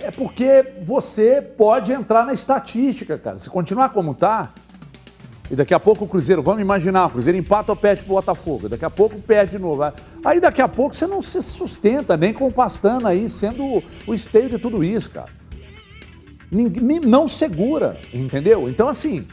é 0.07 0.11
porque 0.11 0.65
você 0.85 1.43
pode 1.43 1.93
entrar 1.93 2.25
na 2.25 2.33
estatística, 2.33 3.19
cara. 3.19 3.39
Se 3.39 3.51
continuar 3.51 3.89
como 3.89 4.13
está, 4.13 4.51
e 5.51 5.55
daqui 5.55 5.75
a 5.75 5.81
pouco 5.81 6.05
o 6.05 6.09
Cruzeiro, 6.09 6.43
vamos 6.43 6.61
imaginar, 6.61 7.07
o 7.07 7.11
Cruzeiro 7.11 7.39
empata 7.39 7.73
ou 7.73 7.77
perde 7.77 8.03
pro 8.03 8.15
Botafogo. 8.15 8.69
Daqui 8.69 8.85
a 8.85 8.91
pouco 8.91 9.21
perde 9.21 9.53
de 9.53 9.59
novo. 9.59 9.83
Aí 10.25 10.41
daqui 10.41 10.63
a 10.63 10.69
pouco 10.69 10.95
você 10.95 11.07
não 11.07 11.23
se 11.23 11.43
sustenta 11.43 12.17
nem 12.17 12.33
com 12.33 12.47
o 12.47 12.53
Pastana 12.53 13.11
aí, 13.11 13.29
sendo 13.29 13.83
o 14.07 14.15
esteio 14.15 14.49
de 14.49 14.59
tudo 14.59 14.83
isso, 14.83 15.11
cara. 15.11 15.29
Ninguém, 16.51 17.01
não 17.01 17.27
segura, 17.27 17.99
entendeu? 18.13 18.69
Então, 18.69 18.89
assim, 18.89 19.27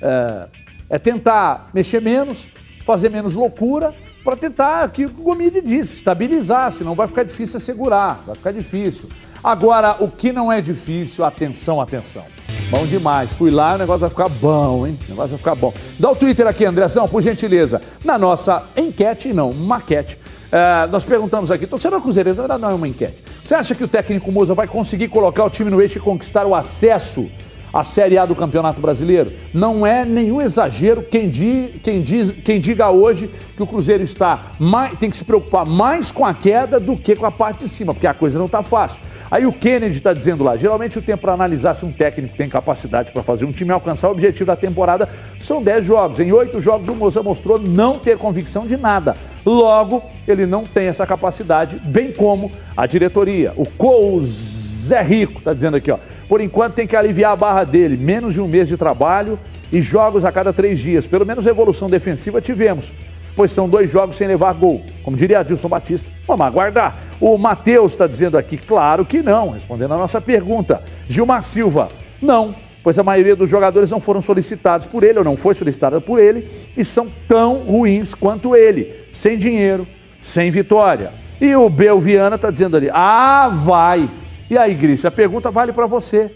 é, 0.00 0.48
é 0.90 0.98
tentar 0.98 1.70
mexer 1.74 2.00
menos, 2.00 2.46
fazer 2.84 3.08
menos 3.08 3.34
loucura, 3.34 3.94
para 4.22 4.36
tentar, 4.36 4.88
que 4.90 5.06
o 5.06 5.10
Gomide 5.10 5.60
disse, 5.60 5.94
estabilizar, 5.94 6.70
senão 6.70 6.94
vai 6.94 7.08
ficar 7.08 7.24
difícil 7.24 7.58
segurar, 7.58 8.22
vai 8.26 8.36
ficar 8.36 8.52
difícil. 8.52 9.08
Agora, 9.42 9.96
o 9.98 10.08
que 10.08 10.32
não 10.32 10.52
é 10.52 10.60
difícil, 10.60 11.24
atenção, 11.24 11.80
atenção. 11.80 12.24
Bom 12.70 12.86
demais. 12.86 13.32
Fui 13.32 13.50
lá, 13.50 13.74
o 13.74 13.78
negócio 13.78 14.00
vai 14.00 14.10
ficar 14.10 14.28
bom, 14.28 14.86
hein? 14.86 14.98
O 15.06 15.10
negócio 15.10 15.30
vai 15.30 15.38
ficar 15.38 15.54
bom. 15.54 15.72
Dá 15.98 16.10
o 16.10 16.16
Twitter 16.16 16.46
aqui, 16.46 16.64
Andrezão, 16.64 17.08
por 17.08 17.22
gentileza. 17.22 17.80
Na 18.04 18.18
nossa 18.18 18.64
enquete, 18.76 19.32
não, 19.32 19.52
maquete. 19.52 20.16
Uh, 20.16 20.90
nós 20.90 21.04
perguntamos 21.04 21.50
aqui, 21.50 21.66
torcedor 21.66 22.02
Cruzeirense, 22.02 22.36
na 22.36 22.42
verdade 22.42 22.62
não 22.62 22.70
é 22.70 22.74
uma 22.74 22.88
enquete. 22.88 23.22
Você 23.42 23.54
acha 23.54 23.74
que 23.74 23.84
o 23.84 23.88
técnico 23.88 24.30
Moza 24.30 24.52
vai 24.52 24.66
conseguir 24.66 25.08
colocar 25.08 25.44
o 25.44 25.50
time 25.50 25.70
no 25.70 25.80
eixo 25.80 25.98
e 25.98 26.00
conquistar 26.00 26.44
o 26.44 26.54
acesso 26.54 27.30
à 27.72 27.84
Série 27.84 28.18
A 28.18 28.26
do 28.26 28.34
Campeonato 28.34 28.80
Brasileiro? 28.80 29.32
Não 29.52 29.86
é 29.86 30.04
nenhum 30.04 30.40
exagero 30.40 31.02
quem, 31.02 31.28
di, 31.28 31.80
quem, 31.82 32.02
diz, 32.02 32.30
quem 32.30 32.60
diga 32.60 32.90
hoje 32.90 33.30
que 33.56 33.62
o 33.62 33.66
Cruzeiro 33.66 34.02
está 34.02 34.52
mais, 34.58 34.98
tem 34.98 35.10
que 35.10 35.16
se 35.16 35.24
preocupar 35.24 35.66
mais 35.66 36.10
com 36.10 36.24
a 36.24 36.34
queda 36.34 36.80
do 36.80 36.96
que 36.96 37.16
com 37.16 37.26
a 37.26 37.30
parte 37.30 37.64
de 37.64 37.68
cima, 37.68 37.92
porque 37.92 38.06
a 38.06 38.14
coisa 38.14 38.38
não 38.38 38.46
está 38.46 38.62
fácil. 38.62 39.02
Aí 39.30 39.46
o 39.46 39.52
Kennedy 39.52 39.98
está 39.98 40.12
dizendo 40.12 40.42
lá, 40.42 40.56
geralmente 40.56 40.98
o 40.98 41.02
tempo 41.02 41.22
para 41.22 41.32
analisar 41.32 41.74
se 41.74 41.84
um 41.84 41.92
técnico 41.92 42.36
tem 42.36 42.48
capacidade 42.48 43.12
para 43.12 43.22
fazer 43.22 43.44
um 43.44 43.52
time 43.52 43.70
alcançar 43.70 44.08
o 44.08 44.10
objetivo 44.10 44.46
da 44.46 44.56
temporada 44.56 45.08
são 45.38 45.62
10 45.62 45.84
jogos. 45.84 46.18
Em 46.18 46.32
8 46.32 46.58
jogos 46.60 46.88
o 46.88 46.94
Moça 46.94 47.22
mostrou 47.22 47.58
não 47.58 47.98
ter 47.98 48.18
convicção 48.18 48.66
de 48.66 48.76
nada. 48.76 49.16
Logo, 49.46 50.02
ele 50.26 50.46
não 50.46 50.64
tem 50.64 50.86
essa 50.86 51.06
capacidade, 51.06 51.76
bem 51.78 52.12
como 52.12 52.50
a 52.76 52.86
diretoria. 52.86 53.52
O 53.56 53.64
Cous 53.68 54.26
Zé 54.26 55.02
Rico 55.02 55.38
está 55.38 55.54
dizendo 55.54 55.76
aqui, 55.76 55.90
ó. 55.90 55.98
Por 56.30 56.40
enquanto 56.40 56.74
tem 56.74 56.86
que 56.86 56.96
aliviar 56.96 57.32
a 57.32 57.36
barra 57.36 57.64
dele, 57.64 57.98
menos 57.98 58.32
de 58.32 58.40
um 58.40 58.48
mês 58.48 58.68
de 58.68 58.76
trabalho 58.78 59.38
e 59.70 59.82
jogos 59.82 60.24
a 60.24 60.32
cada 60.32 60.52
três 60.52 60.78
dias. 60.78 61.06
Pelo 61.06 61.26
menos 61.26 61.46
evolução 61.46 61.90
defensiva 61.90 62.40
tivemos 62.40 62.90
pois 63.36 63.52
são 63.52 63.68
dois 63.68 63.90
jogos 63.90 64.16
sem 64.16 64.28
levar 64.28 64.52
gol. 64.52 64.82
Como 65.02 65.16
diria 65.16 65.40
Adilson 65.40 65.68
Batista, 65.68 66.08
vamos 66.26 66.46
aguardar. 66.46 66.96
O 67.20 67.38
Matheus 67.38 67.92
está 67.92 68.06
dizendo 68.06 68.36
aqui, 68.36 68.58
claro 68.58 69.04
que 69.04 69.22
não, 69.22 69.50
respondendo 69.50 69.94
a 69.94 69.96
nossa 69.96 70.20
pergunta. 70.20 70.82
Gilmar 71.08 71.42
Silva, 71.42 71.88
não, 72.20 72.54
pois 72.82 72.98
a 72.98 73.02
maioria 73.02 73.34
dos 73.34 73.48
jogadores 73.48 73.90
não 73.90 74.00
foram 74.00 74.20
solicitados 74.20 74.86
por 74.86 75.02
ele 75.02 75.18
ou 75.18 75.24
não 75.24 75.36
foi 75.36 75.54
solicitada 75.54 76.00
por 76.00 76.18
ele 76.18 76.50
e 76.76 76.84
são 76.84 77.10
tão 77.26 77.60
ruins 77.60 78.14
quanto 78.14 78.54
ele, 78.54 78.94
sem 79.12 79.38
dinheiro, 79.38 79.86
sem 80.20 80.50
vitória. 80.50 81.10
E 81.40 81.54
o 81.56 81.70
Belviana 81.70 82.36
está 82.36 82.50
dizendo 82.50 82.76
ali: 82.76 82.90
ah, 82.92 83.48
vai. 83.48 84.08
E 84.50 84.58
aí, 84.58 84.74
Gris, 84.74 85.04
a 85.04 85.12
pergunta 85.12 85.48
vale 85.48 85.72
para 85.72 85.86
você. 85.86 86.34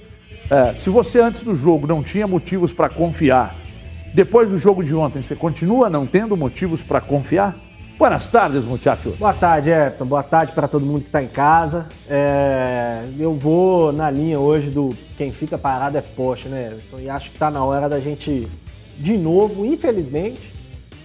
É, 0.49 0.73
se 0.75 0.89
você 0.89 1.21
antes 1.21 1.43
do 1.43 1.53
jogo 1.53 1.85
não 1.85 2.01
tinha 2.01 2.29
motivos 2.29 2.73
para 2.73 2.89
confiar, 2.89 3.57
depois 4.15 4.53
do 4.53 4.57
jogo 4.57 4.85
de 4.85 4.95
ontem, 4.95 5.21
você 5.21 5.35
continua 5.35 5.91
não 5.91 6.07
tendo 6.07 6.37
motivos 6.37 6.81
para 6.81 7.01
confiar? 7.01 7.57
Buenas 7.99 8.29
tardes, 8.29 8.65
muchachos. 8.65 9.17
Boa 9.17 9.33
tarde, 9.33 9.71
Everton. 9.71 10.07
Boa 10.07 10.23
tarde 10.23 10.53
para 10.53 10.69
todo 10.69 10.87
mundo 10.87 11.01
que 11.01 11.09
está 11.09 11.21
em 11.21 11.27
casa. 11.27 11.89
É, 12.09 13.03
eu 13.19 13.35
vou 13.35 13.93
na 13.93 14.09
linha 14.13 14.39
hoje 14.39 14.71
do 14.71 14.91
quem 15.19 15.33
fica 15.33 15.59
parado 15.59 15.99
é 15.99 16.01
Porsche, 16.01 16.49
né, 16.49 16.67
Everton? 16.67 17.01
E 17.01 17.11
acho 17.11 17.31
que 17.31 17.35
está 17.35 17.51
na 17.51 17.65
hora 17.65 17.89
da 17.89 17.99
gente, 17.99 18.49
de 18.97 19.17
novo, 19.17 19.67
infelizmente, 19.67 20.53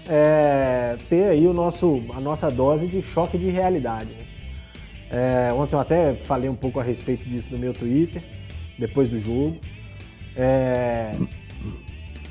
é, 0.07 0.95
ter 1.09 1.23
aí 1.23 1.47
o 1.47 1.53
nosso, 1.53 2.03
a 2.13 2.19
nossa 2.19 2.51
dose 2.51 2.85
de 2.85 3.01
choque 3.01 3.35
de 3.35 3.49
realidade. 3.49 4.05
Né? 4.05 4.28
É, 5.11 5.51
ontem 5.53 5.75
eu 5.75 5.79
até 5.79 6.15
falei 6.15 6.49
um 6.49 6.55
pouco 6.55 6.79
a 6.79 6.83
respeito 6.83 7.27
disso 7.27 7.51
no 7.51 7.57
meu 7.57 7.73
Twitter, 7.73 8.21
depois 8.77 9.09
do 9.09 9.19
jogo. 9.19 9.57
É, 10.35 11.15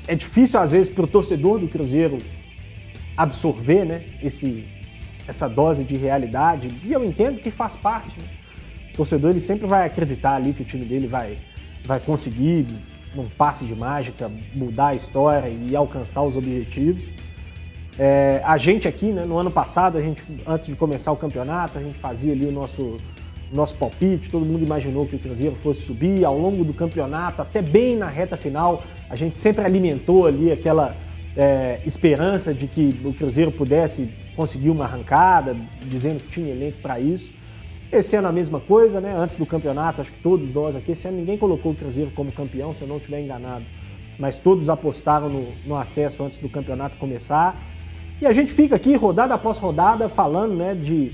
é 0.07 0.15
difícil, 0.15 0.59
às 0.59 0.71
vezes, 0.71 0.91
para 0.91 1.03
o 1.03 1.07
torcedor 1.07 1.59
do 1.59 1.67
Cruzeiro 1.67 2.17
absorver 3.15 3.85
né, 3.85 4.05
esse, 4.23 4.65
essa 5.27 5.47
dose 5.47 5.83
de 5.83 5.95
realidade. 5.97 6.69
E 6.83 6.93
eu 6.93 7.03
entendo 7.03 7.41
que 7.41 7.51
faz 7.51 7.75
parte. 7.75 8.15
Né? 8.19 8.27
O 8.93 8.97
torcedor 8.97 9.31
ele 9.31 9.39
sempre 9.39 9.67
vai 9.67 9.85
acreditar 9.85 10.35
ali 10.35 10.53
que 10.53 10.61
o 10.61 10.65
time 10.65 10.85
dele 10.85 11.05
vai, 11.05 11.37
vai 11.85 11.99
conseguir, 11.99 12.65
num 13.13 13.27
passe 13.27 13.65
de 13.65 13.75
mágica, 13.75 14.31
mudar 14.55 14.87
a 14.87 14.95
história 14.95 15.49
e 15.49 15.75
alcançar 15.75 16.23
os 16.23 16.37
objetivos. 16.37 17.13
É, 18.01 18.41
a 18.45 18.57
gente 18.57 18.87
aqui, 18.87 19.07
né, 19.07 19.25
no 19.25 19.37
ano 19.37 19.51
passado, 19.51 19.97
a 19.97 20.01
gente, 20.01 20.23
antes 20.47 20.69
de 20.69 20.75
começar 20.75 21.11
o 21.11 21.17
campeonato, 21.17 21.77
a 21.77 21.81
gente 21.81 21.97
fazia 21.99 22.31
ali 22.31 22.45
o 22.45 22.51
nosso, 22.51 22.97
nosso 23.51 23.75
palpite, 23.75 24.29
todo 24.29 24.45
mundo 24.45 24.63
imaginou 24.63 25.05
que 25.05 25.17
o 25.17 25.19
Cruzeiro 25.19 25.53
fosse 25.57 25.81
subir 25.81 26.23
ao 26.23 26.39
longo 26.39 26.63
do 26.63 26.73
campeonato, 26.73 27.41
até 27.41 27.61
bem 27.61 27.97
na 27.97 28.07
reta 28.07 28.37
final, 28.37 28.83
a 29.09 29.17
gente 29.17 29.37
sempre 29.37 29.65
alimentou 29.65 30.25
ali 30.25 30.49
aquela 30.49 30.95
é, 31.35 31.81
esperança 31.85 32.53
de 32.53 32.67
que 32.67 32.97
o 33.03 33.13
Cruzeiro 33.13 33.51
pudesse 33.51 34.09
conseguir 34.33 34.69
uma 34.69 34.85
arrancada, 34.85 35.53
dizendo 35.83 36.23
que 36.23 36.29
tinha 36.29 36.51
elenco 36.53 36.77
para 36.81 37.01
isso. 37.01 37.29
Esse 37.91 38.15
ano 38.15 38.29
a 38.29 38.31
mesma 38.31 38.61
coisa, 38.61 39.01
né? 39.01 39.13
Antes 39.13 39.35
do 39.35 39.45
campeonato, 39.45 39.99
acho 39.99 40.11
que 40.11 40.21
todos 40.21 40.53
nós 40.53 40.73
aqui, 40.73 40.93
esse 40.93 41.05
ano 41.05 41.17
ninguém 41.17 41.37
colocou 41.37 41.73
o 41.73 41.75
Cruzeiro 41.75 42.11
como 42.11 42.31
campeão, 42.31 42.73
se 42.73 42.81
eu 42.81 42.87
não 42.87 42.95
estiver 42.95 43.19
enganado. 43.19 43.65
Mas 44.17 44.37
todos 44.37 44.69
apostaram 44.69 45.27
no, 45.27 45.47
no 45.65 45.75
acesso 45.75 46.23
antes 46.23 46.39
do 46.39 46.47
campeonato 46.47 46.95
começar. 46.97 47.59
E 48.21 48.27
a 48.27 48.33
gente 48.33 48.51
fica 48.51 48.75
aqui, 48.75 48.95
rodada 48.95 49.33
após 49.33 49.57
rodada, 49.57 50.09
falando 50.09 50.53
né, 50.53 50.75
de 50.75 51.11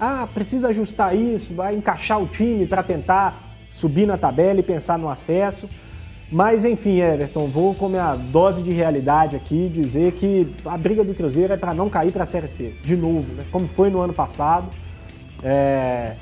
ah, 0.00 0.28
precisa 0.32 0.68
ajustar 0.68 1.14
isso, 1.16 1.54
vai 1.54 1.74
encaixar 1.74 2.20
o 2.20 2.26
time 2.26 2.66
para 2.66 2.82
tentar 2.82 3.42
subir 3.70 4.06
na 4.06 4.16
tabela 4.16 4.60
e 4.60 4.62
pensar 4.62 4.98
no 4.98 5.08
acesso. 5.08 5.68
Mas 6.30 6.64
enfim, 6.64 7.00
Everton, 7.00 7.46
vou 7.46 7.74
com 7.74 7.88
minha 7.88 8.14
dose 8.14 8.62
de 8.62 8.70
realidade 8.70 9.34
aqui 9.34 9.68
dizer 9.68 10.12
que 10.12 10.52
a 10.64 10.76
briga 10.76 11.02
do 11.02 11.14
Cruzeiro 11.14 11.52
é 11.52 11.56
para 11.56 11.72
não 11.72 11.88
cair 11.88 12.12
para 12.12 12.24
a 12.24 12.26
Série 12.26 12.48
C, 12.48 12.74
de 12.82 12.96
novo, 12.96 13.32
né? 13.34 13.44
como 13.50 13.66
foi 13.68 13.88
no 13.88 14.00
ano 14.00 14.12
passado. 14.12 14.68
É... 15.42 16.14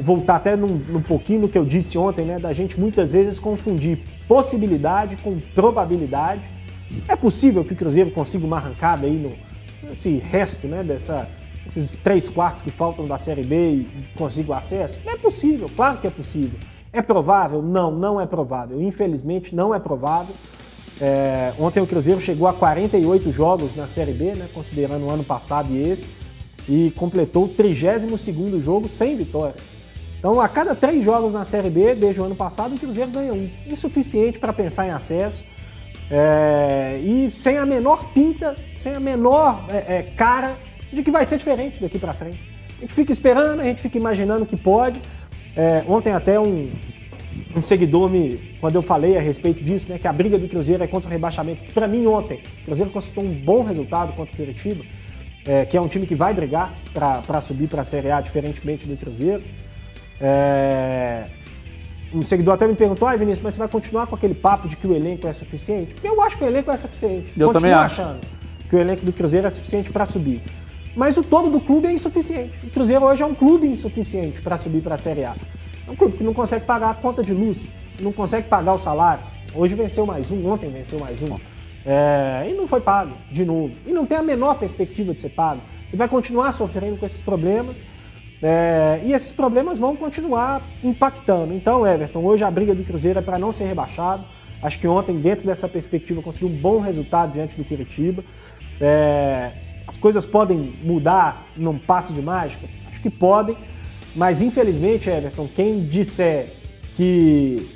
Voltar 0.00 0.36
até 0.36 0.56
num, 0.56 0.68
num 0.68 1.02
pouquinho 1.02 1.42
no 1.42 1.48
que 1.50 1.58
eu 1.58 1.66
disse 1.66 1.98
ontem, 1.98 2.24
né? 2.24 2.38
Da 2.38 2.54
gente 2.54 2.80
muitas 2.80 3.12
vezes 3.12 3.38
confundir 3.38 3.98
possibilidade 4.26 5.16
com 5.16 5.38
probabilidade. 5.54 6.40
É 7.06 7.14
possível 7.14 7.62
que 7.62 7.74
o 7.74 7.76
Cruzeiro 7.76 8.10
consiga 8.10 8.46
uma 8.46 8.56
arrancada 8.56 9.06
aí 9.06 9.12
no 9.12 9.51
esse 9.90 10.16
resto, 10.18 10.66
né? 10.66 10.82
Dessa, 10.82 11.28
esses 11.66 11.96
três 11.96 12.28
quartos 12.28 12.62
que 12.62 12.70
faltam 12.70 13.06
da 13.06 13.18
Série 13.18 13.44
B 13.44 13.56
e 13.56 13.88
consiga 14.16 14.52
o 14.52 14.54
acesso? 14.54 14.98
É 15.06 15.16
possível, 15.16 15.68
claro 15.74 15.98
que 15.98 16.06
é 16.06 16.10
possível. 16.10 16.58
É 16.92 17.00
provável? 17.00 17.62
Não, 17.62 17.90
não 17.90 18.20
é 18.20 18.26
provável. 18.26 18.80
Infelizmente, 18.82 19.54
não 19.54 19.74
é 19.74 19.80
provável. 19.80 20.34
É, 21.00 21.52
ontem 21.58 21.80
o 21.80 21.86
Cruzeiro 21.86 22.20
chegou 22.20 22.46
a 22.46 22.52
48 22.52 23.32
jogos 23.32 23.74
na 23.74 23.86
Série 23.86 24.12
B, 24.12 24.34
né, 24.34 24.46
considerando 24.52 25.06
o 25.06 25.10
ano 25.10 25.24
passado 25.24 25.72
e 25.72 25.82
esse, 25.82 26.08
e 26.68 26.92
completou 26.96 27.46
o 27.46 27.48
32º 27.48 28.62
jogo 28.62 28.88
sem 28.88 29.16
vitória. 29.16 29.54
Então, 30.18 30.40
a 30.40 30.48
cada 30.48 30.76
três 30.76 31.04
jogos 31.04 31.32
na 31.32 31.44
Série 31.44 31.68
B, 31.70 31.96
desde 31.96 32.20
o 32.20 32.24
ano 32.24 32.36
passado, 32.36 32.76
o 32.76 32.78
Cruzeiro 32.78 33.10
ganha 33.10 33.32
um. 33.32 33.50
Insuficiente 33.66 34.38
para 34.38 34.52
pensar 34.52 34.86
em 34.86 34.90
acesso. 34.90 35.42
É, 36.14 37.00
e 37.02 37.30
sem 37.30 37.56
a 37.56 37.64
menor 37.64 38.12
pinta, 38.12 38.54
sem 38.76 38.92
a 38.92 39.00
menor 39.00 39.64
é, 39.70 39.96
é 39.96 40.02
cara 40.14 40.56
de 40.92 41.02
que 41.02 41.10
vai 41.10 41.24
ser 41.24 41.38
diferente 41.38 41.80
daqui 41.80 41.98
para 41.98 42.12
frente. 42.12 42.38
A 42.76 42.82
gente 42.82 42.92
fica 42.92 43.10
esperando, 43.10 43.60
a 43.60 43.64
gente 43.64 43.80
fica 43.80 43.96
imaginando 43.96 44.44
que 44.44 44.54
pode, 44.54 45.00
é, 45.56 45.82
ontem 45.88 46.12
até 46.12 46.38
um, 46.38 46.70
um 47.56 47.62
seguidor 47.62 48.10
me, 48.10 48.56
quando 48.60 48.74
eu 48.74 48.82
falei 48.82 49.16
a 49.16 49.22
respeito 49.22 49.64
disso, 49.64 49.88
né, 49.88 49.98
que 49.98 50.06
a 50.06 50.12
briga 50.12 50.38
do 50.38 50.46
Cruzeiro 50.48 50.84
é 50.84 50.86
contra 50.86 51.08
o 51.08 51.10
rebaixamento, 51.10 51.64
que 51.64 51.72
para 51.72 51.88
mim 51.88 52.06
ontem, 52.06 52.42
o 52.60 52.64
Cruzeiro 52.66 52.90
conseguiu 52.90 53.22
um 53.22 53.32
bom 53.32 53.62
resultado 53.62 54.12
contra 54.12 54.34
o 54.34 54.36
Curitiba, 54.36 54.84
é, 55.46 55.64
que 55.64 55.78
é 55.78 55.80
um 55.80 55.88
time 55.88 56.06
que 56.06 56.14
vai 56.14 56.34
brigar 56.34 56.74
para 56.92 57.40
subir 57.40 57.68
para 57.68 57.80
a 57.80 57.84
Série 57.84 58.10
A, 58.10 58.20
diferentemente 58.20 58.86
do 58.86 58.98
Cruzeiro. 58.98 59.42
É, 60.20 61.24
um 62.14 62.22
seguidor 62.22 62.54
até 62.54 62.66
me 62.66 62.74
perguntou, 62.74 63.08
ah, 63.08 63.16
Vinícius, 63.16 63.42
mas 63.42 63.54
você 63.54 63.58
vai 63.58 63.68
continuar 63.68 64.06
com 64.06 64.14
aquele 64.14 64.34
papo 64.34 64.68
de 64.68 64.76
que 64.76 64.86
o 64.86 64.94
elenco 64.94 65.26
é 65.26 65.32
suficiente? 65.32 65.94
Eu 66.02 66.20
acho 66.22 66.36
que 66.36 66.44
o 66.44 66.46
elenco 66.46 66.70
é 66.70 66.76
suficiente. 66.76 67.32
Eu 67.36 67.48
Continuo 67.48 67.52
também 67.52 67.72
acho. 67.72 68.00
achando 68.00 68.20
que 68.68 68.76
o 68.76 68.78
elenco 68.78 69.04
do 69.04 69.12
Cruzeiro 69.12 69.46
é 69.46 69.50
suficiente 69.50 69.90
para 69.90 70.04
subir. 70.04 70.42
Mas 70.94 71.16
o 71.16 71.22
todo 71.22 71.50
do 71.50 71.60
clube 71.60 71.86
é 71.86 71.92
insuficiente. 71.92 72.52
O 72.64 72.70
Cruzeiro 72.70 73.04
hoje 73.04 73.22
é 73.22 73.26
um 73.26 73.34
clube 73.34 73.66
insuficiente 73.66 74.40
para 74.42 74.56
subir 74.56 74.82
para 74.82 74.94
a 74.94 74.98
Série 74.98 75.24
A. 75.24 75.34
É 75.86 75.90
um 75.90 75.96
clube 75.96 76.16
que 76.16 76.24
não 76.24 76.34
consegue 76.34 76.64
pagar 76.64 76.90
a 76.90 76.94
conta 76.94 77.22
de 77.22 77.32
luz, 77.32 77.68
não 78.00 78.12
consegue 78.12 78.48
pagar 78.48 78.74
o 78.74 78.78
salário. 78.78 79.24
Hoje 79.54 79.74
venceu 79.74 80.06
mais 80.06 80.30
um, 80.30 80.50
ontem 80.50 80.70
venceu 80.70 80.98
mais 80.98 81.20
um. 81.22 81.38
É, 81.84 82.46
e 82.48 82.54
não 82.54 82.66
foi 82.66 82.80
pago 82.80 83.12
de 83.30 83.44
novo. 83.44 83.72
E 83.86 83.92
não 83.92 84.06
tem 84.06 84.18
a 84.18 84.22
menor 84.22 84.54
perspectiva 84.54 85.12
de 85.12 85.20
ser 85.20 85.30
pago. 85.30 85.60
E 85.92 85.96
vai 85.96 86.08
continuar 86.08 86.52
sofrendo 86.52 86.96
com 86.96 87.06
esses 87.06 87.20
problemas. 87.20 87.76
É, 88.42 89.00
e 89.04 89.12
esses 89.12 89.30
problemas 89.30 89.78
vão 89.78 89.94
continuar 89.94 90.62
impactando. 90.82 91.54
Então, 91.54 91.86
Everton, 91.86 92.20
hoje 92.20 92.42
a 92.42 92.50
briga 92.50 92.74
do 92.74 92.82
Cruzeiro 92.82 93.20
é 93.20 93.22
para 93.22 93.38
não 93.38 93.52
ser 93.52 93.64
rebaixado. 93.64 94.24
Acho 94.60 94.78
que 94.78 94.88
ontem, 94.88 95.16
dentro 95.20 95.46
dessa 95.46 95.68
perspectiva, 95.68 96.20
conseguiu 96.20 96.48
um 96.48 96.56
bom 96.56 96.80
resultado 96.80 97.32
diante 97.32 97.56
do 97.56 97.64
Curitiba. 97.64 98.24
É, 98.80 99.52
as 99.86 99.96
coisas 99.96 100.26
podem 100.26 100.74
mudar 100.82 101.46
num 101.56 101.78
passe 101.78 102.12
de 102.12 102.20
mágica? 102.20 102.66
Acho 102.90 103.00
que 103.00 103.10
podem, 103.10 103.56
mas 104.14 104.42
infelizmente, 104.42 105.08
Everton, 105.08 105.48
quem 105.54 105.80
disser 105.80 106.48
que 106.96 107.68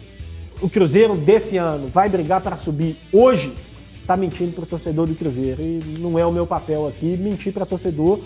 o 0.60 0.68
Cruzeiro 0.68 1.16
desse 1.16 1.56
ano 1.56 1.88
vai 1.88 2.08
brigar 2.08 2.40
para 2.40 2.56
subir 2.56 2.96
hoje, 3.12 3.52
está 4.00 4.16
mentindo 4.16 4.52
para 4.52 4.64
o 4.64 4.66
torcedor 4.66 5.06
do 5.06 5.14
Cruzeiro. 5.14 5.60
E 5.62 5.98
não 5.98 6.18
é 6.18 6.24
o 6.24 6.32
meu 6.32 6.46
papel 6.46 6.86
aqui 6.86 7.16
mentir 7.16 7.52
para 7.52 7.66
torcedor. 7.66 8.20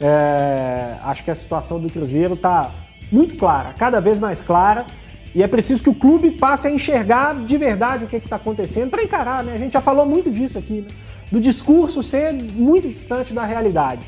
É, 0.00 0.94
acho 1.04 1.24
que 1.24 1.30
a 1.30 1.34
situação 1.34 1.80
do 1.80 1.90
Cruzeiro 1.90 2.34
está 2.34 2.70
muito 3.10 3.36
clara, 3.36 3.72
cada 3.72 4.00
vez 4.00 4.18
mais 4.18 4.40
clara. 4.40 4.86
E 5.34 5.42
é 5.42 5.48
preciso 5.48 5.82
que 5.82 5.90
o 5.90 5.94
clube 5.94 6.30
passe 6.30 6.66
a 6.66 6.70
enxergar 6.70 7.34
de 7.34 7.58
verdade 7.58 8.04
o 8.04 8.08
que 8.08 8.16
está 8.16 8.36
acontecendo 8.36 8.90
para 8.90 9.02
encarar, 9.02 9.44
né? 9.44 9.52
A 9.54 9.58
gente 9.58 9.74
já 9.74 9.82
falou 9.82 10.06
muito 10.06 10.30
disso 10.30 10.58
aqui, 10.58 10.80
né? 10.80 10.88
do 11.30 11.40
discurso 11.40 12.02
ser 12.02 12.32
muito 12.32 12.88
distante 12.88 13.32
da 13.32 13.44
realidade. 13.44 14.00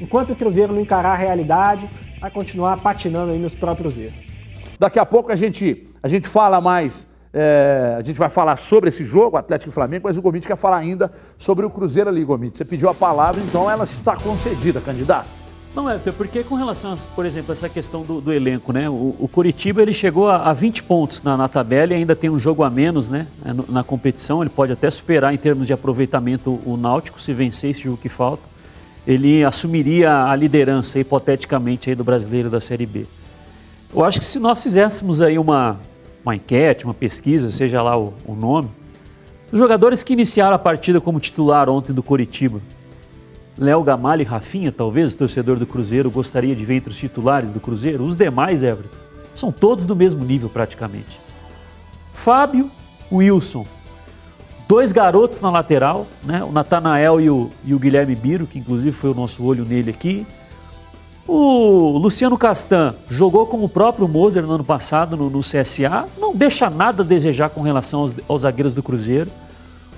Enquanto 0.00 0.30
o 0.30 0.36
Cruzeiro 0.36 0.72
não 0.72 0.80
encarar 0.80 1.12
a 1.12 1.16
realidade, 1.16 1.88
vai 2.20 2.30
continuar 2.30 2.78
patinando 2.80 3.32
aí 3.32 3.38
nos 3.38 3.54
próprios 3.54 3.96
erros. 3.96 4.36
Daqui 4.78 4.98
a 4.98 5.06
pouco 5.06 5.32
a 5.32 5.36
gente, 5.36 5.84
a 6.02 6.08
gente 6.08 6.28
fala 6.28 6.60
mais, 6.60 7.08
é, 7.38 7.96
a 7.98 8.02
gente 8.02 8.16
vai 8.16 8.30
falar 8.30 8.56
sobre 8.56 8.88
esse 8.88 9.04
jogo, 9.04 9.36
Atlético 9.36 9.68
e 9.68 9.74
Flamengo, 9.74 10.04
mas 10.08 10.16
o 10.16 10.22
Gomit 10.22 10.48
quer 10.48 10.56
falar 10.56 10.78
ainda 10.78 11.12
sobre 11.36 11.66
o 11.66 11.70
Cruzeiro 11.70 12.08
ali, 12.08 12.24
Gomit. 12.24 12.56
Você 12.56 12.64
pediu 12.64 12.88
a 12.88 12.94
palavra, 12.94 13.42
então 13.42 13.70
ela 13.70 13.84
está 13.84 14.16
concedida, 14.16 14.80
candidato. 14.80 15.26
Não, 15.74 15.90
é, 15.90 15.98
porque 15.98 16.42
com 16.42 16.54
relação, 16.54 16.94
a, 16.94 16.96
por 17.14 17.26
exemplo, 17.26 17.52
essa 17.52 17.68
questão 17.68 18.00
do, 18.00 18.22
do 18.22 18.32
elenco, 18.32 18.72
né? 18.72 18.88
O, 18.88 19.14
o, 19.18 19.28
Curitiba 19.30 19.82
ele 19.82 19.92
chegou 19.92 20.30
a, 20.30 20.48
a 20.48 20.54
20 20.54 20.84
pontos 20.84 21.22
na, 21.22 21.36
na, 21.36 21.46
tabela 21.46 21.92
e 21.92 21.96
ainda 21.96 22.16
tem 22.16 22.30
um 22.30 22.38
jogo 22.38 22.62
a 22.62 22.70
menos, 22.70 23.10
né? 23.10 23.26
Na, 23.44 23.64
na, 23.68 23.84
competição, 23.84 24.40
ele 24.40 24.48
pode 24.48 24.72
até 24.72 24.88
superar 24.88 25.34
em 25.34 25.36
termos 25.36 25.66
de 25.66 25.74
aproveitamento 25.74 26.58
o 26.64 26.78
Náutico, 26.78 27.20
se 27.20 27.34
vencer 27.34 27.68
esse 27.68 27.82
jogo 27.82 27.98
que 27.98 28.08
falta. 28.08 28.42
Ele 29.06 29.44
assumiria 29.44 30.24
a 30.24 30.34
liderança, 30.34 30.98
hipoteticamente, 30.98 31.90
aí 31.90 31.94
do 31.94 32.02
brasileiro 32.02 32.48
da 32.48 32.60
Série 32.60 32.86
B. 32.86 33.04
Eu 33.94 34.02
acho 34.02 34.18
que 34.18 34.24
se 34.24 34.38
nós 34.38 34.62
fizéssemos 34.62 35.20
aí 35.20 35.38
uma, 35.38 35.78
uma 36.26 36.34
enquete, 36.34 36.84
uma 36.84 36.92
pesquisa, 36.92 37.50
seja 37.50 37.80
lá 37.80 37.96
o, 37.96 38.12
o 38.26 38.34
nome, 38.34 38.68
os 39.52 39.60
jogadores 39.60 40.02
que 40.02 40.12
iniciaram 40.12 40.56
a 40.56 40.58
partida 40.58 41.00
como 41.00 41.20
titular 41.20 41.68
ontem 41.68 41.92
do 41.92 42.02
Curitiba, 42.02 42.60
Léo 43.56 43.82
Gamalho 43.84 44.22
e 44.22 44.24
Rafinha, 44.24 44.72
talvez 44.72 45.14
o 45.14 45.16
torcedor 45.16 45.56
do 45.56 45.64
Cruzeiro 45.64 46.10
gostaria 46.10 46.54
de 46.54 46.64
ver 46.64 46.74
entre 46.74 46.90
os 46.90 46.96
titulares 46.96 47.52
do 47.52 47.60
Cruzeiro. 47.60 48.04
Os 48.04 48.16
demais, 48.16 48.64
Everton, 48.64 48.96
são 49.34 49.52
todos 49.52 49.86
do 49.86 49.94
mesmo 49.94 50.24
nível 50.24 50.48
praticamente. 50.48 51.18
Fábio, 52.12 52.70
Wilson. 53.10 53.64
Dois 54.68 54.90
garotos 54.90 55.40
na 55.40 55.48
lateral, 55.48 56.08
né? 56.24 56.42
o 56.42 56.50
Natanael 56.50 57.20
e 57.20 57.30
o, 57.30 57.50
e 57.64 57.72
o 57.72 57.78
Guilherme 57.78 58.16
Biro, 58.16 58.46
que 58.46 58.58
inclusive 58.58 58.90
foi 58.90 59.10
o 59.10 59.14
nosso 59.14 59.44
olho 59.44 59.64
nele 59.64 59.90
aqui. 59.90 60.26
O 61.28 61.98
Luciano 61.98 62.38
Castan 62.38 62.94
jogou 63.10 63.46
com 63.46 63.64
o 63.64 63.68
próprio 63.68 64.06
Moser 64.06 64.44
no 64.44 64.52
ano 64.52 64.64
passado 64.64 65.16
no, 65.16 65.28
no 65.28 65.40
CSA, 65.40 66.06
não 66.18 66.34
deixa 66.34 66.70
nada 66.70 67.02
a 67.02 67.06
desejar 67.06 67.50
com 67.50 67.62
relação 67.62 68.00
aos, 68.00 68.14
aos 68.28 68.42
zagueiros 68.42 68.74
do 68.74 68.82
Cruzeiro. 68.82 69.28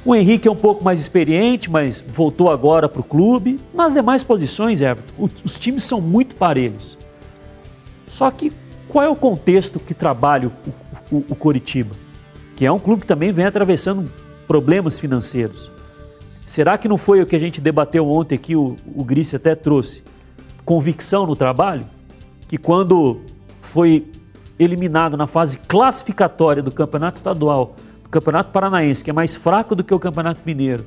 O 0.06 0.14
Henrique 0.14 0.48
é 0.48 0.50
um 0.50 0.56
pouco 0.56 0.82
mais 0.82 0.98
experiente, 0.98 1.70
mas 1.70 2.02
voltou 2.06 2.50
agora 2.50 2.88
para 2.88 3.00
o 3.02 3.04
clube. 3.04 3.60
Nas 3.74 3.92
demais 3.92 4.22
posições, 4.22 4.80
Everton, 4.80 5.28
os 5.44 5.58
times 5.58 5.82
são 5.82 6.00
muito 6.00 6.34
parelhos. 6.34 6.96
Só 8.06 8.30
que 8.30 8.50
qual 8.88 9.04
é 9.04 9.08
o 9.08 9.16
contexto 9.16 9.78
que 9.78 9.92
trabalha 9.92 10.50
o, 11.10 11.16
o, 11.16 11.24
o 11.28 11.34
Coritiba? 11.34 11.94
Que 12.56 12.64
é 12.64 12.72
um 12.72 12.78
clube 12.78 13.02
que 13.02 13.06
também 13.06 13.32
vem 13.32 13.44
atravessando 13.44 14.10
problemas 14.46 14.98
financeiros. 14.98 15.70
Será 16.46 16.78
que 16.78 16.88
não 16.88 16.96
foi 16.96 17.20
o 17.20 17.26
que 17.26 17.36
a 17.36 17.38
gente 17.38 17.60
debateu 17.60 18.08
ontem 18.08 18.36
aqui, 18.36 18.56
o, 18.56 18.76
o 18.96 19.04
Gris 19.04 19.34
até 19.34 19.54
trouxe? 19.54 20.02
Convicção 20.68 21.26
no 21.26 21.34
trabalho? 21.34 21.86
Que 22.46 22.58
quando 22.58 23.22
foi 23.62 24.06
eliminado 24.58 25.16
na 25.16 25.26
fase 25.26 25.56
classificatória 25.66 26.62
do 26.62 26.70
Campeonato 26.70 27.16
Estadual 27.16 27.74
o 28.04 28.08
Campeonato 28.10 28.50
Paranaense, 28.50 29.02
que 29.02 29.08
é 29.08 29.12
mais 29.14 29.34
fraco 29.34 29.74
do 29.74 29.82
que 29.82 29.94
o 29.94 29.98
Campeonato 29.98 30.42
Mineiro, 30.44 30.84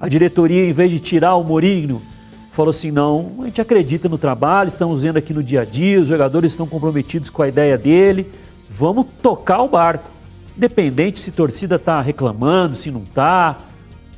a 0.00 0.08
diretoria, 0.08 0.68
em 0.68 0.72
vez 0.72 0.90
de 0.90 0.98
tirar 0.98 1.36
o 1.36 1.44
Morinho, 1.44 2.02
falou 2.50 2.70
assim: 2.70 2.90
não, 2.90 3.36
a 3.42 3.44
gente 3.44 3.60
acredita 3.60 4.08
no 4.08 4.18
trabalho, 4.18 4.66
estamos 4.66 5.02
vendo 5.02 5.18
aqui 5.18 5.32
no 5.32 5.40
dia 5.40 5.60
a 5.60 5.64
dia, 5.64 6.00
os 6.00 6.08
jogadores 6.08 6.50
estão 6.50 6.66
comprometidos 6.66 7.30
com 7.30 7.42
a 7.42 7.48
ideia 7.48 7.78
dele, 7.78 8.28
vamos 8.68 9.06
tocar 9.22 9.62
o 9.62 9.68
barco. 9.68 10.10
Independente 10.56 11.20
se 11.20 11.30
torcida 11.30 11.76
está 11.76 12.00
reclamando, 12.00 12.74
se 12.74 12.90
não 12.90 13.04
está, 13.04 13.56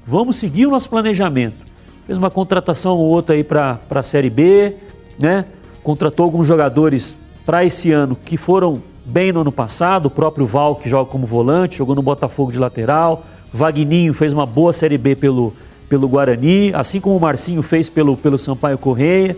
vamos 0.03 0.37
seguir 0.37 0.64
o 0.64 0.71
nosso 0.71 0.88
planejamento. 0.88 1.62
Fez 2.07 2.17
uma 2.17 2.31
contratação 2.31 2.97
ou 2.97 3.05
outra 3.05 3.35
aí 3.35 3.45
para 3.45 3.79
a 3.90 4.03
Série 4.03 4.31
B, 4.31 4.79
né? 5.18 5.44
contratou 5.85 6.24
alguns 6.24 6.46
jogadores 6.46 7.18
para 7.44 7.64
esse 7.64 7.92
ano 7.92 8.16
que 8.16 8.38
foram 8.38 8.83
bem 9.05 9.31
no 9.33 9.42
ano 9.42 9.53
passado, 9.53 10.07
o 10.07 10.11
próprio 10.11 10.46
Val, 10.46 10.77
que 10.77 10.88
joga 10.88 11.11
como 11.11 11.27
volante, 11.27 11.77
jogou 11.77 11.94
no 11.94 12.03
Botafogo 12.03 12.50
de 12.50 12.59
lateral. 12.59 13.22
Vagninho 13.53 14.14
fez 14.14 14.33
uma 14.33 14.46
boa 14.46 14.72
Série 14.72 14.96
B 14.96 15.14
pelo, 15.14 15.53
pelo 15.88 16.09
Guarani, 16.09 16.72
assim 16.74 17.00
como 17.00 17.16
o 17.16 17.20
Marcinho 17.20 17.61
fez 17.62 17.90
pelo, 17.90 18.16
pelo 18.16 18.38
Sampaio 18.38 18.79
Correia. 18.79 19.37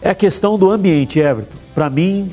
É 0.00 0.10
a 0.10 0.14
questão 0.14 0.58
do 0.58 0.70
ambiente, 0.70 1.18
Everton. 1.18 1.58
Para 1.74 1.90
mim, 1.90 2.32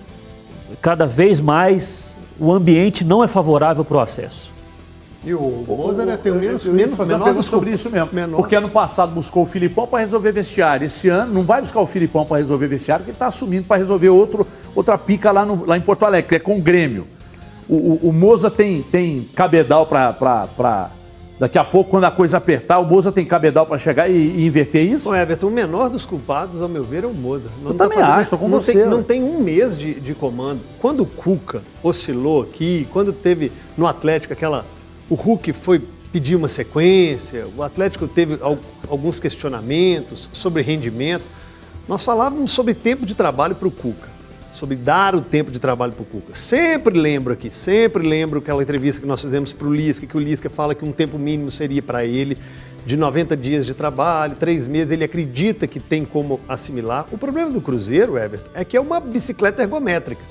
cada 0.82 1.06
vez 1.06 1.42
mais 1.42 2.16
o 2.40 2.52
ambiente 2.52 3.04
não 3.04 3.22
é 3.24 3.28
favorável 3.28 3.84
para 3.84 3.98
o 3.98 4.00
acesso. 4.00 4.53
E 5.26 5.34
o 5.34 5.64
Mozart 5.68 6.20
tem 6.22 6.32
o 6.32 6.36
menos, 6.36 6.66
menos 6.66 6.98
menor 6.98 7.42
sobre 7.42 7.72
isso 7.72 7.90
mesmo. 7.90 8.10
Menor. 8.12 8.38
Porque 8.38 8.56
ano 8.56 8.70
passado 8.70 9.14
buscou 9.14 9.44
o 9.44 9.46
Filipão 9.46 9.88
para 9.88 10.00
resolver 10.00 10.32
vestiário. 10.34 10.86
Esse 10.86 11.08
ano 11.08 11.34
não 11.34 11.44
vai 11.44 11.62
buscar 11.62 11.80
o 11.80 11.88
Filipão 11.88 12.26
para 12.26 12.38
resolver 12.38 12.68
vestiário, 12.68 13.04
porque 13.04 13.12
ele 13.12 13.16
está 13.16 13.28
assumindo 13.28 13.66
para 13.66 13.78
resolver 13.78 14.10
outro, 14.10 14.46
outra 14.76 14.98
pica 14.98 15.32
lá, 15.32 15.46
no, 15.46 15.66
lá 15.66 15.78
em 15.78 15.82
Porto 15.82 16.06
Alegre, 16.06 16.30
que 16.30 16.36
é 16.36 16.40
com 16.40 16.58
o 16.58 16.62
Grêmio. 16.62 17.08
O, 17.70 17.76
o, 17.76 18.10
o 18.10 18.14
Moza 18.14 18.52
tem, 18.52 18.82
tem 18.82 19.28
cabedal 19.34 19.86
para. 19.86 20.90
Daqui 21.40 21.58
a 21.58 21.64
pouco, 21.64 21.90
quando 21.90 22.04
a 22.04 22.12
coisa 22.12 22.38
apertar, 22.38 22.80
o 22.80 22.86
Moza 22.86 23.12
tem 23.12 23.26
cabedal 23.26 23.66
para 23.66 23.78
chegar 23.78 24.10
e, 24.10 24.14
e, 24.14 24.46
inverter 24.46 24.84
isso? 24.84 25.10
Ô 25.10 25.16
Everton, 25.16 25.48
o 25.48 25.52
menor 25.52 25.90
dos 25.90 26.06
culpados, 26.06 26.62
ao 26.62 26.70
meu 26.70 26.84
ver, 26.84 27.04
é 27.04 27.08
o 27.08 27.14
Moza. 27.14 27.50
Não 27.62 27.72
Eu 27.72 27.78
também 27.78 27.98
acho, 28.00 28.22
estou 28.24 28.40
com 28.40 28.48
não 28.48 28.62
você. 28.62 28.74
Tem, 28.74 28.86
não 28.86 29.02
tem 29.02 29.24
um 29.24 29.42
mês 29.42 29.78
de, 29.78 29.96
de 29.96 30.14
comando. 30.14 30.60
Quando 30.80 31.02
o 31.02 31.06
Cuca 31.06 31.62
oscilou 31.82 32.44
aqui, 32.44 32.88
quando 32.92 33.12
teve 33.12 33.52
no 33.76 33.88
Atlético 33.88 34.32
aquela 34.32 34.64
o 35.10 35.16
Hulk 35.16 35.54
foi 35.54 35.82
pedir 36.12 36.36
uma 36.36 36.48
sequência, 36.48 37.48
o 37.58 37.64
Atlético 37.64 38.08
teve 38.08 38.38
alguns 38.88 39.20
questionamentos 39.20 40.30
sobre 40.32 40.62
rendimento. 40.62 41.24
Nós 41.88 42.06
falávamos 42.06 42.52
sobre 42.52 42.74
tempo 42.74 43.06
de 43.06 43.16
trabalho 43.16 43.56
para 43.56 43.68
o 43.68 43.72
Cuca, 43.72 44.08
sobre 44.54 44.76
dar 44.76 45.16
o 45.16 45.22
tempo 45.22 45.52
de 45.52 45.60
trabalho 45.60 45.92
para 45.94 46.04
o 46.04 46.06
Cuca. 46.06 46.36
Sempre 46.36 46.98
lembro 46.98 47.34
aqui, 47.34 47.50
sempre 47.50 48.08
lembro 48.08 48.40
aquela 48.40 48.62
entrevista 48.62 49.02
que 49.02 49.08
nós 49.08 49.22
fizemos 49.22 49.52
para 49.52 49.68
o 49.68 49.74
Lisca, 49.74 50.06
que 50.06 50.16
o 50.16 50.20
Lisca 50.20 50.50
fala 50.50 50.76
que 50.76 50.86
um 50.86 50.92
tempo 50.92 51.18
mínimo 51.18 51.50
seria 51.50 51.82
para 51.82 52.06
ele 52.06 52.38
de 52.86 52.96
90 52.96 53.36
dias 53.36 53.66
de 53.66 53.74
trabalho, 53.74 54.36
três 54.36 54.68
meses, 54.68 54.92
ele 54.92 55.04
acredita 55.04 55.66
que 55.66 55.80
tem 55.80 56.06
como 56.06 56.40
assimilar. 56.48 57.08
O 57.12 57.18
problema 57.18 57.50
do 57.50 57.62
Cruzeiro, 57.62 58.18
Everton, 58.18 58.50
é 58.54 58.64
que 58.64 58.78
é 58.78 58.82
uma 58.82 59.00
bicicleta 59.00 59.64
ergométrica 59.64 60.22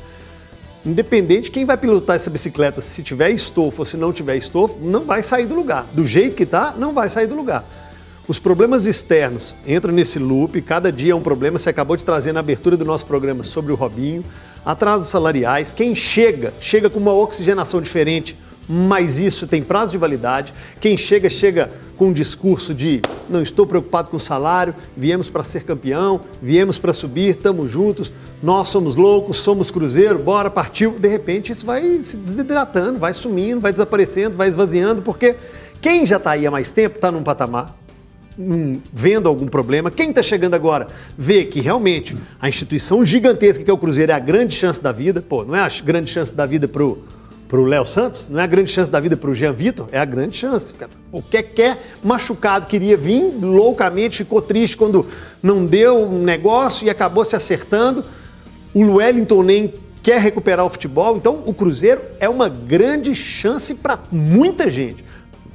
independente 0.85 1.45
de 1.45 1.51
quem 1.51 1.64
vai 1.64 1.77
pilotar 1.77 2.16
essa 2.16 2.31
bicicleta, 2.31 2.81
se 2.81 3.03
tiver 3.03 3.31
estofo 3.31 3.83
ou 3.83 3.85
se 3.87 3.97
não 3.97 4.12
tiver 4.12 4.37
estofo, 4.37 4.79
não 4.81 5.05
vai 5.05 5.23
sair 5.23 5.47
do 5.47 5.55
lugar. 5.55 5.87
Do 5.92 6.05
jeito 6.05 6.37
que 6.37 6.42
está, 6.42 6.75
não 6.77 6.92
vai 6.92 7.09
sair 7.09 7.27
do 7.27 7.35
lugar. 7.35 7.64
Os 8.29 8.38
problemas 8.38 8.87
externos 8.87 9.55
entram 9.66 9.92
nesse 9.92 10.18
loop, 10.18 10.61
cada 10.62 10.92
dia 10.92 11.12
é 11.12 11.14
um 11.14 11.21
problema. 11.21 11.59
Você 11.59 11.71
acabou 11.71 11.97
de 11.97 12.05
trazer 12.05 12.33
na 12.33 12.40
abertura 12.40 12.77
do 12.77 12.85
nosso 12.85 13.05
programa 13.05 13.42
sobre 13.42 13.73
o 13.73 13.75
Robinho. 13.75 14.25
Atrasos 14.64 15.09
salariais. 15.09 15.73
Quem 15.73 15.95
chega, 15.95 16.55
chega 16.61 16.88
com 16.88 17.01
uma 17.01 17.12
oxigenação 17.12 17.81
diferente, 17.81 18.37
mas 18.68 19.18
isso 19.18 19.46
tem 19.46 19.62
prazo 19.62 19.92
de 19.92 19.98
validade. 19.98 20.53
Quem 20.81 20.96
chega, 20.96 21.29
chega 21.29 21.70
com 21.96 22.07
um 22.07 22.12
discurso 22.12 22.75
de 22.75 23.01
não 23.29 23.42
estou 23.42 23.66
preocupado 23.66 24.09
com 24.09 24.16
o 24.16 24.20
salário, 24.20 24.75
viemos 24.96 25.31
para 25.31 25.44
ser 25.44 25.64
campeão, 25.64 26.20
viemos 26.40 26.79
para 26.79 26.92
subir, 26.92 27.31
estamos 27.31 27.70
juntos, 27.70 28.12
nós 28.42 28.68
somos 28.68 28.96
loucos, 28.96 29.37
somos 29.37 29.70
cruzeiro, 29.70 30.18
bora, 30.18 30.51
partiu. 30.51 30.98
De 30.98 31.09
repente 31.09 31.53
isso 31.53 31.64
vai 31.64 32.01
se 32.01 32.16
desidratando, 32.16 32.98
vai 32.98 33.12
sumindo, 33.12 33.61
vai 33.61 33.72
desaparecendo, 33.72 34.37
vai 34.37 34.48
esvaziando, 34.48 35.03
porque 35.03 35.37
quem 35.81 36.07
já 36.07 36.16
está 36.16 36.33
aí 36.33 36.46
há 36.46 36.51
mais 36.51 36.70
tempo 36.70 36.96
está 36.96 37.11
num 37.11 37.22
patamar, 37.22 37.77
hum, 38.38 38.81
vendo 38.92 39.29
algum 39.29 39.46
problema. 39.46 39.90
Quem 39.90 40.11
está 40.11 40.22
chegando 40.22 40.55
agora 40.55 40.88
vê 41.16 41.44
que 41.44 41.61
realmente 41.61 42.16
a 42.40 42.48
instituição 42.48 43.05
gigantesca 43.05 43.62
que 43.62 43.70
é 43.70 43.75
o 43.75 43.79
Cruzeiro 43.79 44.12
é 44.12 44.14
a 44.14 44.20
grande 44.20 44.55
chance 44.55 44.81
da 44.83 44.92
vida, 44.92 45.20
pô, 45.20 45.44
não 45.44 45.55
é 45.55 45.61
a 45.61 45.68
grande 45.85 46.11
chance 46.11 46.33
da 46.33 46.46
vida 46.46 46.66
para 46.66 46.83
o 46.83 46.98
para 47.52 47.60
o 47.60 47.64
Léo 47.66 47.84
Santos, 47.84 48.28
não 48.30 48.40
é 48.40 48.44
a 48.44 48.46
grande 48.46 48.70
chance 48.70 48.90
da 48.90 48.98
vida 48.98 49.14
para 49.14 49.28
o 49.28 49.34
Jean 49.34 49.52
Vitor, 49.52 49.86
é 49.92 49.98
a 49.98 50.06
grande 50.06 50.38
chance. 50.38 50.72
O 51.12 51.20
que 51.20 51.42
quer 51.42 51.78
machucado 52.02 52.66
queria 52.66 52.96
vir 52.96 53.30
loucamente, 53.42 54.16
ficou 54.16 54.40
triste 54.40 54.74
quando 54.74 55.06
não 55.42 55.66
deu 55.66 56.02
um 56.02 56.22
negócio 56.22 56.86
e 56.86 56.88
acabou 56.88 57.26
se 57.26 57.36
acertando. 57.36 58.02
O 58.72 58.94
Wellington 58.94 59.42
nem 59.42 59.74
quer 60.02 60.18
recuperar 60.18 60.64
o 60.64 60.70
futebol, 60.70 61.14
então 61.18 61.42
o 61.44 61.52
Cruzeiro 61.52 62.00
é 62.18 62.26
uma 62.26 62.48
grande 62.48 63.14
chance 63.14 63.74
para 63.74 63.98
muita 64.10 64.70
gente. 64.70 65.04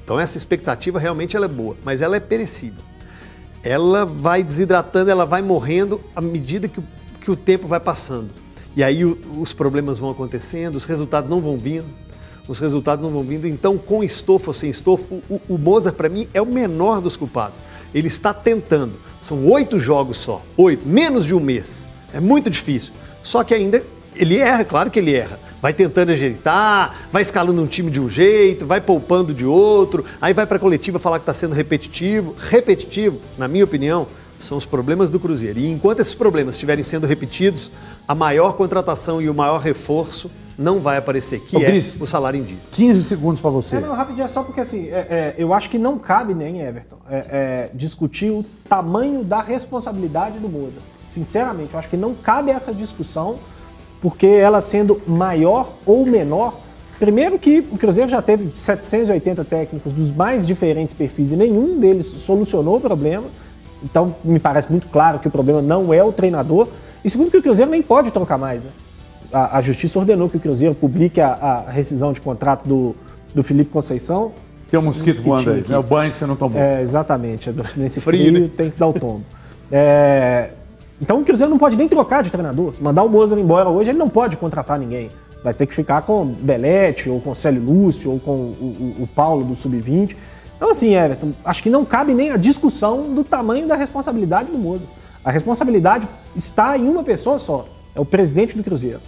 Então 0.03 0.19
essa 0.19 0.37
expectativa 0.37 0.99
realmente 0.99 1.35
ela 1.35 1.45
é 1.45 1.49
boa, 1.49 1.75
mas 1.83 2.03
ela 2.03 2.15
é 2.15 2.19
perecível. 2.19 2.83
Ela 3.63 4.05
vai 4.05 4.43
desidratando, 4.43 5.09
ela 5.09 5.25
vai 5.25 5.41
morrendo 5.41 5.99
à 6.15 6.21
medida 6.21 6.67
que 6.67 6.79
que 7.27 7.31
o 7.31 7.35
tempo 7.35 7.67
vai 7.67 7.81
passando. 7.81 8.29
E 8.77 8.83
aí 8.83 9.03
o, 9.03 9.17
os 9.39 9.53
problemas 9.53 9.97
vão 9.97 10.11
acontecendo, 10.11 10.75
os 10.75 10.85
resultados 10.85 11.27
não 11.31 11.41
vão 11.41 11.57
vindo, 11.57 11.87
os 12.47 12.59
resultados 12.59 13.03
não 13.03 13.11
vão 13.11 13.23
vindo. 13.23 13.47
Então, 13.47 13.75
com 13.75 14.03
estofo 14.03 14.51
ou 14.51 14.53
sem 14.53 14.69
estofo, 14.69 15.15
o, 15.27 15.41
o 15.49 15.57
Mozart, 15.57 15.95
para 15.95 16.07
mim, 16.07 16.27
é 16.31 16.39
o 16.39 16.45
menor 16.45 17.01
dos 17.01 17.17
culpados. 17.17 17.59
Ele 17.91 18.07
está 18.07 18.35
tentando. 18.35 18.93
São 19.19 19.47
oito 19.47 19.79
jogos 19.79 20.17
só, 20.17 20.43
oito, 20.55 20.87
menos 20.87 21.25
de 21.25 21.33
um 21.33 21.39
mês. 21.39 21.87
É 22.13 22.19
muito 22.19 22.51
difícil. 22.51 22.93
Só 23.23 23.43
que 23.43 23.55
ainda 23.55 23.83
ele 24.15 24.37
erra, 24.37 24.63
claro 24.63 24.91
que 24.91 24.99
ele 24.99 25.15
erra. 25.15 25.39
Vai 25.59 25.73
tentando 25.73 26.11
ajeitar, 26.11 27.07
vai 27.11 27.23
escalando 27.23 27.59
um 27.59 27.65
time 27.65 27.89
de 27.89 27.99
um 27.99 28.07
jeito, 28.07 28.63
vai 28.67 28.79
poupando 28.79 29.33
de 29.33 29.43
outro, 29.43 30.05
aí 30.21 30.33
vai 30.33 30.45
para 30.45 30.57
a 30.57 30.59
coletiva 30.59 30.99
falar 30.99 31.17
que 31.17 31.23
está 31.23 31.33
sendo 31.33 31.55
repetitivo. 31.55 32.35
Repetitivo, 32.47 33.19
na 33.39 33.47
minha 33.47 33.63
opinião, 33.63 34.05
são 34.39 34.55
os 34.55 34.65
problemas 34.65 35.09
do 35.09 35.19
Cruzeiro. 35.19 35.57
E 35.57 35.67
enquanto 35.67 35.99
esses 35.99 36.13
problemas 36.13 36.53
estiverem 36.53 36.83
sendo 36.83 37.07
repetidos, 37.07 37.71
a 38.07 38.15
maior 38.15 38.53
contratação 38.53 39.21
e 39.21 39.29
o 39.29 39.33
maior 39.33 39.59
reforço 39.59 40.31
não 40.57 40.79
vai 40.79 40.97
aparecer, 40.97 41.39
que 41.41 41.55
Ô, 41.55 41.61
é 41.61 41.77
o 41.99 42.07
salário 42.07 42.39
em 42.39 42.43
dia. 42.43 42.57
15 42.71 43.03
segundos 43.03 43.39
para 43.39 43.51
você. 43.51 43.75
É, 43.75 43.79
não, 43.79 43.93
rapidinho, 43.93 44.25
é 44.25 44.27
só 44.27 44.41
porque 44.41 44.61
assim, 44.61 44.87
é, 44.87 45.07
é, 45.09 45.35
eu 45.37 45.53
acho 45.53 45.69
que 45.69 45.77
não 45.77 45.99
cabe 45.99 46.33
nem, 46.33 46.61
Everton, 46.61 46.97
é, 47.09 47.15
é, 47.15 47.69
discutir 47.73 48.31
o 48.31 48.43
tamanho 48.67 49.23
da 49.23 49.41
responsabilidade 49.41 50.39
do 50.39 50.49
Moza. 50.49 50.79
Sinceramente, 51.05 51.73
eu 51.73 51.79
acho 51.79 51.89
que 51.89 51.97
não 51.97 52.15
cabe 52.15 52.49
essa 52.49 52.73
discussão, 52.73 53.35
porque 54.01 54.25
ela 54.25 54.59
sendo 54.59 54.99
maior 55.05 55.73
ou 55.85 56.05
menor, 56.05 56.59
primeiro 56.97 57.37
que 57.37 57.63
o 57.71 57.77
Cruzeiro 57.77 58.09
já 58.09 58.21
teve 58.21 58.51
780 58.57 59.45
técnicos 59.45 59.93
dos 59.93 60.11
mais 60.11 60.45
diferentes 60.45 60.93
perfis 60.93 61.33
e 61.33 61.35
nenhum 61.35 61.79
deles 61.79 62.07
solucionou 62.07 62.77
o 62.77 62.81
problema. 62.81 63.25
Então, 63.83 64.15
me 64.23 64.39
parece 64.39 64.71
muito 64.71 64.87
claro 64.87 65.19
que 65.19 65.27
o 65.27 65.31
problema 65.31 65.61
não 65.61 65.93
é 65.93 66.03
o 66.03 66.11
treinador, 66.11 66.67
e 67.07 67.09
segundo 67.09 67.31
que 67.31 67.37
o 67.37 67.41
Cruzeiro 67.41 67.71
nem 67.71 67.81
pode 67.81 68.11
trocar 68.11 68.37
mais, 68.37 68.61
né? 68.63 68.69
A, 69.31 69.59
a 69.59 69.61
Justiça 69.61 69.97
ordenou 69.97 70.27
que 70.27 70.35
o 70.35 70.39
Cruzeiro 70.41 70.75
publique 70.75 71.21
a, 71.21 71.63
a 71.67 71.71
rescisão 71.71 72.11
de 72.11 72.19
contrato 72.19 72.67
do, 72.67 72.93
do 73.33 73.41
Felipe 73.43 73.69
Conceição. 73.69 74.33
Tem 74.69 74.77
um 74.77 74.83
mosquito 74.83 75.23
voando 75.23 75.51
aí, 75.51 75.63
é 75.69 75.77
o 75.77 75.83
banho 75.83 76.11
que 76.11 76.17
você 76.17 76.25
não 76.25 76.35
tomou. 76.35 76.61
É, 76.61 76.81
exatamente. 76.81 77.49
É 77.49 77.53
nesse 77.77 78.01
frio, 78.01 78.25
frio 78.25 78.41
né? 78.41 78.51
tem 78.57 78.69
que 78.69 78.77
dar 78.77 78.87
o 78.87 78.93
tombo. 78.93 79.23
É, 79.71 80.49
então 81.01 81.21
o 81.21 81.23
Cruzeiro 81.23 81.49
não 81.49 81.57
pode 81.57 81.77
nem 81.77 81.87
trocar 81.87 82.23
de 82.23 82.29
treinador. 82.29 82.75
Se 82.75 82.83
mandar 82.83 83.03
o 83.03 83.09
Mozart 83.09 83.41
embora 83.41 83.69
hoje, 83.69 83.89
ele 83.91 83.97
não 83.97 84.09
pode 84.09 84.35
contratar 84.35 84.77
ninguém. 84.77 85.07
Vai 85.41 85.53
ter 85.53 85.65
que 85.65 85.73
ficar 85.73 86.01
com 86.01 86.25
Belete, 86.25 87.09
ou 87.09 87.21
com 87.21 87.33
Célio 87.33 87.63
Lúcio, 87.63 88.11
ou 88.11 88.19
com 88.19 88.31
o, 88.31 88.95
o, 88.99 89.03
o 89.03 89.07
Paulo 89.07 89.45
do 89.45 89.55
Sub-20. 89.55 90.13
Então, 90.57 90.71
assim, 90.71 90.93
Everton, 90.93 91.31
acho 91.45 91.63
que 91.63 91.69
não 91.69 91.85
cabe 91.85 92.13
nem 92.13 92.31
a 92.31 92.37
discussão 92.37 93.13
do 93.13 93.23
tamanho 93.23 93.65
da 93.65 93.75
responsabilidade 93.75 94.51
do 94.51 94.57
Moza. 94.57 94.83
A 95.27 95.31
responsabilidade 95.31 96.07
está 96.37 96.77
em 96.77 96.87
uma 96.87 97.03
pessoa 97.03 97.37
só, 97.37 97.67
é 97.93 97.99
o 97.99 98.05
presidente 98.05 98.55
do 98.55 98.63
Cruzeiro. 98.63 99.01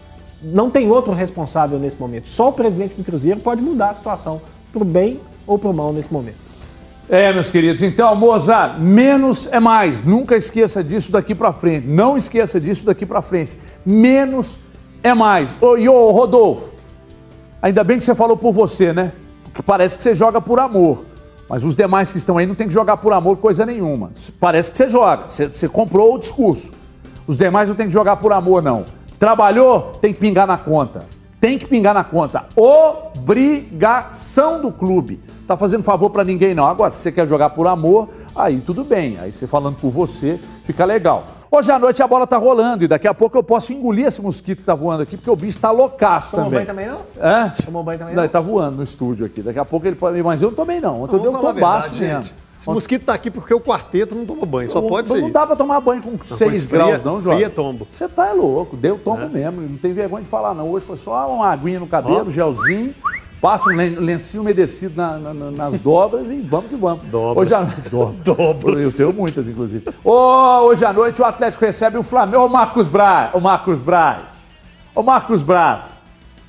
Não 0.43 0.69
tem 0.69 0.91
outro 0.91 1.13
responsável 1.13 1.79
nesse 1.79 1.95
momento. 1.97 2.27
Só 2.27 2.49
o 2.49 2.51
presidente 2.51 2.93
do 2.93 3.05
Cruzeiro 3.05 3.39
pode 3.39 3.61
mudar 3.61 3.91
a 3.91 3.93
situação 3.93 4.41
para 4.73 4.81
o 4.81 4.85
bem 4.85 5.17
ou 5.47 5.57
para 5.57 5.69
o 5.69 5.73
mal 5.73 5.93
nesse 5.93 6.11
momento. 6.11 6.35
É, 7.07 7.31
meus 7.31 7.49
queridos. 7.49 7.81
Então, 7.81 8.13
Moza, 8.17 8.75
menos 8.77 9.47
é 9.49 9.61
mais. 9.61 10.03
Nunca 10.03 10.35
esqueça 10.35 10.83
disso 10.83 11.09
daqui 11.09 11.33
para 11.33 11.53
frente. 11.53 11.87
Não 11.87 12.17
esqueça 12.17 12.59
disso 12.59 12.85
daqui 12.85 13.05
para 13.05 13.21
frente. 13.21 13.57
Menos 13.85 14.59
é 15.01 15.13
mais. 15.13 15.49
Ô, 15.61 15.77
ô, 15.77 16.11
Rodolfo, 16.11 16.69
ainda 17.61 17.81
bem 17.81 17.97
que 17.97 18.03
você 18.03 18.13
falou 18.13 18.35
por 18.35 18.51
você, 18.51 18.91
né? 18.91 19.13
Porque 19.45 19.61
parece 19.61 19.95
que 19.95 20.03
você 20.03 20.13
joga 20.13 20.41
por 20.41 20.59
amor. 20.59 21.05
Mas 21.49 21.63
os 21.63 21.75
demais 21.75 22.11
que 22.11 22.19
estão 22.19 22.37
aí 22.37 22.45
não 22.45 22.53
tem 22.53 22.67
que 22.67 22.73
jogar 22.73 22.97
por 22.97 23.11
amor 23.11 23.37
coisa 23.37 23.65
nenhuma. 23.65 24.11
Parece 24.39 24.71
que 24.71 24.77
você 24.77 24.87
joga. 24.87 25.27
Você, 25.27 25.47
você 25.47 25.67
comprou 25.67 26.13
o 26.13 26.19
discurso. 26.19 26.71
Os 27.25 27.37
demais 27.37 27.67
não 27.67 27.75
tem 27.75 27.87
que 27.87 27.93
jogar 27.93 28.17
por 28.17 28.31
amor, 28.31 28.61
não. 28.61 28.85
Trabalhou, 29.17 29.97
tem 29.99 30.13
que 30.13 30.19
pingar 30.19 30.45
na 30.45 30.57
conta. 30.57 31.03
Tem 31.41 31.57
que 31.57 31.65
pingar 31.65 31.93
na 31.93 32.03
conta. 32.03 32.45
Obrigação 32.55 34.61
do 34.61 34.71
clube. 34.71 35.19
Tá 35.49 35.57
fazendo 35.57 35.81
favor 35.81 36.11
para 36.11 36.23
ninguém, 36.23 36.53
não. 36.53 36.67
Agora, 36.67 36.91
se 36.91 36.99
você 36.99 37.11
quer 37.11 37.27
jogar 37.27 37.49
por 37.49 37.67
amor, 37.67 38.07
aí 38.35 38.61
tudo 38.63 38.83
bem. 38.83 39.17
Aí 39.19 39.31
você 39.31 39.47
falando 39.47 39.77
por 39.77 39.89
você, 39.89 40.39
fica 40.63 40.85
legal. 40.85 41.23
Hoje 41.49 41.71
à 41.71 41.79
noite 41.79 42.03
a 42.03 42.07
bola 42.07 42.27
tá 42.27 42.37
rolando 42.37 42.83
e 42.83 42.87
daqui 42.87 43.07
a 43.07 43.15
pouco 43.15 43.35
eu 43.35 43.41
posso 43.41 43.73
engolir 43.73 44.05
esse 44.05 44.21
mosquito 44.21 44.59
que 44.59 44.63
tá 44.63 44.75
voando 44.75 45.01
aqui, 45.01 45.17
porque 45.17 45.31
o 45.31 45.35
bicho 45.35 45.57
tá 45.57 45.71
loucaço 45.71 46.29
Tomou 46.35 46.51
também. 46.51 46.65
banho 46.67 46.67
também 46.67 46.87
não? 46.87 46.99
Hã? 47.19 47.51
Tomou 47.65 47.83
banho 47.83 47.97
também 47.97 48.13
Não, 48.13 48.17
não? 48.19 48.25
ele 48.25 48.31
tá 48.31 48.39
voando 48.39 48.77
no 48.77 48.83
estúdio 48.83 49.25
aqui. 49.25 49.41
Daqui 49.41 49.57
a 49.57 49.65
pouco 49.65 49.87
ele 49.87 49.95
pode. 49.95 50.21
Mas 50.21 50.39
eu 50.39 50.49
não 50.49 50.55
tomei, 50.55 50.79
não. 50.79 51.01
Ontem 51.01 51.15
eu 51.15 51.19
dei 51.19 51.29
um 51.31 51.33
tombaço 51.33 51.89
verdade, 51.95 51.99
mesmo. 51.99 52.21
gente. 52.21 52.35
Esse 52.55 52.69
mosquito 52.69 53.05
tá 53.05 53.13
aqui 53.15 53.31
porque 53.31 53.51
o 53.51 53.59
quarteto 53.59 54.13
não 54.13 54.27
toma 54.27 54.45
banho, 54.45 54.69
só 54.69 54.81
pode 54.83 55.09
não, 55.09 55.15
ser. 55.15 55.21
Não 55.23 55.31
dá 55.31 55.47
pra 55.47 55.55
tomar 55.55 55.79
banho 55.81 56.03
com 56.03 56.11
6 56.23 56.53
esse 56.53 56.67
fria- 56.67 56.85
graus, 56.85 57.03
não, 57.03 57.19
Jorge. 57.19 57.39
fria 57.39 57.49
tombo. 57.49 57.87
Você 57.89 58.07
tá 58.07 58.27
é 58.27 58.33
louco, 58.33 58.77
deu 58.77 58.99
tombo 58.99 59.23
É. 59.23 59.27
mesmo. 59.29 59.61
Não 59.61 59.77
tem 59.77 59.93
vergonha 59.93 60.21
de 60.23 60.29
falar, 60.29 60.53
não. 60.53 60.69
Hoje 60.69 60.85
foi 60.85 60.97
só 60.99 61.33
uma 61.33 61.47
aguinha 61.47 61.79
no 61.79 61.87
cabelo, 61.87 62.29
gelzinho. 62.29 62.93
Passa 63.41 63.69
um 63.69 63.75
len- 63.75 63.95
lencinho 63.95 64.41
umedecido 64.41 64.95
na- 64.97 65.17
na- 65.17 65.33
na- 65.33 65.51
nas 65.51 65.79
dobras 65.79 66.27
e 66.29 66.41
vamos 66.41 66.69
que 66.69 66.75
vamos. 66.75 67.05
Dobras. 67.05 67.47
Hoje 67.47 67.53
à... 67.53 67.63
Do- 67.89 68.11
Dobras. 68.23 68.81
Eu 68.81 68.91
tenho 68.91 69.13
muitas, 69.13 69.47
inclusive. 69.47 69.85
Ô, 70.03 70.11
hoje 70.65 70.83
à 70.83 70.91
noite 70.91 71.21
o 71.21 71.25
Atlético 71.25 71.63
recebe 71.63 71.97
o 71.97 72.03
Flamengo. 72.03 72.43
Ô, 72.43 72.49
Marcos 72.49 72.87
Braz. 72.87 73.33
Ô, 73.33 73.39
Marcos 73.39 73.79
Braz. 73.79 74.19
Ô, 74.93 75.01
Marcos 75.01 75.41
Braz. 75.41 75.97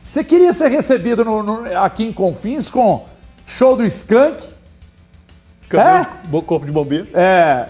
Você 0.00 0.24
queria 0.24 0.52
ser 0.52 0.68
recebido 0.68 1.24
no- 1.24 1.42
no- 1.42 1.78
aqui 1.78 2.04
em 2.04 2.12
Confins 2.12 2.68
com 2.68 3.06
show 3.46 3.76
do 3.76 3.84
Skank? 3.84 4.48
Cabelo, 5.68 6.06
bo- 6.24 6.42
Corpo 6.42 6.66
de 6.66 6.72
bombeiro. 6.72 7.06
É, 7.14 7.68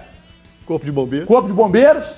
Corpo 0.65 0.87
de 0.87 0.93
bombeiro. 0.93 1.27
Corpo 1.27 1.49
de 1.49 1.53
Bombeiros, 1.53 2.15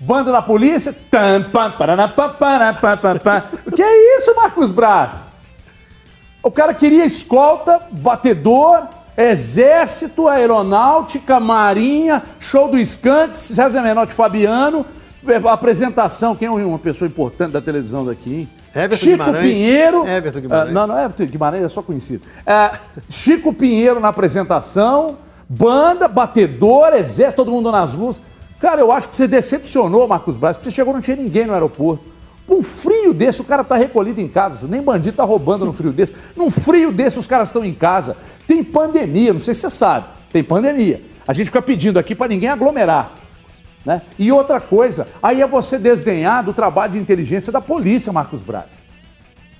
Banda 0.00 0.32
da 0.32 0.40
Polícia. 0.40 0.94
Tam, 1.10 1.42
pam, 1.50 1.70
paraná, 1.72 2.08
pam, 2.08 2.30
pará, 2.30 2.72
pam, 2.72 2.96
pam, 2.96 3.18
pam. 3.18 3.42
O 3.66 3.72
que 3.72 3.82
é 3.82 4.16
isso, 4.18 4.34
Marcos 4.34 4.70
Braz? 4.70 5.26
O 6.44 6.50
cara 6.50 6.74
queria 6.74 7.06
escolta, 7.06 7.80
batedor, 7.90 8.82
exército, 9.16 10.28
aeronáutica, 10.28 11.40
marinha, 11.40 12.22
show 12.38 12.68
do 12.68 12.78
Skank, 12.78 13.34
César 13.34 13.80
Menotti 13.80 14.12
Fabiano, 14.12 14.84
eh, 15.26 15.40
apresentação, 15.48 16.36
quem 16.36 16.46
é 16.46 16.50
uma 16.50 16.78
pessoa 16.78 17.08
importante 17.08 17.52
da 17.52 17.62
televisão 17.62 18.04
daqui, 18.04 18.40
hein? 18.40 18.48
Everton 18.74 18.96
Chico 18.96 19.12
Guimarães. 19.12 19.52
Pinheiro. 19.52 20.06
Everton 20.06 20.40
Guimarães. 20.40 20.68
Ah, 20.68 20.72
não, 20.72 20.86
não, 20.86 20.98
Everton 20.98 21.24
Guimarães 21.24 21.64
é 21.64 21.68
só 21.68 21.80
conhecido. 21.80 22.24
É, 22.44 22.72
Chico 23.08 23.50
Pinheiro 23.54 23.98
na 23.98 24.08
apresentação, 24.08 25.16
banda, 25.48 26.06
batedor, 26.06 26.92
exército, 26.92 27.36
todo 27.36 27.50
mundo 27.50 27.72
nas 27.72 27.94
ruas. 27.94 28.20
Cara, 28.60 28.82
eu 28.82 28.92
acho 28.92 29.08
que 29.08 29.16
você 29.16 29.26
decepcionou, 29.26 30.06
Marcos 30.06 30.36
Braz, 30.36 30.58
porque 30.58 30.68
você 30.68 30.76
chegou 30.76 30.92
não 30.92 31.00
tinha 31.00 31.16
ninguém 31.16 31.46
no 31.46 31.54
aeroporto. 31.54 32.13
Um 32.48 32.62
frio 32.62 33.14
desse, 33.14 33.40
o 33.40 33.44
cara 33.44 33.64
tá 33.64 33.74
recolhido 33.74 34.20
em 34.20 34.28
casa. 34.28 34.66
Nem 34.68 34.82
bandido 34.82 35.16
tá 35.16 35.24
roubando 35.24 35.64
num 35.64 35.72
frio 35.72 35.92
desse. 35.92 36.14
Num 36.36 36.50
frio 36.50 36.92
desse, 36.92 37.18
os 37.18 37.26
caras 37.26 37.48
estão 37.48 37.64
em 37.64 37.72
casa. 37.72 38.16
Tem 38.46 38.62
pandemia, 38.62 39.32
não 39.32 39.40
sei 39.40 39.54
se 39.54 39.62
você 39.62 39.70
sabe. 39.70 40.06
Tem 40.30 40.44
pandemia. 40.44 41.02
A 41.26 41.32
gente 41.32 41.46
fica 41.46 41.62
pedindo 41.62 41.98
aqui 41.98 42.14
para 42.14 42.28
ninguém 42.28 42.50
aglomerar. 42.50 43.14
Né? 43.84 44.02
E 44.18 44.30
outra 44.30 44.60
coisa, 44.60 45.06
aí 45.22 45.40
é 45.40 45.46
você 45.46 45.78
desdenhar 45.78 46.44
do 46.44 46.52
trabalho 46.52 46.92
de 46.92 46.98
inteligência 46.98 47.52
da 47.52 47.60
polícia, 47.60 48.12
Marcos 48.12 48.42
Braz. 48.42 48.66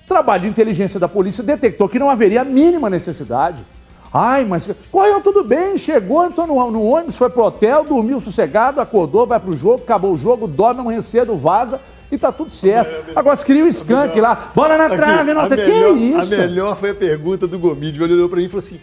Trabalho 0.06 0.42
de 0.42 0.48
inteligência 0.48 1.00
da 1.00 1.08
polícia 1.08 1.42
detectou 1.42 1.88
que 1.88 1.98
não 1.98 2.10
haveria 2.10 2.42
a 2.42 2.44
mínima 2.44 2.90
necessidade. 2.90 3.64
Ai, 4.12 4.44
mas 4.44 4.68
correu 4.92 5.20
tudo 5.20 5.42
bem, 5.42 5.76
chegou, 5.76 6.24
entrou 6.24 6.46
no, 6.46 6.70
no 6.70 6.84
ônibus, 6.84 7.16
foi 7.16 7.28
pro 7.30 7.44
hotel, 7.44 7.84
dormiu 7.84 8.20
sossegado, 8.20 8.80
acordou, 8.80 9.26
vai 9.26 9.40
pro 9.40 9.56
jogo, 9.56 9.82
acabou 9.82 10.12
o 10.12 10.16
jogo, 10.16 10.46
dorme 10.46 10.80
amanhã 10.80 11.02
cedo, 11.02 11.36
vaza 11.36 11.80
e 12.14 12.18
tá 12.18 12.32
tudo 12.32 12.52
certo. 12.52 13.12
Agora 13.14 13.36
se 13.36 13.44
cria 13.44 13.64
o 13.64 13.68
skunk 13.68 14.20
lá, 14.20 14.50
bola 14.54 14.76
na 14.78 14.88
trave, 14.96 15.34
nota, 15.34 15.56
que 15.56 15.62
melhor- 15.72 15.96
isso? 15.96 16.34
A 16.34 16.38
melhor 16.38 16.76
foi 16.76 16.90
a 16.90 16.94
pergunta 16.94 17.46
do 17.46 17.58
Gomide. 17.58 18.02
Ele 18.02 18.14
olhou 18.14 18.28
pra 18.28 18.38
mim 18.38 18.44
e 18.44 18.48
falou 18.48 18.64
assim: 18.64 18.80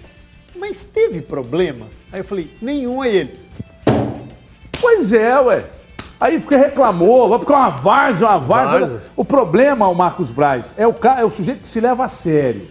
Mas 0.55 0.85
teve 0.85 1.21
problema? 1.21 1.87
Aí 2.11 2.19
eu 2.19 2.23
falei: 2.25 2.51
Nenhum 2.61 3.03
é 3.03 3.09
ele. 3.13 3.33
Pois 4.79 5.13
é, 5.13 5.39
ué. 5.39 5.65
Aí 6.19 6.39
porque 6.39 6.55
reclamou, 6.55 7.27
vai 7.29 7.39
porque 7.39 7.51
é 7.51 7.55
uma 7.55 7.69
várzea, 7.69 8.27
uma 8.27 8.39
várzea. 8.39 9.01
O 9.15 9.25
problema, 9.25 9.87
o 9.87 9.95
Marcos 9.95 10.29
Braz, 10.31 10.73
é 10.77 10.85
o, 10.85 10.93
ca- 10.93 11.19
é 11.19 11.25
o 11.25 11.31
sujeito 11.31 11.61
que 11.61 11.67
se 11.67 11.79
leva 11.79 12.03
a 12.03 12.07
sério. 12.07 12.67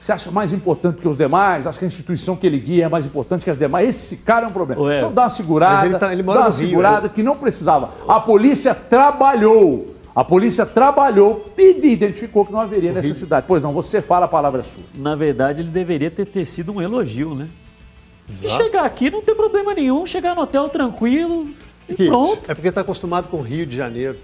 Você 0.00 0.12
acha 0.12 0.30
mais 0.30 0.52
importante 0.52 0.98
que 1.00 1.08
os 1.08 1.16
demais? 1.16 1.66
Acha 1.66 1.78
que 1.78 1.84
a 1.84 1.88
instituição 1.88 2.36
que 2.36 2.46
ele 2.46 2.58
guia 2.58 2.84
é 2.84 2.88
mais 2.88 3.04
importante 3.04 3.42
que 3.44 3.50
as 3.50 3.58
demais? 3.58 3.88
Esse 3.88 4.16
cara 4.18 4.46
é 4.46 4.48
um 4.48 4.52
problema. 4.52 4.80
Ué. 4.82 4.98
Então 4.98 5.12
dá 5.12 5.22
uma 5.22 5.30
segurada, 5.30 5.74
Mas 5.76 5.84
ele 5.86 5.98
tá- 5.98 6.12
ele 6.12 6.22
mora 6.22 6.38
dá 6.38 6.44
uma 6.46 6.50
no 6.50 6.56
Rio, 6.56 6.68
segurada 6.68 7.08
que 7.08 7.22
não 7.22 7.36
precisava. 7.36 7.90
A 8.06 8.20
polícia 8.20 8.74
trabalhou. 8.74 9.94
A 10.14 10.24
polícia 10.24 10.66
trabalhou 10.66 11.52
e 11.56 11.92
identificou 11.92 12.44
que 12.44 12.50
não 12.52 12.60
haveria 12.60 12.92
necessidade. 12.92 13.44
Pois 13.46 13.62
não, 13.62 13.72
você 13.72 14.00
fala, 14.02 14.24
a 14.26 14.28
palavra 14.28 14.60
é 14.60 14.64
sua. 14.64 14.82
Na 14.96 15.14
verdade, 15.14 15.62
ele 15.62 15.70
deveria 15.70 16.10
ter 16.10 16.24
tecido 16.26 16.72
um 16.72 16.82
elogio, 16.82 17.34
né? 17.34 17.48
Se 18.28 18.46
Exato. 18.46 18.62
chegar 18.64 18.84
aqui, 18.84 19.10
não 19.10 19.22
tem 19.22 19.34
problema 19.34 19.72
nenhum. 19.74 20.04
Chegar 20.06 20.34
no 20.34 20.42
hotel 20.42 20.68
tranquilo 20.68 21.48
e 21.88 21.94
Kit, 21.94 22.08
pronto. 22.08 22.50
É 22.50 22.54
porque 22.54 22.68
está 22.68 22.80
acostumado 22.80 23.28
com 23.28 23.38
o 23.38 23.42
Rio 23.42 23.64
de 23.64 23.76
Janeiro. 23.76 24.16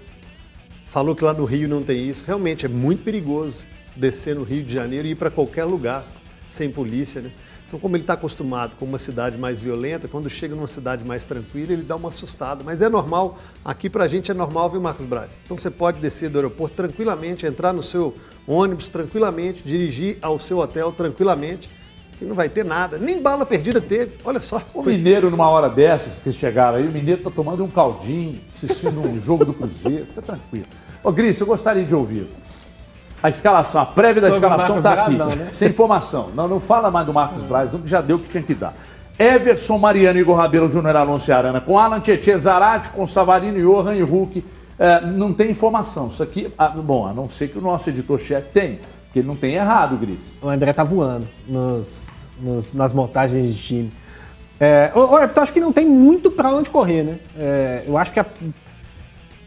Falou 0.85 1.15
que 1.15 1.23
lá 1.23 1.33
no 1.33 1.45
Rio 1.45 1.67
não 1.67 1.81
tem 1.81 2.07
isso. 2.07 2.23
Realmente 2.25 2.65
é 2.65 2.69
muito 2.69 3.03
perigoso 3.03 3.63
descer 3.95 4.35
no 4.35 4.43
Rio 4.43 4.63
de 4.63 4.73
Janeiro 4.73 5.07
e 5.07 5.11
ir 5.11 5.15
para 5.15 5.31
qualquer 5.31 5.63
lugar 5.63 6.05
sem 6.49 6.69
polícia, 6.69 7.21
né? 7.21 7.31
Então, 7.67 7.79
como 7.79 7.95
ele 7.95 8.03
está 8.03 8.13
acostumado 8.13 8.75
com 8.75 8.85
uma 8.85 8.99
cidade 8.99 9.37
mais 9.37 9.59
violenta, 9.59 10.07
quando 10.07 10.29
chega 10.29 10.55
numa 10.55 10.67
cidade 10.67 11.03
mais 11.03 11.23
tranquila, 11.25 11.73
ele 11.73 11.81
dá 11.81 11.95
uma 11.95 12.09
assustada. 12.09 12.63
Mas 12.63 12.81
é 12.81 12.87
normal, 12.87 13.39
aqui 13.63 13.89
pra 13.89 14.07
gente 14.07 14.29
é 14.29 14.33
normal, 14.33 14.69
viu, 14.69 14.79
Marcos 14.79 15.05
Braz? 15.05 15.41
Então 15.43 15.57
você 15.57 15.71
pode 15.71 15.99
descer 15.99 16.29
do 16.29 16.37
aeroporto 16.37 16.75
tranquilamente, 16.75 17.45
entrar 17.45 17.73
no 17.73 17.81
seu 17.81 18.15
ônibus 18.47 18.87
tranquilamente, 18.87 19.63
dirigir 19.63 20.19
ao 20.21 20.37
seu 20.37 20.59
hotel 20.59 20.91
tranquilamente, 20.91 21.67
que 22.19 22.23
não 22.23 22.35
vai 22.35 22.47
ter 22.49 22.63
nada. 22.63 22.99
Nem 22.99 23.19
bala 23.19 23.45
perdida 23.45 23.81
teve, 23.81 24.15
olha 24.23 24.39
só. 24.39 24.61
O 24.71 24.83
mineiro, 24.83 25.31
numa 25.31 25.49
hora 25.49 25.67
dessas, 25.67 26.19
que 26.19 26.31
chegaram 26.31 26.77
aí, 26.77 26.87
o 26.87 26.91
mineiro 26.91 27.23
tá 27.23 27.31
tomando 27.31 27.63
um 27.63 27.69
caldinho, 27.69 28.39
assistindo 28.53 29.01
um 29.01 29.19
jogo 29.21 29.43
do 29.43 29.53
Cruzeiro, 29.53 30.05
fica 30.05 30.21
tranquilo. 30.21 30.67
Ô, 31.03 31.11
Gris, 31.11 31.39
eu 31.39 31.47
gostaria 31.47 31.83
de 31.83 31.95
ouvir. 31.95 32.29
A 33.25 33.29
escalação, 33.29 33.81
a 33.81 33.85
prévia 33.87 34.21
da 34.21 34.31
Sobre 34.31 34.45
o 34.47 34.51
escalação 34.51 34.75
Marcos 34.81 34.83
tá 34.83 35.01
aqui. 35.03 35.15
Braz, 35.15 35.35
não, 35.35 35.45
né? 35.45 35.49
Sem 35.51 35.69
informação. 35.69 36.29
Não, 36.35 36.47
não 36.47 36.59
fala 36.59 36.91
mais 36.91 37.07
do 37.07 37.13
Marcos 37.13 37.41
Braz, 37.41 37.73
não, 37.73 37.79
que 37.81 37.89
já 37.89 37.99
deu 37.99 38.17
o 38.17 38.19
que 38.19 38.29
tinha 38.29 38.43
que 38.43 38.53
dar. 38.53 38.75
Everson, 39.17 39.77
Mariano, 39.79 40.19
Igor 40.19 40.35
Rabelo, 40.37 40.69
Júnior 40.69 40.95
Alonso 40.95 41.31
e 41.31 41.33
Arana, 41.33 41.59
com 41.59 41.79
Alan 41.79 41.99
Tietê, 41.99 42.37
Zarate, 42.37 42.89
com 42.89 43.07
Savarino, 43.07 43.57
Johan 43.59 43.95
e 43.95 44.01
Hulk. 44.03 44.45
É, 44.77 45.01
não 45.05 45.33
tem 45.33 45.49
informação. 45.49 46.07
Isso 46.07 46.21
aqui, 46.21 46.53
ah, 46.57 46.67
bom, 46.69 47.07
a 47.07 47.13
não 47.13 47.27
ser 47.29 47.47
que 47.47 47.57
o 47.57 47.61
nosso 47.61 47.89
editor-chefe 47.89 48.49
tenha, 48.49 48.77
porque 49.05 49.19
ele 49.19 49.27
não 49.27 49.35
tem 49.35 49.55
errado, 49.55 49.95
Gris. 49.97 50.35
O 50.41 50.47
André 50.49 50.71
tá 50.73 50.83
voando 50.83 51.27
nos, 51.47 52.09
nos- 52.39 52.73
nas 52.73 52.93
montagens 52.93 53.45
de 53.47 53.55
time. 53.55 53.91
É, 54.59 54.91
ô, 54.93 55.15
Everton, 55.17 55.41
acho 55.41 55.51
que 55.53 55.59
não 55.59 55.71
tem 55.71 55.85
muito 55.87 56.29
para 56.29 56.49
onde 56.49 56.69
correr, 56.69 57.03
né? 57.03 57.15
É, 57.39 57.83
eu 57.87 57.97
acho 57.97 58.11
que 58.11 58.19
a- 58.19 58.25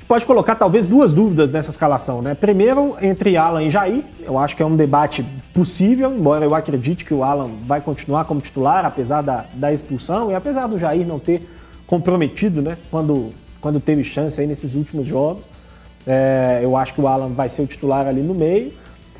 pode 0.08 0.24
colocar 0.24 0.54
talvez 0.54 0.86
duas 0.86 1.12
dúvidas 1.12 1.50
nessa 1.50 1.68
escalação, 1.68 2.22
né? 2.22 2.34
Primeiro, 2.34 2.96
entre 3.02 3.36
Alan 3.36 3.62
e 3.62 3.68
Jair, 3.68 4.02
eu 4.22 4.38
acho 4.38 4.56
que 4.56 4.62
é 4.62 4.66
um 4.66 4.74
debate 4.74 5.24
possível, 5.52 6.10
embora 6.16 6.46
eu 6.46 6.54
acredite 6.54 7.04
que 7.04 7.12
o 7.12 7.22
Alan 7.22 7.50
vai 7.66 7.82
continuar 7.82 8.24
como 8.24 8.40
titular, 8.40 8.86
apesar 8.86 9.20
da, 9.20 9.44
da 9.52 9.70
expulsão 9.70 10.30
e 10.30 10.34
apesar 10.34 10.66
do 10.66 10.78
Jair 10.78 11.06
não 11.06 11.18
ter 11.18 11.46
comprometido, 11.86 12.62
né? 12.62 12.78
Quando, 12.90 13.30
quando 13.60 13.78
teve 13.78 14.02
chance 14.02 14.40
aí 14.40 14.46
nesses 14.46 14.74
últimos 14.74 15.06
jogos. 15.06 15.42
É, 16.06 16.60
eu 16.62 16.74
acho 16.74 16.94
que 16.94 17.00
o 17.02 17.06
Alan 17.06 17.28
vai 17.28 17.50
ser 17.50 17.60
o 17.60 17.66
titular 17.66 18.06
ali 18.06 18.22
no 18.22 18.34
meio. 18.34 18.72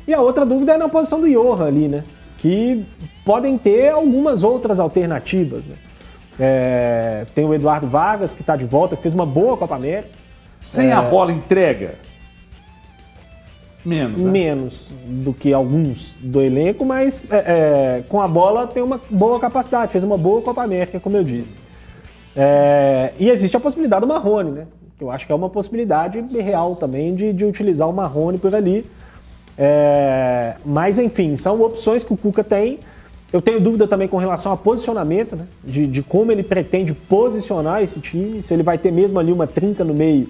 E 0.07 0.13
a 0.13 0.21
outra 0.21 0.43
dúvida 0.43 0.73
é 0.73 0.77
na 0.77 0.89
posição 0.89 1.21
do 1.21 1.29
Johan 1.29 1.67
ali, 1.67 1.87
né? 1.87 2.03
Que 2.39 2.83
podem 3.23 3.59
ter 3.59 3.89
algumas 3.89 4.43
outras 4.43 4.79
alternativas, 4.79 5.67
né? 5.67 5.75
É, 6.39 7.25
tem 7.35 7.45
o 7.45 7.53
Eduardo 7.53 7.87
Vargas, 7.87 8.33
que 8.33 8.41
está 8.41 8.55
de 8.55 8.65
volta, 8.65 8.95
que 8.95 9.03
fez 9.03 9.13
uma 9.13 9.25
boa 9.25 9.55
Copa 9.55 9.75
América. 9.75 10.17
Sem 10.59 10.91
a 10.91 11.01
bola 11.01 11.31
entrega. 11.31 11.95
menos, 13.85 14.23
né? 14.23 14.31
menos 14.31 14.93
do 15.05 15.33
que 15.33 15.53
alguns 15.53 16.17
do 16.19 16.41
elenco, 16.41 16.85
mas 16.85 17.25
é, 17.31 17.37
é, 17.37 18.03
com 18.09 18.21
a 18.21 18.27
bola 18.27 18.67
tem 18.67 18.83
uma 18.83 18.99
boa 19.09 19.39
capacidade, 19.39 19.91
fez 19.91 20.03
uma 20.03 20.17
boa 20.17 20.41
Copa 20.41 20.61
América, 20.61 20.99
como 20.99 21.15
eu 21.15 21.23
disse. 21.23 21.57
É, 22.35 23.13
e 23.17 23.29
existe 23.29 23.55
a 23.55 23.59
possibilidade 23.59 24.01
do 24.01 24.07
Marrone, 24.07 24.51
né? 24.51 24.67
Que 24.97 25.03
eu 25.03 25.09
acho 25.09 25.25
que 25.25 25.31
é 25.31 25.35
uma 25.35 25.49
possibilidade 25.49 26.21
real 26.39 26.75
também 26.75 27.15
de, 27.15 27.31
de 27.31 27.45
utilizar 27.45 27.89
o 27.89 27.93
Marrone 27.93 28.37
por 28.37 28.53
ali. 28.53 28.85
É, 29.57 30.55
mas, 30.65 30.99
enfim, 30.99 31.35
são 31.35 31.61
opções 31.61 32.03
que 32.03 32.13
o 32.13 32.17
Cuca 32.17 32.43
tem. 32.43 32.79
Eu 33.31 33.41
tenho 33.41 33.59
dúvida 33.59 33.87
também 33.87 34.07
com 34.07 34.17
relação 34.17 34.51
ao 34.51 34.57
posicionamento, 34.57 35.35
né? 35.35 35.45
De, 35.63 35.87
de 35.87 36.03
como 36.03 36.31
ele 36.31 36.43
pretende 36.43 36.93
posicionar 36.93 37.81
esse 37.81 37.99
time, 37.99 38.41
se 38.41 38.53
ele 38.53 38.63
vai 38.63 38.77
ter 38.77 38.91
mesmo 38.91 39.19
ali 39.19 39.31
uma 39.31 39.47
trinca 39.47 39.83
no 39.83 39.93
meio 39.93 40.27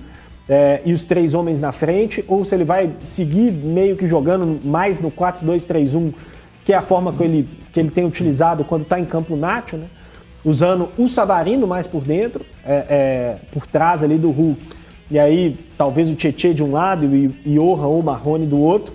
é, 0.49 0.81
e 0.83 0.91
os 0.91 1.05
três 1.05 1.35
homens 1.35 1.61
na 1.61 1.71
frente, 1.71 2.25
ou 2.27 2.43
se 2.43 2.55
ele 2.55 2.63
vai 2.63 2.89
seguir 3.03 3.51
meio 3.51 3.95
que 3.95 4.07
jogando 4.07 4.59
mais 4.65 4.99
no 4.99 5.11
4-2-3-1, 5.11 6.11
que 6.65 6.73
é 6.73 6.75
a 6.75 6.81
forma 6.81 7.13
que 7.13 7.23
ele, 7.23 7.47
que 7.71 7.79
ele 7.79 7.91
tem 7.91 8.03
utilizado 8.03 8.63
quando 8.63 8.81
está 8.81 8.99
em 8.99 9.05
campo 9.05 9.35
Nacho, 9.35 9.77
né? 9.77 9.85
usando 10.43 10.89
o 10.97 11.07
Savarino 11.07 11.67
mais 11.67 11.85
por 11.85 12.01
dentro, 12.01 12.43
é, 12.65 12.85
é, 12.89 13.37
por 13.51 13.67
trás 13.67 14.03
ali 14.03 14.17
do 14.17 14.31
Hulk. 14.31 14.59
E 15.11 15.19
aí, 15.19 15.57
talvez 15.77 16.09
o 16.09 16.15
Tietê 16.15 16.53
de 16.53 16.63
um 16.63 16.71
lado 16.71 17.05
e 17.05 17.27
o 17.27 17.33
Johan 17.45 17.87
ou 17.87 17.99
o 17.99 18.03
Marrone 18.03 18.45
do 18.45 18.59
outro. 18.59 18.93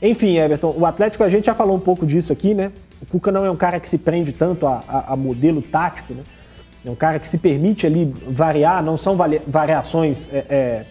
Enfim, 0.00 0.36
Everton, 0.36 0.74
o 0.76 0.86
Atlético, 0.86 1.24
a 1.24 1.28
gente 1.28 1.46
já 1.46 1.54
falou 1.54 1.76
um 1.76 1.80
pouco 1.80 2.06
disso 2.06 2.32
aqui, 2.32 2.54
né? 2.54 2.70
O 3.00 3.06
Cuca 3.06 3.32
não 3.32 3.44
é 3.44 3.50
um 3.50 3.56
cara 3.56 3.80
que 3.80 3.88
se 3.88 3.98
prende 3.98 4.32
tanto 4.32 4.66
a, 4.66 4.82
a, 4.86 5.12
a 5.12 5.16
modelo 5.16 5.60
tático, 5.60 6.14
né? 6.14 6.22
É 6.84 6.90
um 6.90 6.94
cara 6.94 7.18
que 7.18 7.26
se 7.26 7.38
permite 7.38 7.86
ali 7.86 8.12
variar, 8.28 8.82
não 8.82 8.96
são 8.96 9.16
variações 9.46 10.30
é, 10.32 10.44
é, 10.48 10.84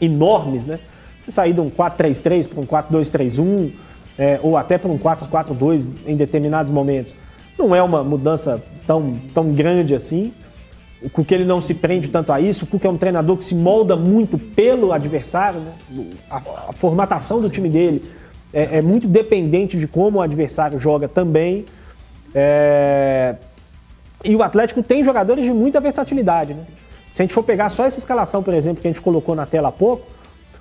enormes, 0.00 0.66
né? 0.66 0.80
Sair 1.28 1.52
de 1.52 1.60
um 1.60 1.70
4-3-3 1.70 2.48
para 2.48 2.60
um 2.60 2.66
4-2-3-1, 2.66 3.72
é, 4.18 4.40
ou 4.42 4.56
até 4.56 4.78
para 4.78 4.90
um 4.90 4.98
4-4-2 4.98 5.92
em 6.06 6.16
determinados 6.16 6.72
momentos. 6.72 7.14
Não 7.58 7.74
é 7.74 7.82
uma 7.82 8.02
mudança 8.02 8.62
tão, 8.86 9.18
tão 9.32 9.52
grande 9.52 9.94
assim. 9.94 10.32
O 11.02 11.10
Cuca 11.10 11.34
ele 11.34 11.44
não 11.44 11.60
se 11.60 11.74
prende 11.74 12.08
tanto 12.08 12.32
a 12.32 12.40
isso. 12.40 12.64
O 12.64 12.68
Cuca 12.68 12.88
é 12.88 12.90
um 12.90 12.96
treinador 12.96 13.36
que 13.36 13.44
se 13.44 13.54
molda 13.54 13.96
muito 13.96 14.38
pelo 14.38 14.92
adversário. 14.92 15.60
Né? 15.60 16.04
A, 16.30 16.36
a, 16.36 16.72
formatação 16.72 17.40
do 17.40 17.48
time 17.48 17.68
dele 17.68 18.04
é, 18.52 18.78
é, 18.78 18.82
muito 18.82 19.06
dependente 19.06 19.78
de 19.78 19.86
como 19.86 20.18
o 20.18 20.22
adversário 20.22 20.78
joga 20.78 21.08
também. 21.08 21.64
É... 22.34 23.36
E 24.24 24.34
o 24.34 24.42
Atlético 24.42 24.82
tem 24.82 25.04
jogadores 25.04 25.44
de 25.44 25.50
muita 25.50 25.80
versatilidade. 25.80 26.54
Né? 26.54 26.62
Se 27.12 27.22
a 27.22 27.24
gente 27.24 27.34
for 27.34 27.42
pegar 27.42 27.68
só 27.68 27.84
essa 27.84 27.98
escalação, 27.98 28.42
por 28.42 28.54
exemplo, 28.54 28.82
que 28.82 28.88
a 28.88 28.90
gente 28.90 29.00
colocou 29.00 29.34
na 29.34 29.46
tela 29.46 29.68
há 29.68 29.72
pouco, 29.72 30.06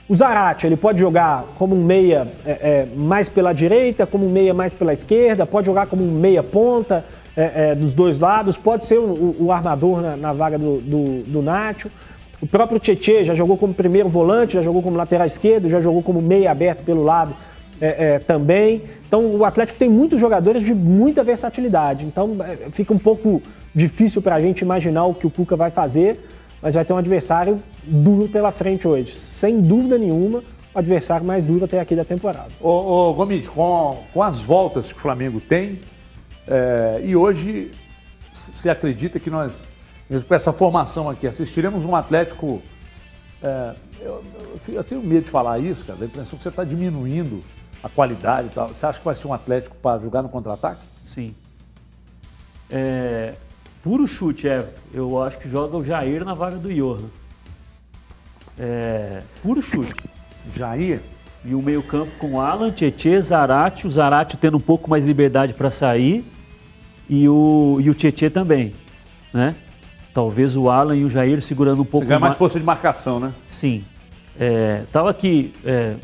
o 0.07 0.13
Zarate, 0.13 0.67
ele 0.67 0.75
pode 0.75 0.99
jogar 0.99 1.45
como 1.57 1.75
um 1.75 1.83
meia 1.83 2.27
é, 2.45 2.51
é, 2.51 2.87
mais 2.95 3.27
pela 3.27 3.53
direita, 3.53 4.05
como 4.05 4.25
um 4.25 4.29
meia 4.29 4.53
mais 4.53 4.71
pela 4.71 4.93
esquerda, 4.93 5.47
pode 5.47 5.65
jogar 5.65 5.87
como 5.87 6.03
um 6.03 6.11
meia 6.11 6.43
ponta 6.43 7.03
é, 7.35 7.71
é 7.71 7.75
dos 7.75 7.91
dois 7.91 8.19
lados, 8.19 8.55
pode 8.55 8.85
ser 8.85 8.99
o, 8.99 9.35
o 9.39 9.51
armador 9.51 10.01
na, 10.01 10.15
na, 10.15 10.31
vaga 10.31 10.59
do, 10.59 10.79
do, 10.79 11.23
do 11.23 11.41
Nacho. 11.41 11.89
O 12.39 12.45
próprio 12.45 12.79
Tietê 12.79 13.23
já 13.23 13.33
jogou 13.33 13.57
como 13.57 13.73
primeiro 13.73 14.07
volante, 14.07 14.53
já 14.53 14.61
jogou 14.61 14.83
como 14.83 14.95
lateral 14.95 15.25
esquerdo, 15.25 15.67
já 15.67 15.81
jogou 15.81 16.03
como 16.03 16.21
meia 16.21 16.51
aberto 16.51 16.83
pelo 16.83 17.03
lado 17.03 17.33
é, 17.79 18.15
é, 18.15 18.19
também. 18.19 18.83
Então 19.07 19.35
o 19.35 19.45
Atlético 19.45 19.77
tem 19.77 19.89
muitos 19.89 20.19
jogadores 20.19 20.63
de 20.63 20.73
muita 20.73 21.23
versatilidade. 21.23 22.05
Então 22.05 22.37
fica 22.71 22.93
um 22.93 22.99
pouco 22.99 23.41
difícil 23.73 24.21
para 24.21 24.35
a 24.35 24.39
gente 24.39 24.61
imaginar 24.61 25.05
o 25.05 25.13
que 25.13 25.27
o 25.27 25.29
Cuca 25.29 25.55
vai 25.55 25.71
fazer 25.71 26.19
mas 26.65 26.73
vai 26.73 26.83
ter 26.83 26.93
um 26.93 26.97
adversário 26.97 27.61
duro 27.83 28.27
pela 28.27 28.51
frente 28.51 28.87
hoje. 28.87 29.11
Sem 29.11 29.61
dúvida 29.61 29.99
nenhuma, 29.99 30.43
o 30.73 30.79
adversário 30.79 31.23
mais 31.23 31.45
duro 31.45 31.65
até 31.65 31.79
aqui 31.79 31.95
da 31.95 32.03
temporada. 32.03 32.49
Ô, 32.59 32.69
ô 33.09 33.13
Gomit, 33.13 33.47
com, 33.51 34.03
com 34.11 34.23
as 34.23 34.41
voltas 34.41 34.91
que 34.91 34.97
o 34.97 34.99
Flamengo 34.99 35.39
tem, 35.39 35.79
é, 36.47 37.01
e 37.03 37.15
hoje 37.15 37.69
se 38.33 38.67
acredita 38.67 39.19
que 39.19 39.29
nós, 39.29 39.67
mesmo 40.09 40.27
com 40.27 40.33
essa 40.33 40.51
formação 40.51 41.07
aqui, 41.07 41.27
assistiremos 41.27 41.85
um 41.85 41.95
Atlético. 41.95 42.59
É, 43.43 43.75
eu, 44.01 44.23
eu, 44.69 44.83
tenho 44.83 45.03
medo 45.03 45.25
de 45.25 45.29
falar 45.29 45.59
isso, 45.59 45.85
cara, 45.85 45.99
da 45.99 46.05
impressão 46.07 46.35
que 46.35 46.41
você 46.41 46.49
está 46.49 46.63
diminuindo 46.63 47.43
a 47.85 47.89
qualidade 47.89 48.47
e 48.47 48.49
tal. 48.49 48.69
Você 48.69 48.83
acha 48.83 48.97
que 48.97 49.05
vai 49.05 49.13
ser 49.13 49.27
um 49.27 49.33
Atlético 49.33 49.75
para 49.77 50.01
jogar 50.01 50.23
no 50.23 50.29
contra-ataque? 50.29 50.81
Sim. 51.05 51.35
É, 52.67 53.35
puro 53.83 54.07
chute, 54.07 54.47
Everton. 54.47 54.81
Eu 54.91 55.21
acho 55.21 55.37
que 55.37 55.47
joga 55.47 55.77
o 55.77 55.83
Jair 55.83 56.25
na 56.25 56.33
vaga 56.33 56.57
do 56.57 56.73
Johan. 56.73 57.05
É, 58.57 59.21
puro 59.43 59.61
chute. 59.61 59.93
Jair. 60.51 60.99
E 61.43 61.53
o 61.53 61.61
meio-campo 61.61 62.11
com 62.17 62.41
Alan, 62.41 62.71
Tietê, 62.71 63.21
Zarate. 63.21 63.85
O 63.85 63.89
Zarate 63.89 64.35
tendo 64.35 64.57
um 64.57 64.61
pouco 64.61 64.89
mais 64.89 65.05
liberdade 65.05 65.53
para 65.53 65.69
sair. 65.69 66.25
E 67.07 67.29
o, 67.29 67.77
e 67.79 67.87
o 67.87 67.93
Tietê 67.93 68.31
também. 68.31 68.73
Né? 69.31 69.55
Talvez 70.11 70.57
o 70.57 70.71
Alan 70.71 70.95
e 70.95 71.05
o 71.05 71.09
Jair 71.09 71.39
segurando 71.39 71.83
um 71.83 71.85
pouco 71.85 72.07
mais. 72.07 72.19
mais 72.19 72.35
força 72.35 72.59
de 72.59 72.65
marcação, 72.65 73.19
né? 73.19 73.31
Sim. 73.47 73.85
É, 74.39 74.85
aqui 75.07 75.53
é, 75.63 75.97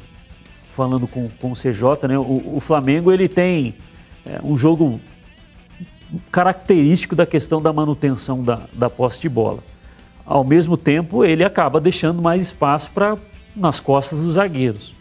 falando 0.72 1.08
com, 1.08 1.30
com 1.40 1.52
o 1.52 1.54
CJ, 1.54 2.08
né? 2.08 2.18
O, 2.18 2.56
o 2.56 2.60
Flamengo 2.60 3.12
ele 3.12 3.28
tem 3.28 3.76
é, 4.26 4.40
um 4.44 4.58
jogo 4.58 5.00
característico 6.32 7.16
da 7.16 7.26
questão 7.26 7.62
da 7.62 7.72
manutenção 7.72 8.44
da, 8.44 8.62
da 8.74 8.90
posse 8.90 9.22
de 9.22 9.30
bola. 9.30 9.60
Ao 10.26 10.44
mesmo 10.44 10.78
tempo, 10.78 11.26
ele 11.26 11.44
acaba 11.44 11.80
deixando 11.80 12.22
mais 12.22 12.42
espaço 12.42 12.92
para 12.92 13.18
nas 13.54 13.82
costas 13.82 14.22
dos 14.22 14.36
zagueiros, 14.36 14.96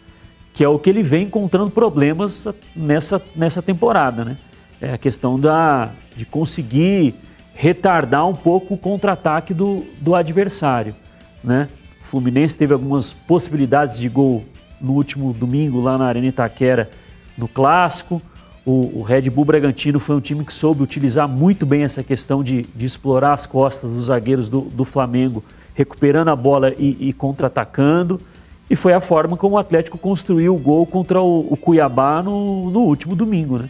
que 0.53 0.61
é 0.61 0.67
o 0.67 0.77
que 0.77 0.89
ele 0.89 1.03
vem 1.03 1.23
encontrando 1.23 1.71
problemas 1.71 2.47
nessa, 2.75 3.21
nessa 3.33 3.61
temporada. 3.61 4.25
Né? 4.25 4.37
É 4.81 4.93
a 4.93 4.97
questão 4.97 5.39
da, 5.39 5.91
de 6.15 6.25
conseguir 6.25 7.15
retardar 7.53 8.27
um 8.27 8.35
pouco 8.35 8.73
o 8.73 8.77
contra-ataque 8.77 9.53
do, 9.53 9.85
do 10.01 10.15
adversário. 10.15 10.93
Né? 11.41 11.69
O 12.01 12.05
Fluminense 12.05 12.57
teve 12.57 12.73
algumas 12.73 13.13
possibilidades 13.13 13.97
de 13.97 14.09
gol 14.09 14.43
no 14.81 14.93
último 14.93 15.33
domingo 15.33 15.79
lá 15.79 15.97
na 15.97 16.05
Arena 16.05 16.27
Itaquera 16.27 16.89
no 17.37 17.47
Clássico. 17.47 18.21
O, 18.65 18.99
o, 18.99 19.01
Red 19.01 19.29
Bull 19.29 19.45
Bragantino 19.45 19.99
foi 19.99 20.15
um 20.15 20.19
time 20.19 20.45
que 20.45 20.53
soube 20.53 20.83
utilizar 20.83 21.27
muito 21.27 21.65
bem 21.65 21.83
essa 21.83 22.03
questão 22.03 22.43
de, 22.43 22.63
de 22.75 22.85
explorar 22.85 23.33
as 23.33 23.47
costas 23.47 23.93
dos 23.93 24.05
zagueiros 24.05 24.49
do, 24.49 24.61
do 24.61 24.85
Flamengo, 24.85 25.43
recuperando 25.73 26.29
a 26.29 26.35
bola 26.35 26.73
e, 26.77 26.95
e 26.99 27.13
contra-atacando. 27.13 28.21
E 28.69 28.75
foi 28.75 28.93
a 28.93 28.99
forma 28.99 29.35
como 29.35 29.55
o 29.55 29.57
Atlético 29.57 29.97
construiu 29.97 30.55
o 30.55 30.59
gol 30.59 30.85
contra 30.85 31.19
o, 31.19 31.47
o 31.51 31.57
Cuiabá 31.57 32.21
no, 32.21 32.69
no, 32.69 32.81
último 32.81 33.15
domingo. 33.15 33.57
Né? 33.57 33.69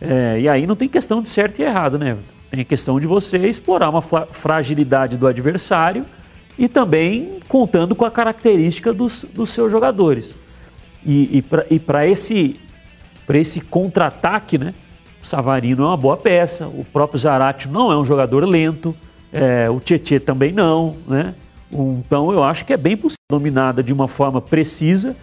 É, 0.00 0.40
e 0.40 0.48
aí 0.48 0.66
não 0.66 0.74
tem 0.74 0.88
questão 0.88 1.20
de 1.20 1.28
certo 1.28 1.60
e 1.60 1.62
errado, 1.62 1.98
né? 1.98 2.16
Tem 2.50 2.60
a 2.60 2.64
questão 2.64 2.98
de 2.98 3.06
você 3.06 3.38
explorar 3.46 3.90
uma 3.90 4.02
fragilidade 4.02 5.16
do 5.16 5.26
adversário 5.26 6.04
e 6.58 6.66
também 6.66 7.38
contando 7.46 7.94
com 7.94 8.04
a 8.04 8.10
característica 8.10 8.92
dos, 8.92 9.24
dos 9.32 9.50
seus 9.50 9.70
jogadores. 9.70 10.34
E, 11.04 11.44
e 11.70 11.78
para 11.78 12.06
esse 12.06 12.58
esse 13.32 13.60
contra-ataque, 13.60 14.58
né? 14.58 14.74
O 15.22 15.26
Savarino 15.26 15.84
é 15.84 15.86
uma 15.86 15.96
boa 15.96 16.16
peça, 16.16 16.66
o 16.66 16.84
próprio 16.84 17.18
Zarate 17.18 17.68
não 17.68 17.92
é 17.92 17.96
um 17.96 18.04
jogador 18.04 18.44
lento, 18.44 18.92
é, 19.32 19.70
o 19.70 19.78
Tietê 19.78 20.18
também 20.18 20.50
não, 20.50 20.96
né? 21.06 21.34
Então 21.72 22.32
eu 22.32 22.42
acho 22.42 22.64
que 22.64 22.72
é 22.72 22.76
bem 22.76 22.96
possível 22.96 23.20
dominada 23.30 23.82
de 23.82 23.92
uma 23.92 24.08
forma 24.08 24.40
precisa. 24.40 25.16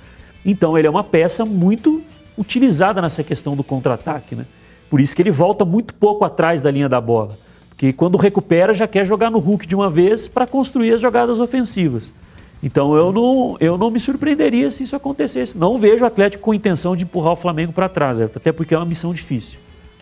Então 0.46 0.78
ele 0.78 0.88
é 0.88 0.90
uma 0.90 1.04
peça 1.04 1.44
muito 1.44 2.02
utilizada 2.38 3.02
nessa 3.02 3.24
questão 3.24 3.56
do 3.56 3.64
contra-ataque, 3.64 4.36
né? 4.36 4.46
Por 4.90 5.02
isso 5.02 5.16
que 5.16 5.22
ele 5.22 5.32
volta 5.32 5.66
muito 5.66 5.94
pouco 5.94 6.24
atrás 6.24 6.62
da 6.62 6.72
linha 6.72 6.88
da 6.88 7.02
bola. 7.02 7.38
Porque 7.70 7.92
quando 7.92 8.18
recupera 8.18 8.74
já 8.74 8.88
quer 8.88 9.06
jogar 9.06 9.30
no 9.30 9.40
Hulk 9.40 9.68
de 9.68 9.76
uma 9.76 9.90
vez 9.90 10.28
para 10.28 10.48
construir 10.48 10.94
as 10.94 11.02
jogadas 11.02 11.40
ofensivas. 11.40 12.14
Então 12.62 12.96
eu 12.96 13.12
não, 13.12 13.58
eu 13.60 13.78
não 13.78 13.92
me 13.92 14.00
surpreenderia 14.00 14.70
se 14.70 14.84
isso 14.84 14.96
acontecesse. 14.96 15.58
Não 15.58 15.78
vejo 15.78 16.04
o 16.04 16.08
Atlético 16.08 16.44
com 16.44 16.54
intenção 16.54 16.96
de 16.96 17.04
empurrar 17.04 17.34
o 17.34 17.36
Flamengo 17.36 17.72
para 17.72 17.88
trás, 17.88 18.20
até 18.20 18.52
porque 18.52 18.74
é 18.74 18.78
uma 18.78 18.86
missão 18.86 19.14
difícil. 19.14 19.60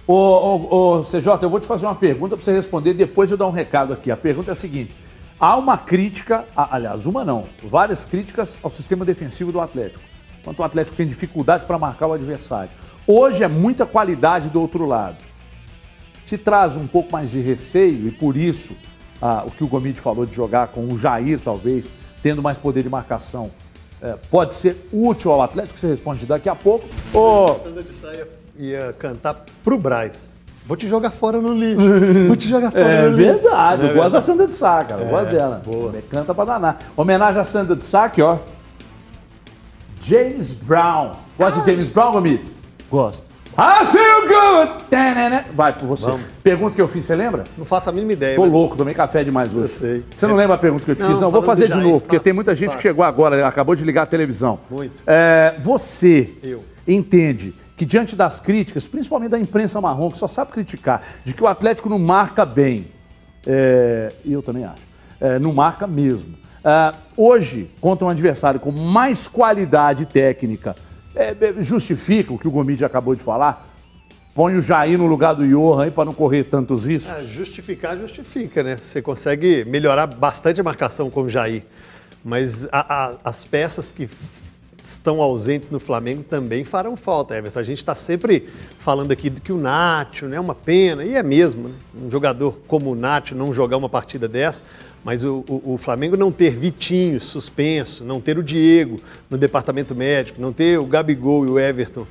Ô, 0.08 0.14
ô, 0.14 1.00
ô, 1.00 1.04
CJ, 1.04 1.28
eu 1.42 1.50
vou 1.50 1.60
te 1.60 1.66
fazer 1.66 1.86
uma 1.86 1.96
pergunta 1.96 2.36
para 2.36 2.44
você 2.44 2.54
responder, 2.54 2.94
depois 2.94 3.32
eu 3.32 3.38
dar 3.38 3.48
um 3.48 3.52
recado 3.52 3.92
aqui. 3.92 4.12
A 4.12 4.18
pergunta 4.18 4.52
é 4.52 4.54
a 4.54 4.56
seguinte: 4.56 4.96
há 5.40 5.58
uma 5.58 5.78
crítica, 5.78 6.46
aliás, 6.56 7.06
uma 7.06 7.26
não, 7.26 7.46
várias 7.64 8.06
críticas 8.06 8.58
ao 8.62 8.70
sistema 8.70 9.04
defensivo 9.04 9.52
do 9.52 9.60
Atlético. 9.60 10.04
Quanto 10.44 10.60
o 10.60 10.64
Atlético 10.64 10.96
tem 10.96 11.08
dificuldades 11.08 11.66
para 11.66 11.80
marcar 11.80 12.08
o 12.08 12.14
adversário. 12.14 12.70
Hoje 13.08 13.44
é 13.44 13.48
muita 13.48 13.86
qualidade 13.86 14.50
do 14.50 14.62
outro 14.62 14.86
lado. 14.86 15.18
Se 16.26 16.38
traz 16.38 16.78
um 16.78 16.88
pouco 16.88 17.12
mais 17.12 17.30
de 17.30 17.40
receio 17.40 18.08
e 18.08 18.12
por 18.12 18.38
isso 18.38 18.76
ah, 19.22 19.44
o 19.46 19.52
que 19.52 19.64
o 19.64 19.68
Gomide 19.68 20.00
falou 20.00 20.26
de 20.26 20.36
jogar 20.36 20.68
com 20.68 20.86
o 20.86 20.98
Jair, 20.98 21.40
talvez, 21.40 21.92
tendo 22.26 22.42
mais 22.42 22.58
poder 22.58 22.82
de 22.82 22.90
marcação, 22.90 23.52
é, 24.02 24.16
pode 24.32 24.56
ser 24.56 24.90
útil 24.92 25.32
ao 25.32 25.44
Atlético? 25.44 25.80
Você 25.80 25.86
responde 25.86 26.26
daqui 26.26 26.50
a 26.50 26.56
pouco. 26.56 26.84
Ô... 27.14 27.48
Sandra 27.64 27.84
de 27.84 27.94
Sá 27.94 28.08
ia, 28.58 28.96
cantar 28.98 29.46
pro 29.64 29.78
Braz. 29.78 30.36
Vou 30.66 30.76
te 30.76 30.88
jogar 30.88 31.12
fora 31.12 31.40
no 31.40 31.54
livro. 31.54 31.84
Vou 32.26 32.36
te 32.36 32.50
jogar 32.50 32.72
fora 32.72 32.84
é, 32.84 33.10
no 33.10 33.16
verdade. 33.16 33.18
livro. 33.18 33.30
É 33.30 33.44
verdade. 33.44 33.88
Eu 33.90 33.94
gosto 33.94 34.12
da 34.12 34.22
Sandra 34.22 34.48
de 34.48 34.56
Sá, 34.56 34.84
cara. 34.84 35.04
Eu 35.04 35.08
é, 35.08 35.12
gosto 35.12 35.30
dela. 35.30 35.62
Boa. 35.64 35.94
Canta 36.10 36.34
pra 36.34 36.46
danar. 36.46 36.80
Homenagem 36.98 37.40
à 37.40 37.44
Sandra 37.44 37.76
de 37.76 37.86
Sá 37.86 38.06
aqui, 38.06 38.24
ó. 38.24 38.40
James 40.02 40.50
Brown. 40.50 41.12
Gosta 41.38 41.62
de 41.62 41.72
James 41.72 41.90
Brown, 41.90 42.12
Gomit? 42.12 42.52
Gosto. 42.90 43.35
I 43.58 43.86
feel 43.86 44.28
good! 44.28 44.86
Vai 45.56 45.72
por 45.72 45.88
você. 45.88 46.08
Vamos. 46.08 46.26
Pergunta 46.44 46.76
que 46.76 46.82
eu 46.82 46.90
fiz, 46.90 47.06
você 47.06 47.16
lembra? 47.16 47.46
Não 47.58 47.64
faço 47.64 47.90
a 47.90 47.94
mínima 47.94 48.12
ideia. 48.12 48.36
Tô 48.36 48.42
mas... 48.42 48.52
louco, 48.52 48.76
tomei 48.76 48.94
café 48.94 49.24
demais 49.24 49.50
hoje. 49.54 49.74
Eu 49.74 49.80
sei. 49.80 50.04
Você 50.14 50.28
não 50.28 50.36
lembra 50.36 50.56
a 50.56 50.58
pergunta 50.58 50.84
que 50.84 50.92
eu 50.92 50.96
te 50.96 51.02
não, 51.02 51.10
fiz? 51.10 51.20
Não, 51.22 51.32
vou 51.32 51.42
fazer 51.42 51.70
de 51.70 51.78
novo, 51.78 52.02
porque 52.02 52.20
tem 52.20 52.34
muita 52.34 52.54
gente 52.54 52.76
que 52.76 52.82
chegou 52.82 53.06
agora, 53.06 53.48
acabou 53.48 53.74
de 53.74 53.86
ligar 53.86 54.04
a 54.04 54.06
televisão. 54.06 54.60
Muito. 54.70 55.02
É, 55.08 55.56
você 55.62 56.34
eu. 56.44 56.66
entende 56.86 57.54
que 57.78 57.86
diante 57.86 58.14
das 58.14 58.42
críticas, 58.42 58.90
principalmente 58.90 59.32
da 59.32 59.40
imprensa 59.40 59.80
marrom, 59.80 60.12
que 60.12 60.18
só 60.18 60.28
sabe 60.28 60.52
criticar, 60.52 61.02
de 61.24 61.34
que 61.34 61.42
o 61.42 61.48
Atlético 61.48 61.88
não 61.88 61.98
marca 62.00 62.46
bem, 62.46 62.88
é, 63.48 64.12
e 64.26 64.34
eu 64.34 64.42
também 64.42 64.66
acho, 64.66 64.84
é, 65.22 65.40
não 65.40 65.54
marca 65.54 65.88
mesmo. 65.88 66.36
É, 66.62 66.94
hoje, 67.16 67.72
contra 67.80 68.06
um 68.06 68.10
adversário 68.10 68.60
com 68.60 68.72
mais 68.72 69.30
qualidade 69.30 70.06
técnica, 70.06 70.76
é, 71.16 71.36
é, 71.40 71.64
justifica 71.64 72.34
o 72.34 72.38
que 72.38 72.48
o 72.48 72.52
Gomide 72.52 72.84
acabou 72.84 73.16
de 73.16 73.24
falar? 73.24 73.72
Põe 74.34 74.56
o 74.56 74.62
Jair 74.62 74.98
no 74.98 75.06
lugar 75.06 75.34
do 75.34 75.48
Johan 75.48 75.90
para 75.92 76.06
não 76.06 76.14
correr 76.14 76.44
tantos 76.44 76.86
riscos? 76.86 77.12
É, 77.14 77.24
justificar, 77.24 77.98
justifica, 77.98 78.62
né? 78.62 78.76
Você 78.76 79.02
consegue 79.02 79.64
melhorar 79.66 80.08
bastante 80.08 80.60
a 80.60 80.64
marcação 80.64 81.10
com 81.10 81.22
o 81.22 81.30
Jair. 81.30 81.64
Mas 82.24 82.68
a, 82.72 83.06
a, 83.06 83.16
as 83.24 83.46
peças 83.46 83.92
que 83.92 84.10
estão 84.84 85.22
ausentes 85.22 85.70
no 85.70 85.80
Flamengo 85.80 86.24
também 86.24 86.64
farão 86.64 86.96
falta, 86.96 87.36
Everton. 87.36 87.60
A 87.60 87.64
gente 87.64 87.80
está 87.80 87.96
sempre 87.96 88.50
falando 88.78 89.12
aqui 89.12 89.30
que 89.30 89.52
o 89.52 89.58
Nacho 89.58 90.28
né, 90.28 90.38
é 90.38 90.40
uma 90.40 90.56
pena, 90.56 91.04
e 91.04 91.16
é 91.16 91.24
mesmo, 91.24 91.70
né? 91.70 91.76
um 92.04 92.10
jogador 92.10 92.60
como 92.68 92.92
o 92.92 92.96
Nacho 92.96 93.36
não 93.36 93.54
jogar 93.54 93.78
uma 93.78 93.90
partida 93.90 94.28
dessa, 94.28 94.62
mas 95.06 95.24
o, 95.24 95.46
o, 95.48 95.76
o, 95.76 95.78
Flamengo 95.78 96.18
não 96.18 96.32
ter 96.32 96.50
Vitinho 96.50 97.22
suspenso, 97.22 98.04
não 98.04 98.20
ter 98.20 98.40
o 98.40 98.44
Diego 98.44 99.00
no 99.30 99.38
departamento 99.38 99.94
médico, 99.94 100.42
não 100.42 100.52
ter 100.52 100.80
o 100.80 100.86
Gabigol 100.86 101.46
e 101.46 101.50
o 101.52 101.60
Everton 101.60 102.08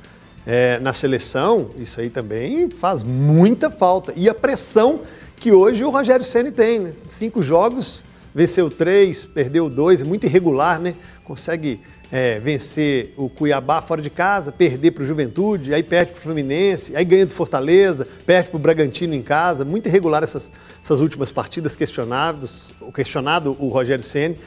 é, 0.47 0.79
na 0.79 0.93
seleção, 0.93 1.71
isso 1.77 1.99
aí 1.99 2.09
também 2.09 2.69
faz 2.69 3.03
muita 3.03 3.69
falta. 3.69 4.13
E 4.15 4.29
a 4.29 4.33
pressão 4.33 5.01
que 5.35 5.51
hoje 5.51 5.83
o 5.83 5.89
Rogério 5.89 6.23
Ceni 6.23 6.51
tem, 6.51 6.79
né? 6.79 6.93
Cinco 6.95 7.43
jogos, 7.43 8.01
venceu 8.33 8.69
três, 8.69 9.25
perdeu 9.25 9.69
dois, 9.69 10.01
muito 10.01 10.25
irregular, 10.25 10.79
né? 10.79 10.95
Consegue 11.25 11.81
é, 12.11 12.39
vencer 12.39 13.13
o 13.17 13.29
Cuiabá 13.29 13.81
fora 13.81 14.01
de 14.01 14.09
casa, 14.09 14.51
perder 14.51 14.91
para 14.91 15.03
o 15.03 15.05
Juventude, 15.05 15.73
aí 15.73 15.83
perde 15.83 16.11
para 16.11 16.19
o 16.19 16.21
Fluminense, 16.21 16.95
aí 16.95 17.03
ganha 17.03 17.25
do 17.25 17.33
Fortaleza, 17.33 18.07
perde 18.25 18.49
para 18.49 18.57
o 18.57 18.59
Bragantino 18.59 19.13
em 19.13 19.21
casa. 19.21 19.65
Muito 19.65 19.87
irregular 19.87 20.23
essas, 20.23 20.51
essas 20.81 20.99
últimas 20.99 21.31
partidas 21.31 21.75
questionadas, 21.75 22.73
questionado 22.93 23.55
o 23.59 23.69
Rogério 23.69 24.03
Ceni. 24.03 24.37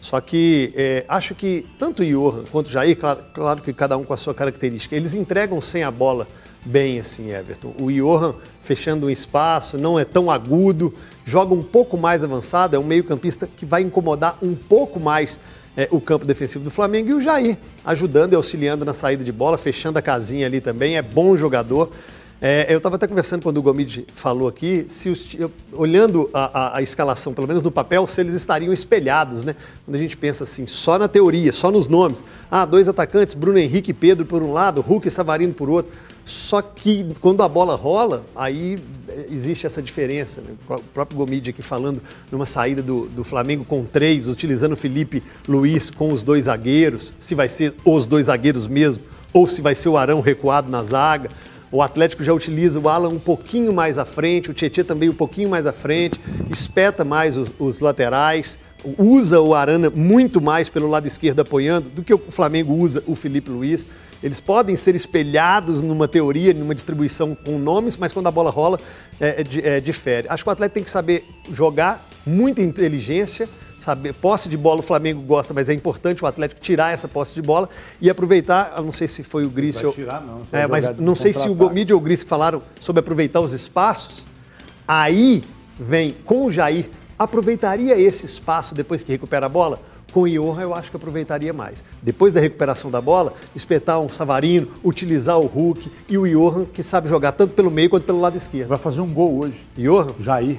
Só 0.00 0.20
que 0.20 0.72
é, 0.76 1.04
acho 1.08 1.34
que 1.34 1.66
tanto 1.78 2.02
o 2.02 2.04
Johan 2.04 2.44
quanto 2.50 2.66
o 2.66 2.70
Jair, 2.70 2.96
claro, 2.96 3.20
claro, 3.32 3.62
que 3.62 3.72
cada 3.72 3.96
um 3.96 4.04
com 4.04 4.12
a 4.12 4.16
sua 4.16 4.34
característica, 4.34 4.94
eles 4.94 5.14
entregam 5.14 5.60
sem 5.60 5.82
a 5.82 5.90
bola 5.90 6.28
bem 6.64 6.98
assim, 6.98 7.30
Everton. 7.32 7.74
O 7.80 7.90
Johan 7.90 8.34
fechando 8.62 9.06
um 9.06 9.10
espaço, 9.10 9.78
não 9.78 9.98
é 9.98 10.04
tão 10.04 10.30
agudo, 10.30 10.92
joga 11.24 11.54
um 11.54 11.62
pouco 11.62 11.96
mais 11.96 12.22
avançado, 12.22 12.76
é 12.76 12.78
um 12.78 12.84
meio-campista 12.84 13.48
que 13.48 13.64
vai 13.64 13.82
incomodar 13.82 14.36
um 14.42 14.54
pouco 14.54 15.00
mais 15.00 15.40
é, 15.76 15.86
o 15.90 16.00
campo 16.00 16.24
defensivo 16.24 16.64
do 16.64 16.70
Flamengo 16.70 17.10
e 17.10 17.14
o 17.14 17.20
Jair, 17.20 17.58
ajudando 17.84 18.32
e 18.32 18.36
auxiliando 18.36 18.84
na 18.84 18.94
saída 18.94 19.22
de 19.22 19.32
bola, 19.32 19.58
fechando 19.58 19.98
a 19.98 20.02
casinha 20.02 20.46
ali 20.46 20.60
também, 20.60 20.96
é 20.96 21.02
bom 21.02 21.36
jogador. 21.36 21.92
É, 22.40 22.66
eu 22.68 22.76
estava 22.76 22.96
até 22.96 23.06
conversando 23.06 23.42
quando 23.42 23.56
o 23.56 23.62
Gomide 23.62 24.06
falou 24.14 24.46
aqui, 24.46 24.84
se 24.90 25.08
os, 25.08 25.26
olhando 25.72 26.28
a, 26.34 26.44
a, 26.44 26.78
a, 26.78 26.82
escalação, 26.82 27.32
pelo 27.32 27.46
menos 27.46 27.62
no 27.62 27.70
papel, 27.70 28.06
se 28.06 28.20
eles 28.20 28.34
estariam 28.34 28.74
espelhados, 28.74 29.42
né? 29.42 29.56
Quando 29.86 29.96
a 29.96 29.98
gente 29.98 30.16
pensa 30.18 30.44
assim, 30.44 30.66
só 30.66 30.98
na 30.98 31.08
teoria, 31.08 31.50
só 31.50 31.70
nos 31.70 31.88
nomes. 31.88 32.22
Ah, 32.50 32.66
dois 32.66 32.88
atacantes, 32.88 33.34
Bruno 33.34 33.58
Henrique 33.58 33.90
e 33.90 33.94
Pedro 33.94 34.26
por 34.26 34.42
um 34.42 34.52
lado, 34.52 34.82
Hulk 34.82 35.08
e 35.08 35.10
Savarino 35.10 35.54
por 35.54 35.70
outro. 35.70 35.92
Só 36.26 36.60
que 36.60 37.06
quando 37.20 37.44
a 37.44 37.48
bola 37.48 37.76
rola, 37.76 38.26
aí 38.34 38.76
é, 39.08 39.26
existe 39.30 39.64
essa 39.64 39.80
diferença. 39.80 40.40
Né? 40.40 40.56
O 40.68 40.80
próprio 40.92 41.16
Gomide 41.16 41.50
aqui 41.50 41.62
falando 41.62 42.02
numa 42.32 42.44
saída 42.44 42.82
do, 42.82 43.06
do 43.06 43.22
Flamengo 43.22 43.64
com 43.64 43.84
três, 43.84 44.26
utilizando 44.26 44.72
o 44.72 44.76
Felipe 44.76 45.22
Luiz 45.48 45.88
com 45.88 46.12
os 46.12 46.24
dois 46.24 46.46
zagueiros, 46.46 47.14
se 47.16 47.36
vai 47.36 47.48
ser 47.48 47.74
os 47.84 48.08
dois 48.08 48.26
zagueiros 48.26 48.66
mesmo, 48.66 49.04
ou 49.32 49.46
se 49.46 49.60
vai 49.60 49.76
ser 49.76 49.88
o 49.88 49.96
Arão 49.96 50.20
recuado 50.20 50.68
na 50.68 50.82
zaga. 50.82 51.30
O 51.70 51.80
Atlético 51.80 52.24
já 52.24 52.32
utiliza 52.32 52.80
o 52.80 52.88
Alan 52.88 53.10
um 53.10 53.20
pouquinho 53.20 53.72
mais 53.72 53.96
à 53.96 54.04
frente, 54.04 54.50
o 54.50 54.54
Tietchan 54.54 54.82
também 54.82 55.08
um 55.08 55.14
pouquinho 55.14 55.48
mais 55.48 55.64
à 55.64 55.72
frente, 55.72 56.18
espeta 56.50 57.04
mais 57.04 57.36
os, 57.36 57.52
os 57.56 57.78
laterais, 57.78 58.58
usa 58.98 59.40
o 59.40 59.54
Arana 59.54 59.90
muito 59.90 60.40
mais 60.40 60.68
pelo 60.68 60.88
lado 60.88 61.06
esquerdo 61.06 61.38
apoiando 61.38 61.88
do 61.88 62.02
que 62.02 62.12
o 62.12 62.18
Flamengo 62.18 62.74
usa 62.74 63.00
o 63.06 63.14
Felipe 63.14 63.48
Luiz. 63.48 63.86
Eles 64.22 64.40
podem 64.40 64.76
ser 64.76 64.94
espelhados 64.94 65.82
numa 65.82 66.08
teoria, 66.08 66.54
numa 66.54 66.74
distribuição 66.74 67.34
com 67.34 67.58
nomes, 67.58 67.96
mas 67.96 68.12
quando 68.12 68.26
a 68.26 68.30
bola 68.30 68.50
rola, 68.50 68.78
é, 69.20 69.42
é, 69.42 69.76
é, 69.76 69.80
difere. 69.80 70.26
Acho 70.28 70.42
que 70.42 70.48
o 70.48 70.52
atleta 70.52 70.74
tem 70.74 70.82
que 70.82 70.90
saber 70.90 71.24
jogar, 71.52 72.08
muita 72.26 72.62
inteligência, 72.62 73.48
saber, 73.80 74.12
posse 74.14 74.48
de 74.48 74.56
bola 74.56 74.80
o 74.80 74.82
Flamengo 74.82 75.22
gosta, 75.22 75.54
mas 75.54 75.68
é 75.68 75.72
importante 75.72 76.24
o 76.24 76.26
Atlético 76.26 76.60
tirar 76.60 76.92
essa 76.92 77.06
posse 77.06 77.32
de 77.32 77.40
bola 77.40 77.68
e 78.00 78.10
aproveitar, 78.10 78.74
eu 78.76 78.82
não 78.82 78.92
sei 78.92 79.06
se 79.06 79.22
foi 79.22 79.44
o 79.44 79.50
Gris 79.50 79.82
ou... 79.82 79.92
tirar 79.92 80.20
não. 80.20 80.42
É, 80.50 80.66
mas 80.66 80.96
não 80.98 81.14
sei 81.14 81.32
se 81.32 81.48
o 81.48 81.54
Gomide 81.54 81.92
ou 81.92 82.00
o 82.00 82.02
Gris 82.02 82.22
falaram 82.24 82.62
sobre 82.80 83.00
aproveitar 83.00 83.40
os 83.40 83.52
espaços. 83.52 84.26
Aí 84.88 85.44
vem 85.78 86.16
com 86.24 86.46
o 86.46 86.50
Jair, 86.50 86.88
aproveitaria 87.18 87.98
esse 87.98 88.26
espaço 88.26 88.74
depois 88.74 89.04
que 89.04 89.12
recupera 89.12 89.46
a 89.46 89.48
bola? 89.48 89.80
Com 90.16 90.22
o 90.22 90.30
Johan, 90.30 90.62
eu 90.62 90.74
acho 90.74 90.88
que 90.88 90.96
aproveitaria 90.96 91.52
mais. 91.52 91.84
Depois 92.00 92.32
da 92.32 92.40
recuperação 92.40 92.90
da 92.90 93.02
bola, 93.02 93.34
espetar 93.54 94.00
um 94.00 94.08
Savarino, 94.08 94.66
utilizar 94.82 95.38
o 95.38 95.44
Hulk 95.44 95.92
e 96.08 96.16
o 96.16 96.26
Johan, 96.26 96.64
que 96.64 96.82
sabe 96.82 97.06
jogar 97.06 97.32
tanto 97.32 97.52
pelo 97.52 97.70
meio 97.70 97.90
quanto 97.90 98.04
pelo 98.04 98.18
lado 98.18 98.34
esquerdo. 98.34 98.68
Vai 98.68 98.78
fazer 98.78 99.02
um 99.02 99.12
gol 99.12 99.40
hoje. 99.40 99.66
Johan? 99.76 100.14
Jair. 100.18 100.56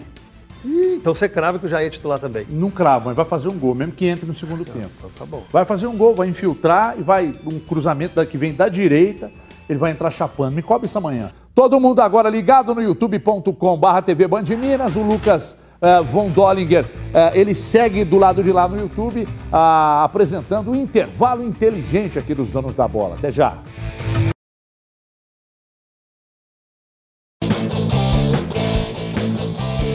então 0.63 1.15
você 1.15 1.27
crava 1.27 1.57
que 1.57 1.65
o 1.65 1.67
Jair 1.67 1.87
é 1.87 1.89
titular 1.89 2.19
também? 2.19 2.45
Não 2.51 2.69
crava, 2.69 3.05
mas 3.05 3.15
vai 3.15 3.25
fazer 3.25 3.47
um 3.47 3.57
gol, 3.57 3.73
mesmo 3.73 3.93
que 3.93 4.05
entre 4.05 4.27
no 4.27 4.35
segundo 4.35 4.61
então, 4.61 4.75
tempo. 4.75 4.91
Então 4.99 5.09
tá 5.17 5.25
bom. 5.25 5.43
Vai 5.51 5.65
fazer 5.65 5.87
um 5.87 5.97
gol, 5.97 6.13
vai 6.13 6.27
infiltrar 6.27 6.93
e 6.95 7.01
vai 7.01 7.33
um 7.43 7.59
cruzamento 7.59 8.23
que 8.27 8.37
vem 8.37 8.53
da 8.53 8.69
direita, 8.69 9.31
ele 9.67 9.79
vai 9.79 9.89
entrar 9.89 10.11
chapando. 10.11 10.53
Me 10.53 10.61
cobre 10.61 10.85
isso 10.85 10.99
amanhã. 10.99 11.31
Todo 11.55 11.79
mundo 11.79 11.99
agora 12.01 12.29
ligado 12.29 12.75
no 12.75 12.81
youtube.com/barra 12.83 14.03
TV 14.03 14.27
Band 14.27 14.43
Minas. 14.43 14.95
O 14.95 15.01
Lucas 15.01 15.57
uh, 15.81 16.03
Von 16.03 16.29
Dollinger, 16.29 16.85
uh, 16.85 17.33
ele 17.33 17.55
segue 17.55 18.03
do 18.03 18.17
lado 18.17 18.43
de 18.43 18.51
lá 18.51 18.67
no 18.67 18.77
YouTube, 18.77 19.27
apresentando 19.51 20.69
o 20.69 20.71
um 20.71 20.75
intervalo 20.75 21.43
inteligente 21.43 22.19
aqui 22.19 22.33
dos 22.33 22.49
donos 22.49 22.75
da 22.75 22.87
bola. 22.87 23.15
Até 23.15 23.31
já. 23.31 23.57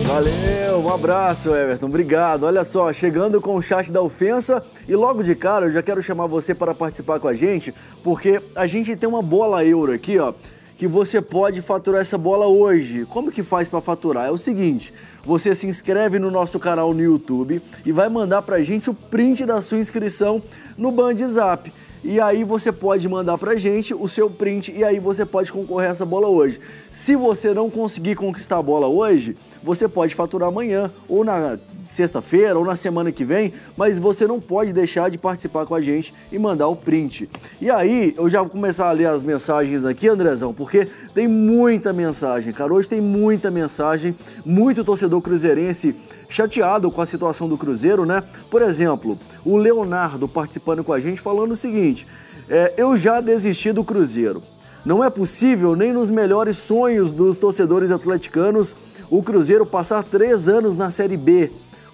Valeu, 0.07 0.79
um 0.79 0.93
abraço, 0.93 1.55
Everton. 1.55 1.87
Obrigado. 1.87 2.45
Olha 2.45 2.65
só, 2.65 2.93
chegando 2.93 3.41
com 3.41 3.57
o 3.57 3.63
chat 3.63 3.91
da 3.91 4.03
ofensa 4.03 4.63
e 4.87 4.95
logo 4.95 5.23
de 5.23 5.35
cara 5.35 5.67
eu 5.67 5.73
já 5.73 5.83
quero 5.83 6.03
chamar 6.03 6.27
você 6.27 6.55
para 6.55 6.75
participar 6.75 7.19
com 7.19 7.29
a 7.29 7.35
gente, 7.35 7.75
porque 8.05 8.43
a 8.55 8.67
gente 8.67 8.95
tem 8.95 9.09
uma 9.09 9.23
bola 9.23 9.65
euro 9.65 9.93
aqui, 9.93 10.19
ó 10.19 10.35
que 10.83 10.89
você 10.89 11.23
pode 11.23 11.63
faturar 11.63 12.01
essa 12.01 12.19
bola 12.19 12.49
hoje. 12.49 13.07
Como 13.09 13.31
que 13.31 13.45
faz 13.45 13.69
para 13.69 13.81
faturar? 13.81 14.27
É 14.27 14.33
o 14.33 14.37
seguinte, 14.37 14.93
você 15.25 15.55
se 15.55 15.65
inscreve 15.65 16.19
no 16.19 16.29
nosso 16.29 16.59
canal 16.59 16.93
no 16.93 17.01
YouTube 17.01 17.63
e 17.87 17.93
vai 17.93 18.09
mandar 18.09 18.43
pra 18.43 18.61
gente 18.63 18.91
o 18.91 18.95
print 18.95 19.47
da 19.47 19.61
sua 19.61 19.79
inscrição 19.79 20.43
no 20.77 20.91
Band 20.91 21.19
Zap. 21.29 21.73
E 22.03 22.21
aí 22.21 22.43
você 22.43 22.73
pode 22.73 23.09
mandar 23.09 23.39
pra 23.39 23.55
gente 23.55 23.95
o 23.95 24.09
seu 24.09 24.29
print 24.29 24.73
e 24.73 24.83
aí 24.83 24.99
você 24.99 25.25
pode 25.25 25.53
concorrer 25.53 25.91
a 25.91 25.93
essa 25.93 26.05
bola 26.05 26.27
hoje. 26.27 26.59
Se 26.91 27.15
você 27.15 27.55
não 27.55 27.71
conseguir 27.71 28.17
conquistar 28.17 28.59
a 28.59 28.63
bola 28.63 28.89
hoje, 28.89 29.37
você 29.63 29.87
pode 29.87 30.17
faturar 30.17 30.49
amanhã, 30.49 30.91
ou 31.09 31.23
na 31.23 31.61
sexta-feira, 31.85 32.59
ou 32.59 32.65
na 32.65 32.77
semana 32.77 33.13
que 33.13 33.25
vem, 33.25 33.53
mas 33.77 33.99
você 33.99 34.27
não 34.27 34.41
pode 34.41 34.73
deixar 34.73 35.11
de 35.11 35.19
participar 35.19 35.67
com 35.67 35.75
a 35.75 35.81
gente 35.81 36.15
e 36.31 36.39
mandar 36.39 36.69
o 36.69 36.77
print. 36.77 37.29
E 37.61 37.71
aí, 37.71 38.15
eu 38.17 38.29
já 38.29 38.41
vou 38.41 38.51
começar 38.51 38.89
a 38.89 38.93
ler 38.93 39.07
as 39.07 39.23
mensagens 39.23 39.85
aqui, 39.85 40.09
Andrezão, 40.09 40.53
porque 40.55 40.89
tem 41.15 41.29
muita 41.29 41.93
mensagem, 41.93 42.53
cara. 42.53 42.73
Hoje 42.73 42.89
tem 42.89 43.01
muita 43.01 43.51
mensagem, 43.51 44.17
muito 44.45 44.85
torcedor 44.85 45.21
cruzeirense 45.21 45.95
chateado 46.29 46.91
com 46.91 47.01
a 47.01 47.07
situação 47.07 47.49
do 47.49 47.59
Cruzeiro, 47.59 48.07
né? 48.07 48.23
Por 48.51 48.63
exemplo, 48.63 49.19
o 49.45 49.57
Leonardo 49.57 50.27
participando 50.27 50.83
com 50.83 50.93
a 50.93 51.01
gente 51.01 51.21
falando 51.21 51.53
o 51.53 51.57
seguinte: 51.57 52.07
é, 52.49 52.73
eu 52.77 52.97
já 52.97 53.21
desisti 53.21 53.73
do 53.73 53.85
Cruzeiro. 53.85 54.43
Não 54.85 55.05
é 55.05 55.09
possível, 55.09 55.77
nem 55.77 55.93
nos 55.93 56.11
melhores 56.11 56.57
sonhos 56.59 57.13
dos 57.13 57.39
torcedores 57.39 57.93
atleticanos, 57.93 58.75
o 59.09 59.23
Cruzeiro 59.23 59.65
passar 59.65 60.03
três 60.03 60.49
anos 60.49 60.77
na 60.77 60.91
Série 60.91 61.17
B, 61.17 61.53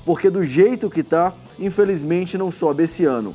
porque 0.09 0.31
do 0.31 0.43
jeito 0.43 0.89
que 0.89 1.03
tá, 1.03 1.35
infelizmente 1.59 2.39
não 2.39 2.51
sobe 2.51 2.85
esse 2.85 3.05
ano. 3.05 3.35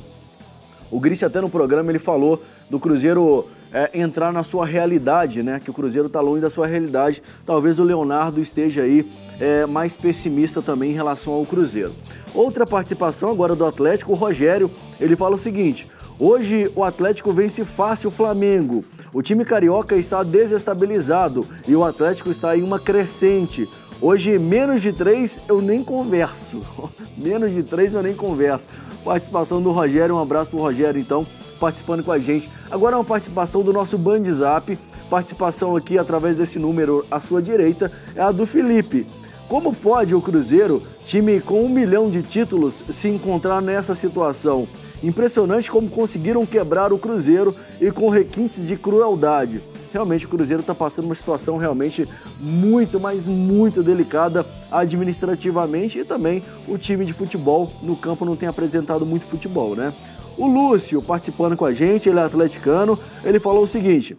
O 0.90 0.98
Gris 0.98 1.22
até 1.22 1.40
no 1.40 1.48
programa 1.48 1.92
ele 1.92 2.00
falou 2.00 2.42
do 2.68 2.80
Cruzeiro 2.80 3.46
é, 3.72 3.96
entrar 3.96 4.32
na 4.32 4.42
sua 4.42 4.66
realidade, 4.66 5.40
né? 5.40 5.60
Que 5.60 5.70
o 5.70 5.72
Cruzeiro 5.72 6.08
está 6.08 6.20
longe 6.20 6.42
da 6.42 6.50
sua 6.50 6.66
realidade. 6.66 7.22
Talvez 7.46 7.78
o 7.78 7.84
Leonardo 7.84 8.40
esteja 8.40 8.82
aí 8.82 9.08
é, 9.38 9.64
mais 9.66 9.96
pessimista 9.96 10.60
também 10.60 10.90
em 10.90 10.94
relação 10.94 11.32
ao 11.32 11.46
Cruzeiro. 11.46 11.94
Outra 12.34 12.66
participação 12.66 13.30
agora 13.30 13.54
do 13.54 13.64
Atlético, 13.64 14.10
o 14.10 14.16
Rogério, 14.16 14.68
ele 14.98 15.14
fala 15.14 15.36
o 15.36 15.38
seguinte: 15.38 15.88
Hoje 16.18 16.70
o 16.76 16.84
Atlético 16.84 17.32
vence 17.32 17.64
fácil 17.64 18.08
o 18.08 18.12
Flamengo. 18.12 18.84
O 19.12 19.20
time 19.20 19.44
carioca 19.44 19.96
está 19.96 20.22
desestabilizado 20.22 21.44
e 21.66 21.74
o 21.74 21.82
Atlético 21.82 22.30
está 22.30 22.56
em 22.56 22.62
uma 22.62 22.78
crescente. 22.78 23.68
Hoje, 24.06 24.38
menos 24.38 24.82
de 24.82 24.92
três 24.92 25.40
eu 25.48 25.62
nem 25.62 25.82
converso. 25.82 26.60
menos 27.16 27.50
de 27.50 27.62
três 27.62 27.94
eu 27.94 28.02
nem 28.02 28.14
converso. 28.14 28.68
Participação 29.02 29.62
do 29.62 29.72
Rogério, 29.72 30.16
um 30.16 30.20
abraço 30.20 30.50
pro 30.50 30.60
Rogério 30.60 31.00
então, 31.00 31.26
participando 31.58 32.04
com 32.04 32.12
a 32.12 32.18
gente. 32.18 32.50
Agora 32.70 32.98
uma 32.98 33.04
participação 33.04 33.62
do 33.62 33.72
nosso 33.72 33.96
Band 33.96 34.24
Zap. 34.24 34.78
Participação 35.08 35.74
aqui 35.74 35.96
através 35.96 36.36
desse 36.36 36.58
número 36.58 37.06
à 37.10 37.18
sua 37.18 37.40
direita 37.40 37.90
é 38.14 38.20
a 38.20 38.30
do 38.30 38.46
Felipe. 38.46 39.06
Como 39.48 39.74
pode 39.74 40.14
o 40.14 40.20
Cruzeiro, 40.20 40.82
time 41.06 41.40
com 41.40 41.64
um 41.64 41.68
milhão 41.70 42.10
de 42.10 42.22
títulos, 42.22 42.84
se 42.90 43.08
encontrar 43.08 43.62
nessa 43.62 43.94
situação? 43.94 44.68
Impressionante 45.02 45.70
como 45.70 45.88
conseguiram 45.88 46.44
quebrar 46.44 46.92
o 46.92 46.98
Cruzeiro 46.98 47.56
e 47.80 47.90
com 47.90 48.10
requintes 48.10 48.66
de 48.66 48.76
crueldade. 48.76 49.62
Realmente 49.94 50.26
o 50.26 50.28
Cruzeiro 50.28 50.60
está 50.60 50.74
passando 50.74 51.04
uma 51.04 51.14
situação 51.14 51.56
realmente 51.56 52.08
muito, 52.40 52.98
mas 52.98 53.28
muito 53.28 53.80
delicada 53.80 54.44
administrativamente 54.68 56.00
e 56.00 56.04
também 56.04 56.42
o 56.66 56.76
time 56.76 57.06
de 57.06 57.12
futebol 57.12 57.70
no 57.80 57.96
campo 57.96 58.24
não 58.24 58.34
tem 58.34 58.48
apresentado 58.48 59.06
muito 59.06 59.24
futebol, 59.24 59.76
né? 59.76 59.94
O 60.36 60.48
Lúcio 60.48 61.00
participando 61.00 61.56
com 61.56 61.64
a 61.64 61.72
gente, 61.72 62.08
ele 62.08 62.18
é 62.18 62.24
atleticano, 62.24 62.98
ele 63.22 63.38
falou 63.38 63.62
o 63.62 63.68
seguinte: 63.68 64.18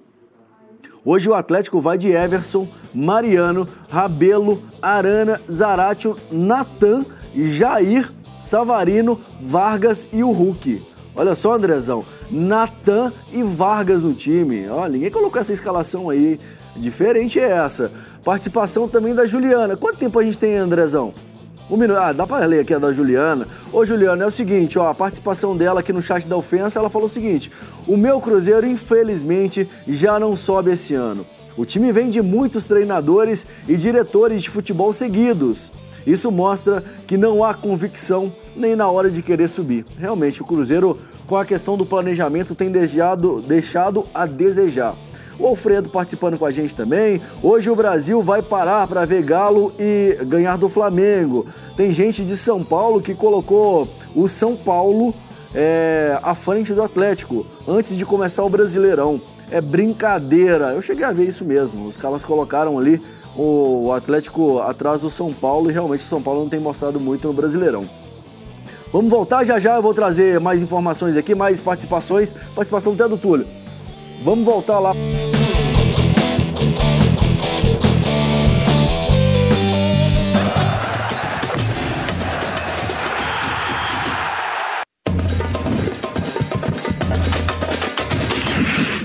Hoje 1.04 1.28
o 1.28 1.34
Atlético 1.34 1.82
vai 1.82 1.98
de 1.98 2.08
Everson, 2.08 2.70
Mariano, 2.94 3.68
Rabelo, 3.90 4.64
Arana, 4.82 5.42
Zaratio, 5.52 6.16
Natan, 6.32 7.06
Jair, 7.36 8.14
Savarino, 8.42 9.20
Vargas 9.42 10.08
e 10.14 10.24
o 10.24 10.32
Hulk. 10.32 10.82
Olha 11.14 11.36
só, 11.36 11.54
Andrezão, 11.54 12.06
Natan 12.30 13.12
e 13.32 13.44
Vargas 13.44 14.04
no 14.04 14.14
time. 14.14 14.68
Olha, 14.70 14.92
ninguém 14.92 15.12
colocou 15.12 15.42
essa 15.42 15.54
escalação 15.54 16.10
aí. 16.10 16.40
Diferente 16.76 17.40
é 17.40 17.50
essa. 17.50 17.92
Participação 18.24 18.88
também 18.88 19.14
da 19.14 19.26
Juliana. 19.26 19.78
Quanto 19.78 20.00
tempo 20.00 20.20
a 20.20 20.24
gente 20.24 20.38
tem, 20.38 20.58
Andrezão? 20.58 21.14
Um 21.70 21.78
minuto. 21.78 21.98
Ah, 21.98 22.14
dá 22.14 22.28
pra 22.28 22.46
ler 22.46 22.62
aqui 22.62 22.74
a 22.74 22.80
da 22.80 22.92
Juliana. 22.92 23.48
Ô, 23.72 23.86
Juliana, 23.86 24.24
é 24.24 24.28
o 24.28 24.32
seguinte, 24.32 24.78
ó, 24.78 24.90
a 24.90 24.94
participação 24.94 25.56
dela 25.58 25.80
aqui 25.80 25.92
no 25.92 26.02
chat 26.02 26.28
da 26.28 26.38
ofensa, 26.38 26.78
ela 26.78 26.90
falou 26.90 27.08
o 27.08 27.12
seguinte: 27.12 27.52
o 27.88 27.98
meu 27.98 28.20
Cruzeiro, 28.20 28.68
infelizmente, 28.68 29.70
já 29.88 30.20
não 30.20 30.36
sobe 30.36 30.72
esse 30.72 30.94
ano. 30.94 31.26
O 31.58 31.66
time 31.66 31.92
vem 31.92 32.10
de 32.10 32.22
muitos 32.22 32.66
treinadores 32.66 33.48
e 33.68 33.76
diretores 33.78 34.44
de 34.44 34.50
futebol 34.50 34.92
seguidos. 34.92 35.72
Isso 36.06 36.30
mostra 36.32 36.84
que 37.08 37.18
não 37.18 37.44
há 37.44 37.54
convicção 37.54 38.32
nem 38.56 38.76
na 38.76 38.88
hora 38.90 39.10
de 39.10 39.22
querer 39.22 39.48
subir. 39.48 39.86
Realmente, 39.98 40.42
o 40.42 40.46
Cruzeiro, 40.46 41.00
com 41.28 41.36
a 41.36 41.46
questão 41.46 41.78
do 41.78 41.86
planejamento, 41.86 42.56
tem 42.56 42.72
deixado, 42.72 43.42
deixado 43.42 44.06
a 44.14 44.26
desejar. 44.26 44.96
O 45.38 45.46
Alfredo 45.48 45.90
participando 45.90 46.38
com 46.38 46.46
a 46.46 46.52
gente 46.52 46.76
também. 46.76 47.22
Hoje 47.44 47.70
o 47.70 47.76
Brasil 47.76 48.22
vai 48.24 48.42
parar 48.42 48.88
para 48.88 49.06
ver 49.06 49.22
Galo 49.22 49.74
e 49.78 50.18
ganhar 50.26 50.58
do 50.58 50.70
Flamengo. 50.70 51.46
Tem 51.76 51.92
gente 51.92 52.24
de 52.24 52.38
São 52.38 52.64
Paulo 52.64 53.02
que 53.02 53.14
colocou 53.14 53.88
o 54.16 54.30
São 54.30 54.56
Paulo 54.56 55.14
é, 55.54 56.18
à 56.24 56.34
frente 56.36 56.74
do 56.74 56.82
Atlético 56.82 57.46
antes 57.68 57.98
de 57.98 58.06
começar 58.06 58.44
o 58.44 58.50
Brasileirão. 58.50 59.20
É 59.52 59.60
brincadeira. 59.60 60.74
Eu 60.74 60.82
cheguei 60.82 61.04
a 61.04 61.12
ver 61.12 61.28
isso 61.28 61.44
mesmo. 61.44 61.86
Os 61.86 61.98
caras 61.98 62.24
colocaram 62.24 62.80
ali 62.80 63.02
o 63.36 63.92
Atlético 63.92 64.60
atrás 64.60 65.02
do 65.02 65.10
São 65.10 65.34
Paulo 65.34 65.70
e 65.70 65.74
realmente 65.74 66.06
o 66.06 66.08
São 66.08 66.22
Paulo 66.22 66.42
não 66.42 66.50
tem 66.50 66.60
mostrado 66.62 67.00
muito 67.00 67.28
no 67.28 67.34
Brasileirão. 67.34 68.05
Vamos 68.96 69.12
voltar 69.12 69.44
já 69.44 69.60
já, 69.60 69.76
eu 69.76 69.82
vou 69.82 69.94
trazer 69.94 70.40
mais 70.40 70.62
informações 70.62 71.18
aqui, 71.18 71.36
mais 71.36 71.60
participações, 71.60 72.34
participação 72.56 72.94
até 72.94 73.06
do 73.10 73.18
Túlio. 73.18 73.46
Vamos 74.24 74.46
voltar 74.46 74.80
lá. 74.80 74.94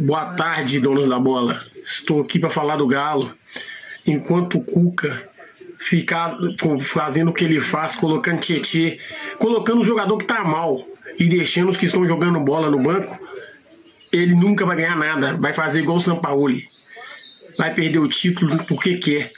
Boa 0.01 0.27
tarde, 0.37 0.79
donos 0.79 1.09
da 1.09 1.19
bola. 1.19 1.61
Estou 1.75 2.21
aqui 2.21 2.39
para 2.39 2.49
falar 2.49 2.77
do 2.77 2.87
Galo. 2.87 3.29
Enquanto 4.07 4.59
o 4.59 4.63
Cuca 4.65 5.30
ficar 5.81 6.37
fazendo 6.83 7.31
o 7.31 7.35
que 7.35 7.43
ele 7.43 7.59
faz, 7.59 7.97
colocando 7.97 8.39
Tietê, 8.39 9.01
colocando 9.39 9.81
o 9.81 9.85
jogador 9.85 10.19
que 10.19 10.27
tá 10.27 10.45
mal 10.45 10.85
e 11.19 11.27
deixando 11.27 11.71
os 11.71 11.79
que 11.79 11.87
estão 11.87 12.07
jogando 12.07 12.39
bola 12.45 12.71
no 12.71 12.83
banco, 12.83 13.19
ele 14.13 14.35
nunca 14.35 14.67
vai 14.67 14.77
ganhar 14.77 14.97
nada. 14.97 15.39
Vai 15.39 15.55
fazer 15.55 15.81
igual 15.81 15.97
o 15.97 16.01
Sampaoli. 16.01 16.69
Vai 17.57 17.73
perder 17.73 17.99
o 17.99 18.09
título 18.09 18.63
porque 18.65 18.99
quer. 18.99 19.31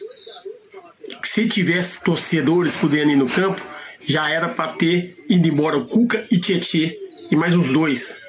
Se 1.22 1.46
tivesse 1.46 2.02
torcedores 2.02 2.76
podendo 2.76 3.12
ir 3.12 3.16
no 3.16 3.28
campo, 3.28 3.62
já 4.04 4.28
era 4.28 4.48
para 4.48 4.72
ter 4.72 5.16
ido 5.28 5.46
embora 5.46 5.76
o 5.76 5.86
Cuca 5.86 6.26
e 6.30 6.38
Tietê 6.38 6.96
e 7.30 7.36
mais 7.36 7.54
os 7.54 7.70
dois. 7.70 8.20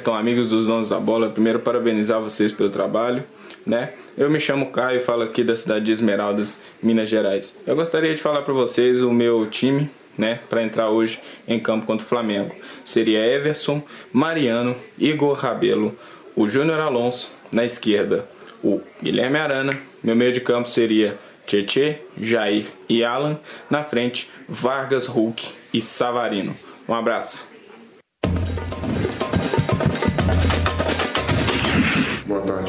Então, 0.00 0.14
amigos 0.14 0.48
dos 0.48 0.66
donos 0.66 0.88
da 0.88 0.98
bola, 0.98 1.28
primeiro 1.28 1.60
parabenizar 1.60 2.20
vocês 2.20 2.50
pelo 2.50 2.70
trabalho, 2.70 3.22
né? 3.68 3.90
Eu 4.16 4.30
me 4.30 4.40
chamo 4.40 4.70
Caio 4.70 4.98
e 4.98 5.04
falo 5.04 5.22
aqui 5.22 5.44
da 5.44 5.54
cidade 5.54 5.84
de 5.84 5.92
Esmeraldas, 5.92 6.60
Minas 6.82 7.08
Gerais. 7.08 7.56
Eu 7.66 7.76
gostaria 7.76 8.12
de 8.14 8.20
falar 8.20 8.42
para 8.42 8.54
vocês 8.54 9.02
o 9.02 9.12
meu 9.12 9.46
time, 9.46 9.88
né, 10.16 10.40
para 10.48 10.62
entrar 10.62 10.90
hoje 10.90 11.20
em 11.46 11.60
campo 11.60 11.86
contra 11.86 12.04
o 12.04 12.08
Flamengo. 12.08 12.56
Seria 12.84 13.24
Everson, 13.24 13.82
Mariano, 14.12 14.74
Igor 14.98 15.34
Rabelo, 15.34 15.96
o 16.34 16.48
Júnior 16.48 16.80
Alonso 16.80 17.30
na 17.52 17.64
esquerda, 17.64 18.26
o 18.64 18.80
Guilherme 19.00 19.38
Arana, 19.38 19.72
meu 20.02 20.16
meio 20.16 20.32
de 20.32 20.40
campo 20.40 20.68
seria 20.68 21.16
Tietê, 21.46 21.98
Jair 22.20 22.66
e 22.88 23.04
Alan, 23.04 23.38
na 23.70 23.82
frente 23.82 24.28
Vargas, 24.48 25.06
Hulk 25.06 25.46
e 25.72 25.80
Savarino. 25.80 26.54
Um 26.88 26.94
abraço. 26.94 27.47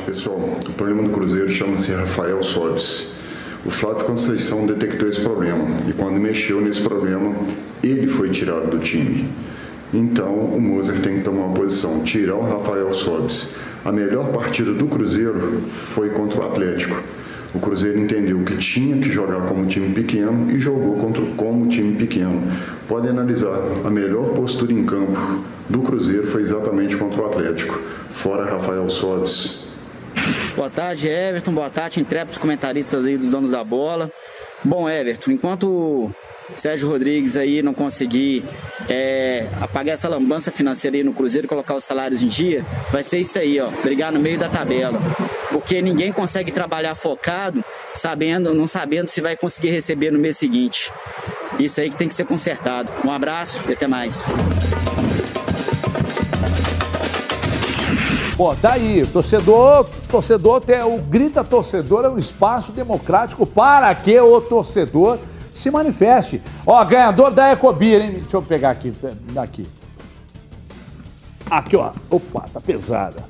Pessoal. 0.10 0.40
O 0.68 0.74
problema 0.74 1.04
do 1.04 1.10
Cruzeiro 1.10 1.50
chama-se 1.52 1.92
Rafael 1.92 2.42
Sobis. 2.42 3.10
O 3.64 3.70
Flávio 3.70 4.06
Conceição 4.06 4.66
detectou 4.66 5.08
esse 5.08 5.22
problema 5.22 5.66
e 5.88 5.94
quando 5.94 6.20
mexeu 6.20 6.60
nesse 6.60 6.82
problema, 6.82 7.36
ele 7.84 8.08
foi 8.08 8.30
tirado 8.30 8.72
do 8.72 8.80
time. 8.80 9.30
Então, 9.94 10.34
o 10.34 10.60
Moser 10.60 11.00
tem 11.00 11.18
que 11.18 11.24
tomar 11.24 11.46
uma 11.46 11.54
posição, 11.54 12.02
tirar 12.04 12.36
o 12.36 12.42
Rafael 12.42 12.92
Sobis. 12.92 13.52
A 13.86 13.92
melhor 13.92 14.32
partida 14.32 14.74
do 14.74 14.88
Cruzeiro 14.88 15.62
foi 15.62 16.10
contra 16.10 16.42
o 16.42 16.46
Atlético. 16.46 17.04
O 17.54 17.60
Cruzeiro 17.60 18.00
entendeu 18.00 18.40
que 18.40 18.58
tinha 18.58 18.98
que 18.98 19.12
jogar 19.12 19.42
como 19.42 19.68
time 19.68 19.94
pequeno 19.94 20.50
e 20.52 20.58
jogou 20.58 20.98
contra, 20.98 21.24
como 21.38 21.68
time 21.68 21.96
pequeno. 21.96 22.42
Pode 22.88 23.08
analisar, 23.08 23.62
a 23.84 23.90
melhor 23.92 24.30
postura 24.30 24.74
em 24.74 24.84
campo 24.86 25.44
do 25.68 25.80
Cruzeiro 25.82 26.26
foi 26.26 26.42
exatamente 26.42 26.98
contra 26.98 27.22
o 27.22 27.26
Atlético. 27.26 27.80
Fora 28.12 28.50
Rafael 28.52 28.88
Sobis, 28.90 29.69
Boa 30.56 30.70
tarde, 30.70 31.08
Everton. 31.08 31.54
Boa 31.54 31.70
tarde, 31.70 32.00
intrépidos 32.00 32.38
comentaristas 32.38 33.06
aí 33.06 33.18
dos 33.18 33.30
donos 33.30 33.52
da 33.52 33.64
bola. 33.64 34.12
Bom, 34.64 34.90
Everton, 34.90 35.32
enquanto 35.32 36.12
Sérgio 36.56 36.90
Rodrigues 36.90 37.38
aí 37.38 37.62
não 37.62 37.74
conseguir 37.74 38.44
é, 38.90 39.48
apagar 39.62 39.94
essa 39.94 40.10
lambança 40.10 40.52
financeira 40.52 40.98
aí 40.98 41.04
no 41.04 41.14
Cruzeiro 41.14 41.46
e 41.46 41.48
colocar 41.48 41.76
os 41.76 41.84
salários 41.84 42.22
em 42.22 42.28
dia, 42.28 42.66
vai 42.92 43.04
ser 43.04 43.20
isso 43.20 43.40
aí, 43.40 43.60
ó, 43.60 43.70
brigar 43.84 44.12
no 44.12 44.20
meio 44.20 44.38
da 44.38 44.50
tabela. 44.50 45.00
Porque 45.52 45.82
ninguém 45.82 46.12
consegue 46.12 46.52
trabalhar 46.52 46.96
focado, 46.96 47.64
sabendo, 47.94 48.54
não 48.54 48.68
sabendo 48.68 49.08
se 49.08 49.22
vai 49.22 49.38
conseguir 49.38 49.70
receber 49.70 50.12
no 50.12 50.20
mês 50.20 50.38
seguinte. 50.38 50.92
Isso 51.60 51.80
aí 51.82 51.90
que 51.90 51.98
tem 51.98 52.08
que 52.08 52.14
ser 52.14 52.26
consertado. 52.26 52.90
Um 53.06 53.12
abraço 53.12 53.62
e 53.68 53.74
até 53.74 53.88
mais. 53.88 54.26
Pô, 58.40 58.56
tá 58.56 58.72
aí, 58.76 59.06
torcedor, 59.06 59.86
torcedor, 60.10 60.64
o 60.86 60.98
Grita 61.02 61.44
Torcedor 61.44 62.06
é 62.06 62.10
um 62.10 62.18
espaço 62.18 62.72
democrático 62.72 63.46
para 63.46 63.94
que 63.94 64.18
o 64.18 64.40
torcedor 64.40 65.20
se 65.54 65.70
manifeste. 65.70 66.42
Ó, 66.66 66.82
ganhador 66.86 67.32
da 67.32 67.52
Ecobir, 67.52 68.02
hein? 68.02 68.12
Deixa 68.22 68.38
eu 68.38 68.42
pegar 68.42 68.70
aqui, 68.70 68.94
daqui. 69.34 69.68
Aqui, 71.52 71.76
ó. 71.76 71.92
Opa, 72.10 72.46
tá 72.54 72.62
pesada. 72.62 73.26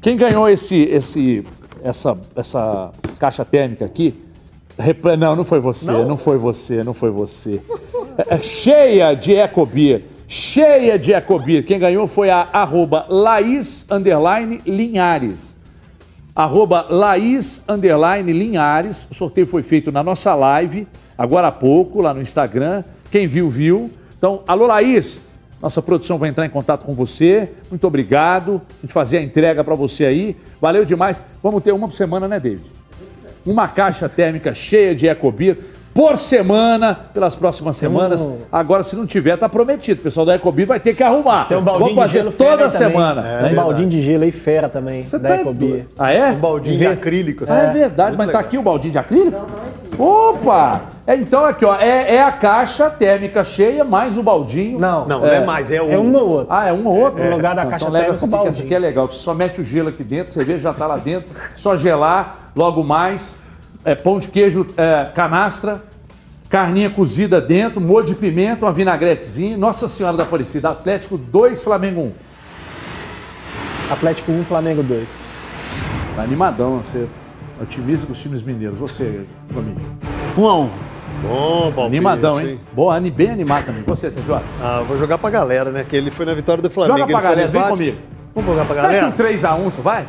Quem 0.00 0.16
ganhou 0.16 0.48
esse, 0.48 0.76
esse, 0.84 1.46
essa, 1.82 2.16
essa 2.34 2.90
caixa 3.18 3.44
térmica 3.44 3.84
aqui? 3.84 4.18
Não, 5.18 5.36
não 5.36 5.44
foi 5.44 5.60
você, 5.60 5.84
não, 5.84 6.08
não 6.08 6.16
foi 6.16 6.38
você, 6.38 6.82
não 6.82 6.94
foi 6.94 7.10
você. 7.10 7.60
É, 8.16 8.36
é 8.36 8.38
cheia 8.38 9.12
de 9.12 9.34
Ecobir 9.34 10.04
cheia 10.30 10.96
de 10.96 11.12
Ecobir. 11.12 11.64
Quem 11.64 11.76
ganhou 11.76 12.06
foi 12.06 12.30
a 12.30 12.46
arroba 12.52 13.04
Laís 13.08 13.84
Underline 13.90 14.60
Linhares. 14.64 15.56
Arroba 16.36 16.86
Laís 16.88 17.60
Underline 17.68 18.32
Linhares. 18.32 19.08
O 19.10 19.14
sorteio 19.14 19.44
foi 19.44 19.64
feito 19.64 19.90
na 19.90 20.04
nossa 20.04 20.32
live, 20.36 20.86
agora 21.18 21.48
há 21.48 21.52
pouco, 21.52 22.00
lá 22.00 22.14
no 22.14 22.22
Instagram. 22.22 22.84
Quem 23.10 23.26
viu, 23.26 23.50
viu. 23.50 23.90
Então, 24.16 24.44
alô 24.46 24.68
Laís, 24.68 25.20
Nossa 25.60 25.82
produção 25.82 26.16
vai 26.16 26.30
entrar 26.30 26.46
em 26.46 26.50
contato 26.50 26.86
com 26.86 26.94
você. 26.94 27.50
Muito 27.68 27.84
obrigado. 27.84 28.62
A 28.78 28.82
gente 28.82 28.92
fazer 28.92 29.18
a 29.18 29.22
entrega 29.22 29.64
para 29.64 29.74
você 29.74 30.06
aí. 30.06 30.36
Valeu 30.60 30.84
demais. 30.84 31.20
Vamos 31.42 31.60
ter 31.62 31.72
uma 31.72 31.88
por 31.88 31.94
semana, 31.96 32.28
né, 32.28 32.38
David? 32.38 32.64
Uma 33.44 33.66
caixa 33.66 34.08
térmica 34.08 34.54
cheia 34.54 34.94
de 34.94 35.08
Ecobir 35.08 35.58
por 35.94 36.16
semana 36.16 36.94
pelas 37.12 37.34
próximas 37.34 37.76
semanas. 37.76 38.20
Um... 38.20 38.38
Agora, 38.50 38.82
se 38.82 38.96
não 38.96 39.06
tiver, 39.06 39.36
tá 39.36 39.48
prometido. 39.48 40.00
O 40.00 40.04
pessoal 40.04 40.24
da 40.24 40.34
Ecobir 40.34 40.66
vai 40.66 40.80
ter 40.80 40.94
que 40.94 41.02
arrumar. 41.02 41.46
Tem 41.48 41.56
um 41.56 41.62
baldinho 41.62 41.94
Vamos 41.94 42.02
fazer 42.02 42.18
de 42.18 42.24
gelo 42.24 42.32
toda 42.32 42.70
semana. 42.70 43.26
É, 43.26 43.42
Tem 43.42 43.52
um 43.52 43.56
baldinho 43.56 43.88
de 43.88 44.02
gelo 44.02 44.24
aí 44.24 44.32
fera 44.32 44.68
também, 44.68 45.02
Você 45.02 45.18
da 45.18 45.30
tá 45.30 45.36
Ecobir. 45.36 45.86
Ah, 45.98 46.12
é? 46.12 46.30
Um 46.30 46.36
baldinho 46.36 46.78
de 46.78 46.86
acrílico. 46.86 47.44
Assim. 47.44 47.52
Ah, 47.52 47.62
é 47.62 47.72
verdade, 47.72 48.08
Muito 48.10 48.18
mas 48.18 48.26
legal. 48.28 48.42
tá 48.42 48.48
aqui 48.48 48.58
o 48.58 48.62
baldinho 48.62 48.92
de 48.92 48.98
acrílico? 48.98 49.30
Não, 49.30 49.46
não 49.46 49.58
é 49.58 49.68
assim. 49.68 49.80
Opa! 50.02 50.82
É, 51.06 51.16
então 51.16 51.44
aqui, 51.44 51.64
ó, 51.64 51.74
é, 51.74 52.14
é, 52.14 52.22
a 52.22 52.30
caixa 52.30 52.88
térmica 52.88 53.42
cheia 53.42 53.84
mais 53.84 54.16
o 54.16 54.22
baldinho. 54.22 54.78
Não, 54.78 55.06
não, 55.06 55.26
é, 55.26 55.28
não 55.28 55.34
é 55.34 55.44
mais, 55.44 55.70
é 55.70 55.82
um. 55.82 55.92
É 55.92 55.98
um 55.98 56.14
ou 56.14 56.28
outro. 56.28 56.46
Ah, 56.48 56.68
é 56.68 56.72
um 56.72 56.86
ou 56.86 56.96
outro? 56.96 57.24
No 57.24 57.30
lugar 57.32 57.54
da 57.54 57.62
então, 57.62 57.70
caixa 57.70 57.84
então, 57.86 58.00
térmica, 58.00 58.14
essa 58.14 58.36
aqui, 58.36 58.48
essa 58.48 58.62
aqui 58.62 58.74
é 58.74 58.78
legal, 58.78 59.08
que 59.08 59.16
só 59.16 59.34
mete 59.34 59.60
o 59.60 59.64
gelo 59.64 59.88
aqui 59.88 60.04
dentro, 60.04 60.32
você 60.32 60.44
vê, 60.44 60.60
já 60.60 60.72
tá 60.72 60.86
lá 60.86 60.96
dentro, 60.96 61.28
só 61.56 61.76
gelar, 61.76 62.52
logo 62.54 62.84
mais, 62.84 63.34
é, 63.84 63.94
pão 63.94 64.18
de 64.18 64.28
queijo 64.28 64.66
é, 64.76 65.06
canastra, 65.14 65.82
carninha 66.48 66.90
cozida 66.90 67.40
dentro, 67.40 67.80
molho 67.80 68.06
de 68.06 68.14
pimenta, 68.14 68.66
uma 68.66 68.72
vinagretezinha. 68.72 69.56
Nossa 69.56 69.88
Senhora 69.88 70.16
da 70.16 70.24
Aparecida, 70.24 70.70
Atlético 70.70 71.16
2, 71.16 71.62
Flamengo 71.62 72.00
1. 72.00 72.12
Atlético 73.92 74.32
1, 74.32 74.44
Flamengo 74.44 74.82
2. 74.82 75.26
Tá 76.16 76.22
animadão, 76.22 76.78
você 76.78 77.06
otimista 77.60 78.06
com 78.06 78.12
os 78.12 78.18
times 78.18 78.42
mineiros. 78.42 78.78
Você, 78.78 79.26
Domínio. 79.50 79.80
1 80.36 80.48
a 80.48 80.58
1. 80.58 80.70
Bom, 81.22 81.72
palpite, 81.72 81.86
Animadão, 81.86 82.40
hein? 82.40 82.60
Boa, 82.72 82.98
bem 83.00 83.30
animado 83.30 83.66
também. 83.66 83.82
Você, 83.82 84.10
você 84.10 84.20
joga? 84.22 84.42
Ah, 84.62 84.82
vou 84.86 84.96
jogar 84.96 85.18
pra 85.18 85.28
galera, 85.28 85.70
né? 85.70 85.84
Que 85.84 85.96
ele 85.96 86.10
foi 86.10 86.24
na 86.24 86.34
vitória 86.34 86.62
do 86.62 86.70
Flamengo. 86.70 86.98
Joga 86.98 87.12
pra 87.12 87.20
galera, 87.20 87.48
vem 87.48 87.62
comigo. 87.62 87.98
Vamos 88.34 88.50
jogar 88.50 88.64
pra 88.64 88.74
galera? 88.76 89.06
Mete 89.06 89.20
um 89.20 89.24
3x1, 89.24 89.64
você 89.64 89.80
vai? 89.82 90.08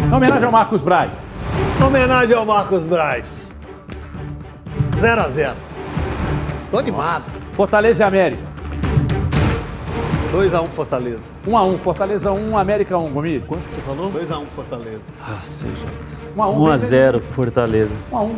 Em 0.00 0.14
homenagem 0.14 0.44
ao 0.44 0.52
Marcos 0.52 0.80
Braz. 0.80 1.10
Em 1.78 1.82
homenagem 1.84 2.34
ao 2.34 2.44
Marcos 2.44 2.82
Braz. 2.82 3.54
0x0. 4.96 5.54
Tô 6.70 6.78
animado. 6.78 7.04
Nossa. 7.06 7.32
Fortaleza 7.52 8.02
e 8.02 8.06
América. 8.06 8.42
2x1 10.32 10.68
Fortaleza. 10.70 11.20
1x1, 11.46 11.78
Fortaleza 11.78 12.32
1, 12.32 12.58
América 12.58 12.98
1, 12.98 13.12
Gomir. 13.12 13.42
Quanto 13.46 13.62
você 13.70 13.80
falou? 13.80 14.10
2x1 14.10 14.46
Fortaleza. 14.48 15.02
Ah, 15.24 15.40
seja. 15.40 15.84
1x0 16.36 17.20
Fortaleza. 17.22 17.94
1x1. 18.12 18.34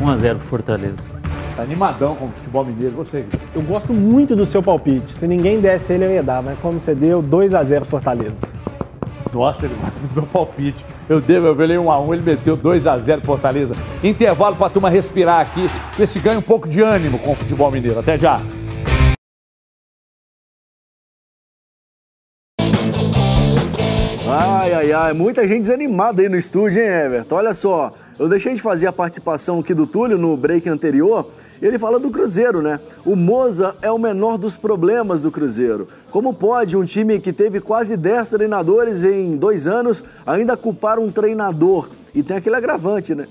1x0 0.00 0.38
Fortaleza. 0.38 1.08
Tá 1.56 1.62
animadão 1.62 2.14
com 2.14 2.26
o 2.26 2.30
futebol 2.32 2.64
mineiro, 2.64 2.94
você. 2.94 3.24
Eu 3.54 3.62
gosto 3.62 3.92
muito 3.94 4.36
do 4.36 4.44
seu 4.44 4.62
palpite. 4.62 5.12
Se 5.12 5.26
ninguém 5.26 5.60
desse 5.60 5.94
ele, 5.94 6.04
eu 6.04 6.10
ia 6.10 6.22
dar, 6.22 6.42
mas 6.42 6.58
como 6.58 6.78
você 6.78 6.94
deu, 6.94 7.22
2x0 7.22 7.84
Fortaleza. 7.86 8.52
Nossa, 9.32 9.64
ele 9.64 9.74
gosta 9.80 9.98
do 9.98 10.14
meu 10.14 10.26
palpite. 10.26 10.84
Eu 11.08 11.20
devo, 11.20 11.46
eu 11.46 11.54
velei 11.54 11.76
1x1, 11.76 12.12
ele 12.14 12.22
meteu 12.22 12.56
2x0 12.56 13.24
Fortaleza. 13.24 13.76
Intervalo 14.02 14.56
pra 14.56 14.68
turma 14.68 14.90
respirar 14.90 15.40
aqui, 15.40 15.66
ver 15.96 16.06
se 16.08 16.18
ganha 16.18 16.38
um 16.38 16.42
pouco 16.42 16.68
de 16.68 16.80
ânimo 16.82 17.18
com 17.18 17.30
o 17.30 17.34
futebol 17.34 17.70
mineiro. 17.70 18.00
Até 18.00 18.18
já. 18.18 18.40
Ai, 24.28 24.72
ai, 24.72 24.92
ai, 24.92 25.12
muita 25.12 25.46
gente 25.46 25.60
desanimada 25.60 26.20
aí 26.20 26.28
no 26.28 26.36
estúdio, 26.36 26.82
hein, 26.82 26.88
Everton? 26.88 27.36
Olha 27.36 27.54
só, 27.54 27.92
eu 28.18 28.28
deixei 28.28 28.54
de 28.54 28.62
fazer 28.62 28.86
a 28.86 28.92
participação 28.92 29.58
aqui 29.58 29.74
do 29.74 29.86
Túlio 29.86 30.16
no 30.16 30.34
break 30.36 30.68
anterior. 30.68 31.28
Ele 31.60 31.78
fala 31.78 31.98
do 31.98 32.10
Cruzeiro, 32.10 32.62
né? 32.62 32.80
O 33.04 33.14
Moza 33.14 33.76
é 33.82 33.90
o 33.90 33.98
menor 33.98 34.38
dos 34.38 34.56
problemas 34.56 35.20
do 35.20 35.30
Cruzeiro. 35.30 35.86
Como 36.10 36.32
pode 36.32 36.76
um 36.76 36.84
time 36.84 37.20
que 37.20 37.32
teve 37.32 37.60
quase 37.60 37.94
10 37.94 38.30
treinadores 38.30 39.04
em 39.04 39.36
dois 39.36 39.68
anos 39.68 40.02
ainda 40.26 40.56
culpar 40.56 40.98
um 40.98 41.10
treinador? 41.10 41.90
E 42.14 42.22
tem 42.22 42.38
aquele 42.38 42.56
agravante, 42.56 43.14
né? 43.14 43.28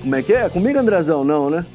Como 0.00 0.14
é 0.14 0.22
que 0.22 0.32
é? 0.32 0.48
Comigo, 0.48 0.78
Andrezão? 0.78 1.24
Não, 1.24 1.50
né? 1.50 1.66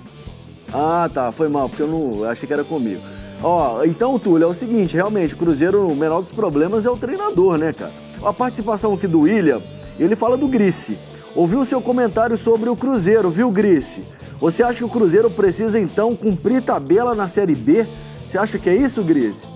Ah, 0.73 1.09
tá, 1.13 1.31
foi 1.31 1.47
mal, 1.47 1.69
porque 1.69 1.83
eu 1.83 1.87
não 1.87 2.23
achei 2.23 2.47
que 2.47 2.53
era 2.53 2.63
comigo. 2.63 3.01
Ó, 3.41 3.83
então, 3.85 4.17
Túlio, 4.19 4.45
é 4.45 4.47
o 4.47 4.53
seguinte, 4.53 4.95
realmente, 4.95 5.33
o 5.33 5.37
Cruzeiro, 5.37 5.87
o 5.87 5.95
menor 5.95 6.21
dos 6.21 6.31
problemas 6.31 6.85
é 6.85 6.89
o 6.89 6.97
treinador, 6.97 7.57
né, 7.57 7.71
cara? 7.71 7.93
A 8.23 8.33
participação 8.33 8.93
aqui 8.93 9.07
do 9.07 9.21
William, 9.21 9.61
ele 9.97 10.15
fala 10.15 10.35
do 10.35 10.47
Grice. 10.47 10.97
Ouviu 11.35 11.59
o 11.59 11.65
seu 11.65 11.79
comentário 11.79 12.35
sobre 12.35 12.69
o 12.69 12.75
Cruzeiro, 12.75 13.29
viu, 13.29 13.51
Grice? 13.51 14.03
Você 14.39 14.63
acha 14.63 14.79
que 14.79 14.83
o 14.83 14.89
Cruzeiro 14.89 15.29
precisa, 15.29 15.79
então, 15.79 16.15
cumprir 16.15 16.61
tabela 16.61 17.13
na 17.13 17.27
Série 17.27 17.53
B? 17.53 17.87
Você 18.25 18.37
acha 18.37 18.57
que 18.57 18.69
é 18.69 18.75
isso, 18.75 19.03
Grice? 19.03 19.47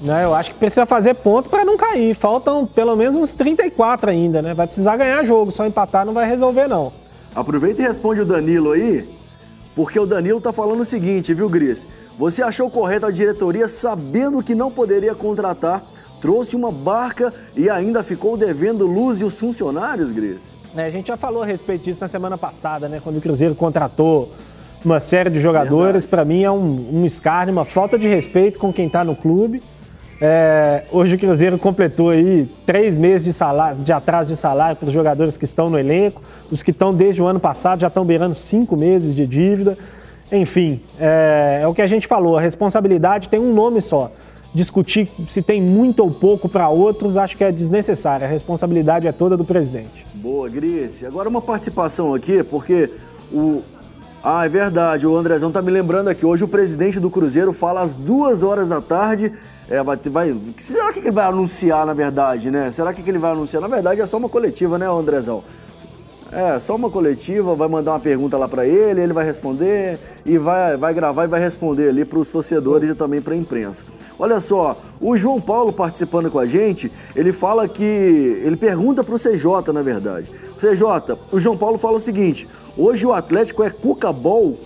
Não, 0.00 0.18
eu 0.18 0.34
acho 0.34 0.52
que 0.52 0.58
precisa 0.58 0.86
fazer 0.86 1.14
ponto 1.14 1.48
para 1.48 1.64
não 1.64 1.76
cair. 1.76 2.14
Faltam 2.14 2.66
pelo 2.66 2.94
menos 2.94 3.16
uns 3.16 3.34
34 3.34 4.10
ainda, 4.10 4.42
né? 4.42 4.54
Vai 4.54 4.66
precisar 4.66 4.96
ganhar 4.96 5.24
jogo, 5.24 5.50
só 5.50 5.66
empatar 5.66 6.04
não 6.04 6.12
vai 6.12 6.28
resolver, 6.28 6.68
não. 6.68 6.92
Aproveita 7.34 7.82
e 7.82 7.86
responde 7.86 8.20
o 8.20 8.24
Danilo 8.24 8.72
aí, 8.72 9.08
porque 9.74 9.98
o 9.98 10.06
Danilo 10.06 10.40
tá 10.40 10.52
falando 10.52 10.80
o 10.80 10.84
seguinte, 10.84 11.32
viu, 11.32 11.48
Gris? 11.48 11.86
Você 12.18 12.42
achou 12.42 12.70
correto 12.70 13.06
a 13.06 13.10
diretoria, 13.10 13.66
sabendo 13.66 14.42
que 14.42 14.54
não 14.54 14.70
poderia 14.70 15.14
contratar, 15.14 15.84
trouxe 16.20 16.54
uma 16.54 16.70
barca 16.70 17.32
e 17.56 17.70
ainda 17.70 18.02
ficou 18.02 18.36
devendo 18.36 18.86
luz 18.86 19.20
e 19.20 19.24
os 19.24 19.38
funcionários, 19.38 20.12
Gris? 20.12 20.52
É, 20.76 20.84
a 20.84 20.90
gente 20.90 21.08
já 21.08 21.16
falou 21.16 21.42
a 21.42 21.46
respeito 21.46 21.84
disso 21.84 22.00
na 22.00 22.08
semana 22.08 22.36
passada, 22.36 22.88
né? 22.88 23.00
Quando 23.02 23.16
o 23.16 23.20
Cruzeiro 23.20 23.54
contratou 23.54 24.32
uma 24.84 25.00
série 25.00 25.30
de 25.30 25.40
jogadores, 25.40 26.06
para 26.06 26.24
mim 26.24 26.42
é 26.42 26.50
um, 26.50 27.00
um 27.00 27.04
escárnio, 27.04 27.52
uma 27.52 27.64
falta 27.64 27.98
de 27.98 28.06
respeito 28.06 28.58
com 28.58 28.72
quem 28.72 28.86
está 28.86 29.02
no 29.02 29.16
clube. 29.16 29.62
É, 30.20 30.84
hoje 30.90 31.14
o 31.14 31.18
Cruzeiro 31.18 31.58
completou 31.58 32.10
aí 32.10 32.48
três 32.66 32.96
meses 32.96 33.24
de, 33.24 33.32
salário, 33.32 33.78
de 33.78 33.92
atraso 33.92 34.30
de 34.30 34.36
salário 34.36 34.76
para 34.76 34.86
os 34.86 34.92
jogadores 34.92 35.36
que 35.36 35.44
estão 35.44 35.70
no 35.70 35.78
elenco. 35.78 36.22
Os 36.50 36.62
que 36.62 36.70
estão 36.70 36.92
desde 36.92 37.22
o 37.22 37.26
ano 37.26 37.40
passado 37.40 37.80
já 37.80 37.86
estão 37.86 38.04
beirando 38.04 38.34
cinco 38.34 38.76
meses 38.76 39.14
de 39.14 39.26
dívida. 39.26 39.78
Enfim, 40.30 40.80
é, 40.98 41.60
é 41.62 41.66
o 41.66 41.74
que 41.74 41.80
a 41.80 41.86
gente 41.86 42.06
falou, 42.06 42.36
a 42.36 42.40
responsabilidade 42.40 43.28
tem 43.28 43.40
um 43.40 43.52
nome 43.52 43.80
só. 43.80 44.12
Discutir 44.52 45.08
se 45.28 45.40
tem 45.42 45.62
muito 45.62 46.00
ou 46.00 46.10
pouco 46.10 46.48
para 46.48 46.68
outros, 46.68 47.16
acho 47.16 47.36
que 47.36 47.44
é 47.44 47.52
desnecessário. 47.52 48.26
A 48.26 48.28
responsabilidade 48.28 49.06
é 49.06 49.12
toda 49.12 49.36
do 49.36 49.44
presidente. 49.44 50.07
Boa, 50.20 50.48
Grice. 50.48 51.06
Agora 51.06 51.28
uma 51.28 51.40
participação 51.40 52.12
aqui, 52.12 52.42
porque 52.42 52.90
o. 53.32 53.62
Ah, 54.20 54.44
é 54.44 54.48
verdade, 54.48 55.06
o 55.06 55.16
Andrezão 55.16 55.52
tá 55.52 55.62
me 55.62 55.70
lembrando 55.70 56.08
aqui. 56.08 56.26
Hoje 56.26 56.42
o 56.42 56.48
presidente 56.48 56.98
do 56.98 57.08
Cruzeiro 57.08 57.52
fala 57.52 57.82
às 57.82 57.94
duas 57.94 58.42
horas 58.42 58.66
da 58.66 58.80
tarde. 58.80 59.32
É, 59.70 59.80
vai, 59.80 59.96
vai, 59.96 60.36
será 60.56 60.92
que 60.92 60.98
ele 60.98 61.12
vai 61.12 61.24
anunciar, 61.24 61.86
na 61.86 61.92
verdade, 61.92 62.50
né? 62.50 62.68
Será 62.72 62.92
que 62.92 63.08
ele 63.08 63.18
vai 63.18 63.30
anunciar? 63.30 63.62
Na 63.62 63.68
verdade, 63.68 64.00
é 64.00 64.06
só 64.06 64.16
uma 64.16 64.28
coletiva, 64.28 64.76
né, 64.76 64.90
Andrezão? 64.90 65.44
É, 66.30 66.58
só 66.58 66.76
uma 66.76 66.90
coletiva, 66.90 67.54
vai 67.54 67.68
mandar 67.68 67.92
uma 67.92 68.00
pergunta 68.00 68.36
lá 68.36 68.46
para 68.46 68.66
ele, 68.66 69.00
ele 69.00 69.14
vai 69.14 69.24
responder 69.24 69.98
e 70.26 70.36
vai, 70.36 70.76
vai 70.76 70.92
gravar 70.92 71.24
e 71.24 71.26
vai 71.26 71.40
responder 71.40 71.88
ali 71.88 72.04
para 72.04 72.18
os 72.18 72.30
torcedores 72.30 72.90
e 72.90 72.94
também 72.94 73.20
para 73.20 73.32
a 73.32 73.36
imprensa. 73.36 73.86
Olha 74.18 74.38
só, 74.38 74.76
o 75.00 75.16
João 75.16 75.40
Paulo 75.40 75.72
participando 75.72 76.30
com 76.30 76.38
a 76.38 76.46
gente, 76.46 76.92
ele 77.16 77.32
fala 77.32 77.66
que. 77.66 77.82
Ele 77.82 78.56
pergunta 78.56 79.02
para 79.02 79.14
o 79.14 79.18
CJ, 79.18 79.72
na 79.72 79.80
verdade. 79.80 80.30
CJ, 80.58 81.16
o 81.32 81.40
João 81.40 81.56
Paulo 81.56 81.78
fala 81.78 81.96
o 81.96 82.00
seguinte: 82.00 82.46
hoje 82.76 83.06
o 83.06 83.12
Atlético 83.12 83.62
é 83.64 83.70
Cuca-Bol. 83.70 84.58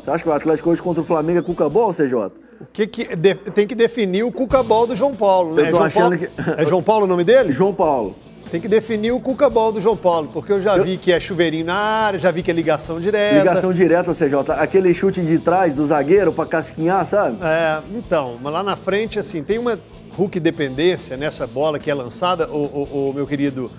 Você 0.00 0.10
acha 0.10 0.22
que 0.24 0.30
o 0.30 0.32
Atlético 0.32 0.70
hoje 0.70 0.82
contra 0.82 1.02
o 1.02 1.04
Flamengo 1.04 1.40
é 1.40 1.42
Cuca-Bol, 1.42 1.92
CJ? 1.92 2.14
O 2.60 2.66
que, 2.72 2.86
que 2.86 3.14
de, 3.14 3.34
tem 3.34 3.66
que 3.66 3.74
definir 3.74 4.24
o 4.24 4.32
Cuca-Bol 4.32 4.86
do 4.86 4.96
João 4.96 5.14
Paulo, 5.14 5.54
né? 5.54 5.68
É 5.68 5.70
João 5.70 5.90
Paulo, 5.90 6.18
que... 6.18 6.28
é 6.56 6.66
João 6.66 6.82
Paulo 6.82 7.04
o 7.04 7.08
nome 7.08 7.24
dele? 7.24 7.52
João 7.52 7.74
Paulo. 7.74 8.16
Tem 8.50 8.60
que 8.60 8.68
definir 8.68 9.12
o 9.12 9.20
cuca-bol 9.20 9.70
do 9.72 9.80
João 9.80 9.96
Paulo, 9.96 10.30
porque 10.32 10.52
eu 10.52 10.60
já 10.60 10.76
eu... 10.76 10.84
vi 10.84 10.96
que 10.96 11.12
é 11.12 11.20
chuveirinho 11.20 11.66
na 11.66 11.74
área, 11.74 12.18
já 12.18 12.30
vi 12.30 12.42
que 12.42 12.50
é 12.50 12.54
ligação 12.54 13.00
direta. 13.00 13.38
Ligação 13.38 13.72
direta, 13.72 14.14
CJ. 14.14 14.52
Aquele 14.58 14.94
chute 14.94 15.20
de 15.20 15.38
trás 15.38 15.74
do 15.74 15.84
zagueiro 15.84 16.32
para 16.32 16.48
casquinhar, 16.48 17.04
sabe? 17.04 17.36
É, 17.42 17.80
então, 17.94 18.38
mas 18.42 18.52
lá 18.52 18.62
na 18.62 18.76
frente, 18.76 19.18
assim, 19.18 19.42
tem 19.42 19.58
uma 19.58 19.78
Hulk 20.16 20.40
dependência 20.40 21.16
nessa 21.16 21.46
bola 21.46 21.78
que 21.78 21.90
é 21.90 21.94
lançada, 21.94 22.48
o, 22.48 22.56
o, 22.56 23.10
o 23.10 23.12
meu 23.14 23.26
querido 23.26 23.70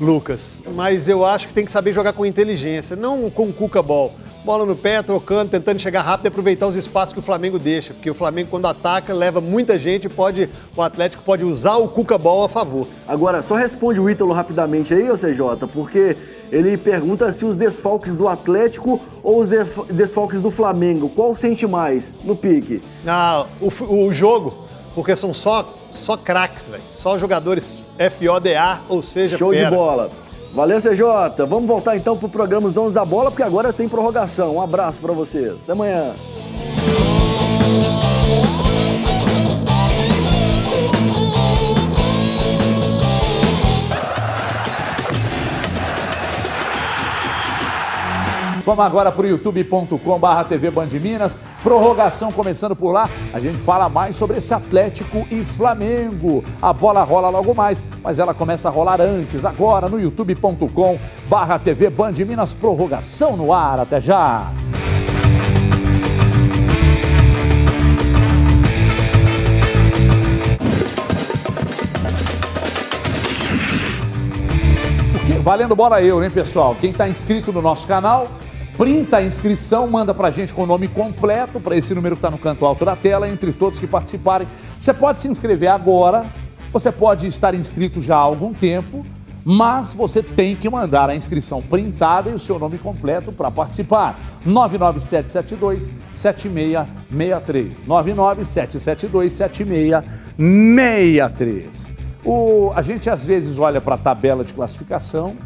Lucas. 0.00 0.62
Mas 0.74 1.08
eu 1.08 1.24
acho 1.24 1.48
que 1.48 1.54
tem 1.54 1.64
que 1.64 1.70
saber 1.70 1.92
jogar 1.92 2.12
com 2.12 2.26
inteligência, 2.26 2.96
não 2.96 3.30
com 3.30 3.52
cuca-bol 3.52 4.12
bola 4.46 4.64
no 4.64 4.76
pé, 4.76 5.02
trocando, 5.02 5.50
tentando 5.50 5.80
chegar 5.80 6.02
rápido 6.02 6.26
e 6.26 6.28
aproveitar 6.28 6.68
os 6.68 6.76
espaços 6.76 7.12
que 7.12 7.18
o 7.18 7.22
Flamengo 7.22 7.58
deixa. 7.58 7.92
Porque 7.92 8.08
o 8.08 8.14
Flamengo, 8.14 8.48
quando 8.48 8.66
ataca, 8.66 9.12
leva 9.12 9.40
muita 9.40 9.76
gente 9.76 10.08
pode 10.08 10.48
o 10.76 10.80
Atlético 10.80 11.24
pode 11.24 11.44
usar 11.44 11.74
o 11.74 11.88
Cuca 11.88 12.16
Ball 12.16 12.44
a 12.44 12.48
favor. 12.48 12.86
Agora, 13.08 13.42
só 13.42 13.56
responde 13.56 13.98
o 13.98 14.08
Ítalo 14.08 14.32
rapidamente 14.32 14.94
aí, 14.94 15.10
ô 15.10 15.14
CJ, 15.14 15.66
porque 15.72 16.16
ele 16.52 16.76
pergunta 16.76 17.32
se 17.32 17.44
os 17.44 17.56
desfalques 17.56 18.14
do 18.14 18.28
Atlético 18.28 19.00
ou 19.20 19.40
os 19.40 19.48
desfalques 19.48 20.40
do 20.40 20.52
Flamengo, 20.52 21.08
qual 21.08 21.34
sente 21.34 21.66
mais 21.66 22.14
no 22.22 22.36
pique? 22.36 22.80
Ah, 23.04 23.46
o, 23.60 24.06
o 24.06 24.12
jogo, 24.12 24.65
porque 24.96 25.14
são 25.14 25.34
só, 25.34 25.74
só 25.92 26.16
craques, 26.16 26.66
velho. 26.68 26.82
Só 26.94 27.18
jogadores 27.18 27.82
FODA, 28.18 28.80
ou 28.88 29.02
seja, 29.02 29.36
Show 29.36 29.52
fera. 29.52 29.68
de 29.68 29.76
bola. 29.76 30.10
Valeu, 30.54 30.80
CJ. 30.80 31.44
Vamos 31.46 31.66
voltar 31.66 31.98
então 31.98 32.16
pro 32.16 32.30
programa 32.30 32.66
Os 32.66 32.72
Donos 32.72 32.94
da 32.94 33.04
Bola, 33.04 33.30
porque 33.30 33.42
agora 33.42 33.74
tem 33.74 33.86
prorrogação. 33.86 34.56
Um 34.56 34.62
abraço 34.62 35.02
para 35.02 35.12
vocês. 35.12 35.64
Até 35.64 35.72
amanhã. 35.72 36.14
Vamos 48.66 48.84
agora 48.84 49.12
para 49.12 49.22
o 49.22 49.28
youtube.com/barra 49.28 50.42
TV 50.42 50.72
Band 50.72 50.88
Minas. 51.00 51.36
Prorrogação 51.62 52.32
começando 52.32 52.74
por 52.74 52.90
lá. 52.90 53.08
A 53.32 53.38
gente 53.38 53.58
fala 53.58 53.88
mais 53.88 54.16
sobre 54.16 54.38
esse 54.38 54.52
Atlético 54.52 55.24
e 55.30 55.44
Flamengo. 55.44 56.42
A 56.60 56.72
bola 56.72 57.04
rola 57.04 57.28
logo 57.28 57.54
mais, 57.54 57.80
mas 58.02 58.18
ela 58.18 58.34
começa 58.34 58.66
a 58.66 58.72
rolar 58.72 59.00
antes, 59.00 59.44
agora 59.44 59.88
no 59.88 60.00
youtube.com/barra 60.00 61.60
TV 61.60 61.90
Band 61.90 62.14
Minas. 62.26 62.52
Prorrogação 62.52 63.36
no 63.36 63.52
ar. 63.52 63.78
Até 63.78 64.00
já. 64.00 64.50
Valendo 75.42 75.76
bola 75.76 76.02
euro, 76.02 76.24
hein, 76.24 76.30
pessoal? 76.32 76.74
Quem 76.80 76.90
está 76.90 77.08
inscrito 77.08 77.52
no 77.52 77.62
nosso 77.62 77.86
canal, 77.86 78.26
printa 78.76 79.18
a 79.18 79.22
inscrição, 79.22 79.86
manda 79.88 80.12
para 80.12 80.26
a 80.28 80.30
gente 80.30 80.52
com 80.52 80.64
o 80.64 80.66
nome 80.66 80.88
completo, 80.88 81.58
para 81.58 81.74
esse 81.76 81.94
número 81.94 82.16
que 82.16 82.18
está 82.18 82.30
no 82.30 82.36
canto 82.38 82.66
alto 82.66 82.84
da 82.84 82.94
tela, 82.94 83.26
entre 83.28 83.52
todos 83.52 83.80
que 83.80 83.86
participarem. 83.86 84.46
Você 84.78 84.92
pode 84.92 85.22
se 85.22 85.28
inscrever 85.28 85.70
agora, 85.70 86.26
você 86.70 86.92
pode 86.92 87.26
estar 87.26 87.54
inscrito 87.54 87.98
já 88.00 88.16
há 88.16 88.20
algum 88.20 88.52
tempo, 88.52 89.06
mas 89.44 89.92
você 89.92 90.20
tem 90.22 90.56
que 90.56 90.68
mandar 90.68 91.08
a 91.08 91.14
inscrição 91.14 91.62
printada 91.62 92.30
e 92.30 92.34
o 92.34 92.38
seu 92.38 92.58
nome 92.58 92.78
completo 92.78 93.32
para 93.32 93.50
participar. 93.50 94.18
99772 94.44 95.88
7663. 96.14 97.72
99772 97.86 99.32
7663. 99.32 101.86
O, 102.24 102.72
a 102.74 102.82
gente 102.82 103.08
às 103.08 103.24
vezes 103.24 103.56
olha 103.58 103.80
para 103.80 103.94
a 103.94 103.98
tabela 103.98 104.42
de 104.42 104.52
classificação, 104.52 105.36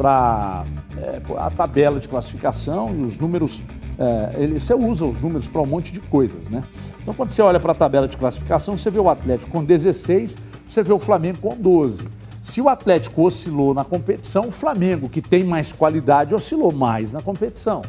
para 0.00 0.64
é, 0.96 1.20
a 1.36 1.50
tabela 1.50 2.00
de 2.00 2.08
classificação 2.08 2.90
e 2.94 3.02
os 3.02 3.18
números. 3.18 3.60
É, 3.98 4.42
ele, 4.42 4.58
você 4.58 4.72
usa 4.72 5.04
os 5.04 5.20
números 5.20 5.46
para 5.46 5.60
um 5.60 5.66
monte 5.66 5.92
de 5.92 6.00
coisas, 6.00 6.48
né? 6.48 6.64
Então, 7.02 7.12
quando 7.12 7.28
você 7.28 7.42
olha 7.42 7.60
para 7.60 7.72
a 7.72 7.74
tabela 7.74 8.08
de 8.08 8.16
classificação, 8.16 8.78
você 8.78 8.90
vê 8.90 8.98
o 8.98 9.10
Atlético 9.10 9.50
com 9.50 9.62
16, 9.62 10.38
você 10.66 10.82
vê 10.82 10.90
o 10.90 10.98
Flamengo 10.98 11.36
com 11.42 11.54
12. 11.54 12.08
Se 12.40 12.62
o 12.62 12.70
Atlético 12.70 13.22
oscilou 13.22 13.74
na 13.74 13.84
competição, 13.84 14.48
o 14.48 14.52
Flamengo, 14.52 15.06
que 15.06 15.20
tem 15.20 15.44
mais 15.44 15.70
qualidade, 15.70 16.34
oscilou 16.34 16.72
mais 16.72 17.12
na 17.12 17.20
competição. 17.20 17.82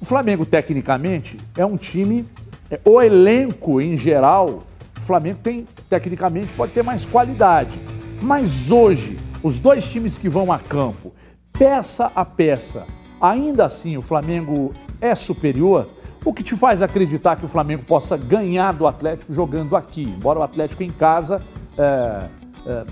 O 0.00 0.06
Flamengo, 0.06 0.46
tecnicamente, 0.46 1.38
é 1.58 1.66
um 1.66 1.76
time. 1.76 2.24
É, 2.70 2.80
o 2.86 3.02
elenco, 3.02 3.82
em 3.82 3.98
geral, 3.98 4.62
o 4.98 5.02
Flamengo 5.02 5.40
tem 5.42 5.66
tecnicamente 5.90 6.54
pode 6.54 6.72
ter 6.72 6.82
mais 6.82 7.04
qualidade. 7.04 7.78
Mas 8.22 8.70
hoje, 8.70 9.18
os 9.42 9.60
dois 9.60 9.88
times 9.88 10.18
que 10.18 10.28
vão 10.28 10.52
a 10.52 10.58
campo, 10.58 11.12
peça 11.52 12.10
a 12.14 12.24
peça, 12.24 12.84
ainda 13.20 13.64
assim 13.64 13.96
o 13.96 14.02
Flamengo 14.02 14.72
é 15.00 15.14
superior, 15.14 15.86
o 16.24 16.32
que 16.32 16.42
te 16.42 16.56
faz 16.56 16.82
acreditar 16.82 17.36
que 17.36 17.46
o 17.46 17.48
Flamengo 17.48 17.84
possa 17.84 18.16
ganhar 18.16 18.72
do 18.72 18.86
Atlético 18.86 19.32
jogando 19.32 19.76
aqui, 19.76 20.02
embora 20.02 20.40
o 20.40 20.42
Atlético 20.42 20.82
em 20.82 20.90
casa 20.90 21.40
é, 21.76 22.28
é, 22.66 22.84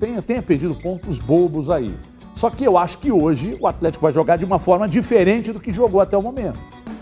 tenha, 0.00 0.20
tenha 0.20 0.42
perdido 0.42 0.74
pontos 0.74 1.18
bobos 1.18 1.70
aí. 1.70 1.94
Só 2.34 2.50
que 2.50 2.64
eu 2.64 2.76
acho 2.76 2.98
que 2.98 3.12
hoje 3.12 3.56
o 3.60 3.66
Atlético 3.66 4.02
vai 4.02 4.12
jogar 4.12 4.36
de 4.36 4.44
uma 4.44 4.58
forma 4.58 4.88
diferente 4.88 5.52
do 5.52 5.60
que 5.60 5.72
jogou 5.72 6.00
até 6.00 6.16
o 6.16 6.22
momento. 6.22 6.58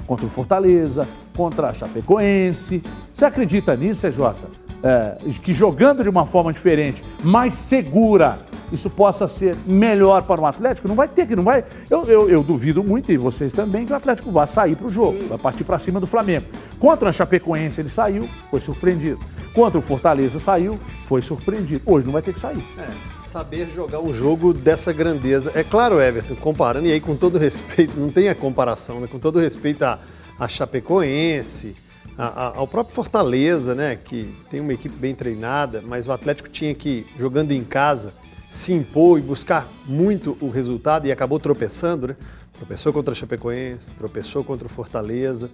Contra 0.07 0.27
o 0.27 0.31
Fortaleza, 0.31 1.07
contra 1.37 1.69
a 1.69 1.73
Chapecoense. 1.73 2.83
Você 3.13 3.25
acredita 3.25 3.77
nisso, 3.77 4.11
Jota? 4.11 4.49
é, 4.83 5.17
que 5.43 5.53
jogando 5.53 6.03
de 6.03 6.09
uma 6.09 6.27
forma 6.27 6.53
diferente, 6.53 7.03
mais 7.23 7.55
segura, 7.55 8.39
isso 8.73 8.91
possa 8.91 9.27
ser 9.27 9.57
melhor 9.67 10.23
para 10.23 10.41
o 10.41 10.47
Atlético, 10.47 10.89
não 10.89 10.95
vai 10.95 11.09
ter 11.09 11.27
que, 11.27 11.37
não 11.37 11.45
vai. 11.45 11.65
Eu, 11.89 12.05
eu, 12.07 12.29
eu 12.29 12.43
duvido 12.43 12.83
muito, 12.83 13.11
e 13.11 13.17
vocês 13.17 13.53
também, 13.53 13.87
que 13.87 13.93
o 13.93 13.97
Atlético 13.97 14.31
vá 14.31 14.47
sair 14.47 14.77
para 14.77 14.87
o 14.87 14.91
jogo, 14.91 15.27
vai 15.29 15.39
partir 15.39 15.65
para 15.65 15.79
cima 15.79 16.01
do 16.01 16.07
Flamengo. 16.07 16.47
Contra 16.79 17.09
a 17.09 17.13
Chapecoense 17.13 17.81
ele 17.81 17.89
saiu, 17.89 18.29
foi 18.51 18.61
surpreendido. 18.61 19.21
Contra 19.55 19.79
o 19.79 19.83
Fortaleza 19.83 20.39
saiu, 20.39 20.79
foi 21.07 21.23
surpreendido. 21.23 21.83
Hoje 21.87 22.07
não 22.07 22.13
vai 22.13 22.23
ter 22.23 22.33
que 22.33 22.41
sair. 22.41 22.63
É 22.79 23.19
saber 23.29 23.69
jogar 23.75 24.01
um 24.01 24.13
jogo 24.13 24.55
dessa 24.55 24.91
grandeza. 24.91 25.53
É 25.55 25.63
claro, 25.63 26.01
Everton, 26.01 26.35
comparando, 26.35 26.87
e 26.87 26.93
aí 26.93 27.01
com 27.01 27.15
todo 27.15 27.39
respeito, 27.39 27.93
não 27.99 28.11
tem 28.11 28.29
a 28.29 28.35
comparação, 28.35 29.01
né? 29.01 29.07
com 29.07 29.19
todo 29.19 29.39
respeito 29.39 29.85
a, 29.85 29.99
a 30.39 30.49
Chapecoense, 30.49 31.77
a, 32.17 32.27
a, 32.27 32.57
ao 32.57 32.67
próprio 32.67 32.95
Fortaleza, 32.95 33.75
né, 33.77 33.97
que 33.97 34.35
tem 34.51 34.61
uma 34.61 34.73
equipe 34.73 34.97
bem 34.97 35.15
treinada, 35.15 35.83
mas 35.87 36.09
o 36.09 36.13
Atlético 36.13 36.49
tinha 36.49 36.75
que, 36.75 37.07
jogando 37.17 37.53
em 37.53 37.63
casa, 37.63 38.13
se 38.49 38.73
impor 38.73 39.19
e 39.19 39.23
buscar 39.23 39.69
muito 39.87 40.37
o 40.41 40.49
resultado 40.49 41.07
e 41.07 41.13
acabou 41.13 41.39
tropeçando, 41.39 42.09
né? 42.09 42.17
Tropeçou 42.55 42.93
contra 42.93 43.13
a 43.13 43.15
Chapecoense, 43.15 43.95
tropeçou 43.95 44.43
contra 44.43 44.67
o 44.67 44.71
Fortaleza 44.71 45.49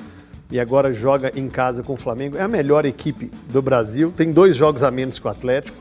e 0.50 0.58
agora 0.58 0.92
joga 0.92 1.32
em 1.34 1.48
casa 1.48 1.82
com 1.82 1.94
o 1.94 1.96
Flamengo. 1.96 2.36
É 2.36 2.42
a 2.42 2.48
melhor 2.48 2.86
equipe 2.86 3.30
do 3.48 3.60
Brasil, 3.60 4.12
tem 4.16 4.32
dois 4.32 4.56
jogos 4.56 4.82
a 4.82 4.90
menos 4.90 5.18
que 5.18 5.26
o 5.26 5.30
Atlético. 5.30 5.76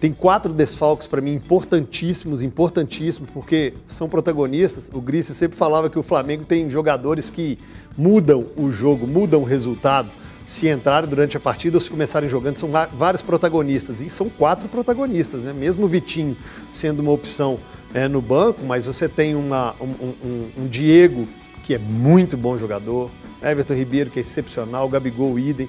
Tem 0.00 0.12
quatro 0.12 0.52
desfalques 0.52 1.06
para 1.06 1.20
mim 1.20 1.34
importantíssimos, 1.34 2.42
importantíssimos, 2.42 3.30
porque 3.30 3.72
são 3.86 4.08
protagonistas. 4.08 4.90
O 4.92 5.00
Grice 5.00 5.34
sempre 5.34 5.56
falava 5.56 5.88
que 5.88 5.98
o 5.98 6.02
Flamengo 6.02 6.44
tem 6.44 6.68
jogadores 6.68 7.30
que 7.30 7.58
mudam 7.96 8.44
o 8.56 8.70
jogo, 8.70 9.06
mudam 9.06 9.40
o 9.40 9.44
resultado. 9.44 10.10
Se 10.44 10.68
entrarem 10.68 11.08
durante 11.08 11.36
a 11.36 11.40
partida 11.40 11.76
ou 11.76 11.80
se 11.80 11.90
começarem 11.90 12.28
jogando, 12.28 12.58
são 12.58 12.70
vários 12.92 13.22
protagonistas. 13.22 14.00
E 14.00 14.10
são 14.10 14.28
quatro 14.28 14.68
protagonistas, 14.68 15.44
né? 15.44 15.52
Mesmo 15.52 15.84
o 15.84 15.88
Vitinho 15.88 16.36
sendo 16.70 17.00
uma 17.00 17.12
opção 17.12 17.58
é, 17.94 18.08
no 18.08 18.20
banco, 18.20 18.60
mas 18.66 18.84
você 18.86 19.08
tem 19.08 19.34
uma, 19.34 19.74
um, 19.80 19.86
um, 19.86 20.50
um, 20.58 20.66
Diego, 20.66 21.26
que 21.62 21.74
é 21.74 21.78
muito 21.78 22.36
bom 22.36 22.58
jogador, 22.58 23.10
Everton 23.40 23.74
Ribeiro, 23.74 24.10
que 24.10 24.18
é 24.18 24.22
excepcional, 24.22 24.88
Gabigol, 24.88 25.38
idem. 25.38 25.68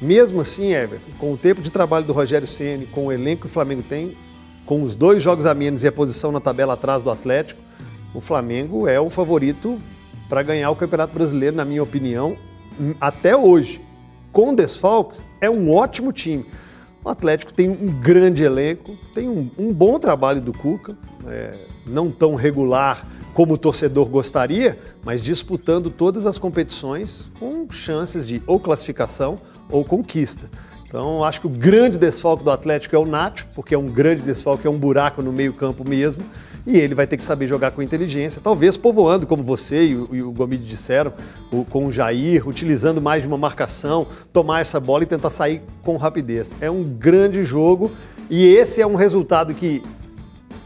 Mesmo 0.00 0.42
assim, 0.42 0.72
Everton, 0.72 1.10
com 1.18 1.32
o 1.32 1.36
tempo 1.36 1.60
de 1.60 1.72
trabalho 1.72 2.04
do 2.04 2.12
Rogério 2.12 2.46
Ceni, 2.46 2.86
com 2.86 3.06
o 3.06 3.12
elenco 3.12 3.42
que 3.42 3.46
o 3.46 3.50
Flamengo 3.50 3.82
tem, 3.82 4.14
com 4.64 4.82
os 4.82 4.94
dois 4.94 5.22
jogos 5.22 5.46
a 5.46 5.54
menos 5.54 5.82
e 5.82 5.88
a 5.88 5.92
posição 5.92 6.30
na 6.30 6.38
tabela 6.38 6.74
atrás 6.74 7.02
do 7.02 7.10
Atlético, 7.10 7.60
o 8.14 8.20
Flamengo 8.20 8.86
é 8.86 9.00
o 9.00 9.10
favorito 9.10 9.80
para 10.28 10.42
ganhar 10.42 10.70
o 10.70 10.76
Campeonato 10.76 11.14
Brasileiro, 11.14 11.56
na 11.56 11.64
minha 11.64 11.82
opinião, 11.82 12.36
até 13.00 13.34
hoje. 13.34 13.87
Com 14.38 14.54
desfalques, 14.54 15.24
é 15.40 15.50
um 15.50 15.74
ótimo 15.74 16.12
time. 16.12 16.46
O 17.04 17.08
Atlético 17.08 17.52
tem 17.52 17.68
um 17.68 18.00
grande 18.00 18.44
elenco, 18.44 18.96
tem 19.12 19.28
um, 19.28 19.50
um 19.58 19.72
bom 19.72 19.98
trabalho 19.98 20.40
do 20.40 20.52
Cuca, 20.52 20.96
é, 21.26 21.58
não 21.84 22.08
tão 22.08 22.36
regular 22.36 23.04
como 23.34 23.54
o 23.54 23.58
torcedor 23.58 24.08
gostaria, 24.08 24.78
mas 25.04 25.24
disputando 25.24 25.90
todas 25.90 26.24
as 26.24 26.38
competições 26.38 27.32
com 27.40 27.66
chances 27.72 28.24
de 28.28 28.40
ou 28.46 28.60
classificação 28.60 29.40
ou 29.68 29.84
conquista. 29.84 30.48
Então, 30.86 31.24
acho 31.24 31.40
que 31.40 31.48
o 31.48 31.50
grande 31.50 31.98
desfalque 31.98 32.44
do 32.44 32.52
Atlético 32.52 32.94
é 32.94 32.98
o 33.00 33.04
Nacho, 33.04 33.48
porque 33.56 33.74
é 33.74 33.78
um 33.78 33.88
grande 33.88 34.22
desfalque, 34.22 34.68
é 34.68 34.70
um 34.70 34.78
buraco 34.78 35.20
no 35.20 35.32
meio-campo 35.32 35.82
mesmo. 35.84 36.22
E 36.68 36.76
ele 36.76 36.94
vai 36.94 37.06
ter 37.06 37.16
que 37.16 37.24
saber 37.24 37.48
jogar 37.48 37.70
com 37.70 37.80
inteligência, 37.80 38.42
talvez 38.44 38.76
povoando, 38.76 39.26
como 39.26 39.42
você 39.42 39.86
e 39.86 39.96
o, 39.96 40.08
e 40.12 40.22
o 40.22 40.30
Gomide 40.30 40.64
disseram, 40.64 41.14
o, 41.50 41.64
com 41.64 41.86
o 41.86 41.90
Jair, 41.90 42.46
utilizando 42.46 43.00
mais 43.00 43.22
de 43.22 43.28
uma 43.28 43.38
marcação, 43.38 44.06
tomar 44.34 44.60
essa 44.60 44.78
bola 44.78 45.02
e 45.02 45.06
tentar 45.06 45.30
sair 45.30 45.62
com 45.82 45.96
rapidez. 45.96 46.54
É 46.60 46.70
um 46.70 46.84
grande 46.84 47.42
jogo 47.42 47.90
e 48.28 48.46
esse 48.46 48.82
é 48.82 48.86
um 48.86 48.96
resultado 48.96 49.54
que, 49.54 49.82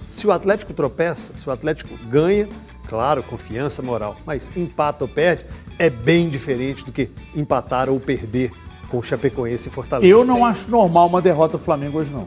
se 0.00 0.26
o 0.26 0.32
Atlético 0.32 0.74
tropeça, 0.74 1.34
se 1.36 1.48
o 1.48 1.52
Atlético 1.52 1.96
ganha, 2.10 2.48
claro, 2.88 3.22
confiança 3.22 3.80
moral, 3.80 4.16
mas 4.26 4.50
empata 4.56 5.04
ou 5.04 5.08
perde, 5.08 5.46
é 5.78 5.88
bem 5.88 6.28
diferente 6.28 6.84
do 6.84 6.90
que 6.90 7.10
empatar 7.32 7.88
ou 7.88 8.00
perder 8.00 8.50
com 8.88 8.98
o 8.98 9.02
Chapecoense 9.04 9.68
e 9.68 9.70
Fortaleza. 9.70 10.12
Eu 10.12 10.24
não 10.24 10.44
acho 10.44 10.68
normal 10.68 11.06
uma 11.06 11.22
derrota 11.22 11.56
do 11.56 11.62
Flamengo 11.62 12.00
hoje, 12.00 12.10
não. 12.10 12.26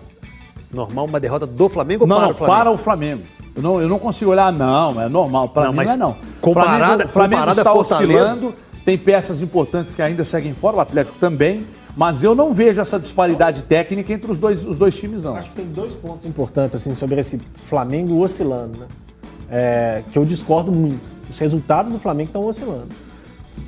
Normal 0.72 1.04
uma 1.04 1.20
derrota 1.20 1.46
do 1.46 1.68
Flamengo 1.68 2.08
não, 2.08 2.16
ou 2.16 2.22
para 2.22 2.32
o 2.32 2.38
Flamengo? 2.38 2.58
para 2.58 2.72
o 2.72 2.78
Flamengo. 2.78 3.24
Eu 3.56 3.62
não, 3.62 3.82
eu 3.82 3.88
não 3.88 3.98
consigo 3.98 4.32
olhar, 4.32 4.52
não, 4.52 5.02
é 5.02 5.08
normal. 5.08 5.50
Para 5.50 5.72
mim 5.72 5.86
não 5.86 5.92
é 5.92 5.98
não. 5.98 6.18
Comparada, 6.42 7.06
o 7.06 7.08
Flamengo, 7.08 7.12
Flamengo 7.12 7.42
comparada 7.42 7.62
está 7.62 7.72
Fortaleza... 7.72 8.14
oscilando, 8.14 8.56
tem 8.84 8.98
peças 8.98 9.42
importantes 9.42 9.94
que 9.94 10.02
ainda 10.02 10.26
seguem 10.26 10.54
fora, 10.54 10.78
o 10.78 10.80
Atlético 10.82 11.18
também, 11.18 11.66
mas 11.96 12.22
eu 12.22 12.36
não 12.36 12.54
vejo 12.54 12.82
essa 12.82 13.00
disparidade 13.00 13.64
técnica 13.64 14.12
entre 14.12 14.30
os 14.30 14.38
dois, 14.38 14.66
os 14.66 14.78
dois 14.78 14.96
times, 14.96 15.24
não. 15.24 15.38
Acho 15.38 15.50
que 15.50 15.56
tem 15.56 15.66
dois 15.66 15.94
pontos 15.94 16.26
importantes 16.26 16.76
assim, 16.76 16.94
sobre 16.94 17.20
esse 17.20 17.42
Flamengo 17.66 18.20
oscilando, 18.20 18.78
né? 18.80 18.88
É, 19.50 20.04
que 20.12 20.18
eu 20.18 20.26
discordo 20.26 20.72
muito. 20.72 21.02
Os 21.30 21.40
resultados 21.40 21.92
do 21.92 22.00
Flamengo 22.00 22.30
estão 22.30 22.46
oscilando. 22.46 22.90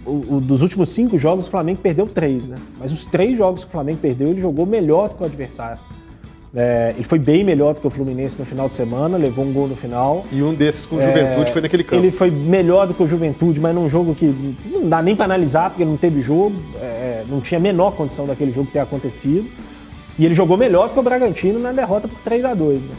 O, 0.05 0.35
o, 0.35 0.41
dos 0.41 0.61
últimos 0.61 0.89
cinco 0.89 1.17
jogos, 1.17 1.47
o 1.47 1.49
Flamengo 1.49 1.79
perdeu 1.81 2.05
três, 2.07 2.47
né? 2.47 2.57
Mas 2.77 2.91
os 2.91 3.05
três 3.05 3.37
jogos 3.37 3.63
que 3.63 3.69
o 3.69 3.71
Flamengo 3.71 3.99
perdeu, 3.99 4.29
ele 4.29 4.41
jogou 4.41 4.65
melhor 4.65 5.09
do 5.09 5.15
que 5.15 5.23
o 5.23 5.25
adversário. 5.25 5.79
É, 6.55 6.93
ele 6.95 7.03
foi 7.03 7.19
bem 7.19 7.43
melhor 7.43 7.73
do 7.73 7.81
que 7.81 7.87
o 7.87 7.89
Fluminense 7.89 8.39
no 8.39 8.45
final 8.45 8.69
de 8.69 8.75
semana, 8.75 9.17
levou 9.17 9.45
um 9.45 9.51
gol 9.51 9.67
no 9.67 9.75
final. 9.75 10.25
E 10.31 10.41
um 10.41 10.53
desses 10.53 10.85
com 10.85 10.95
o 10.95 11.01
Juventude 11.01 11.49
é, 11.49 11.53
foi 11.53 11.61
naquele 11.61 11.83
campo. 11.83 12.01
Ele 12.01 12.11
foi 12.11 12.31
melhor 12.31 12.87
do 12.87 12.93
que 12.93 13.03
o 13.03 13.07
Juventude, 13.07 13.59
mas 13.59 13.75
num 13.75 13.87
jogo 13.89 14.15
que 14.15 14.33
não 14.71 14.87
dá 14.87 15.01
nem 15.01 15.15
para 15.15 15.25
analisar, 15.25 15.69
porque 15.69 15.83
não 15.83 15.97
teve 15.97 16.21
jogo, 16.21 16.55
é, 16.81 17.23
não 17.27 17.41
tinha 17.41 17.59
a 17.59 17.61
menor 17.61 17.91
condição 17.91 18.25
daquele 18.25 18.51
jogo 18.51 18.69
ter 18.71 18.79
acontecido. 18.79 19.47
E 20.17 20.25
ele 20.25 20.33
jogou 20.33 20.57
melhor 20.57 20.87
do 20.87 20.93
que 20.93 20.99
o 20.99 21.03
Bragantino 21.03 21.59
na 21.59 21.71
derrota 21.71 22.07
por 22.07 22.19
3 22.21 22.43
a 22.45 22.53
2 22.53 22.81
né? 22.81 22.91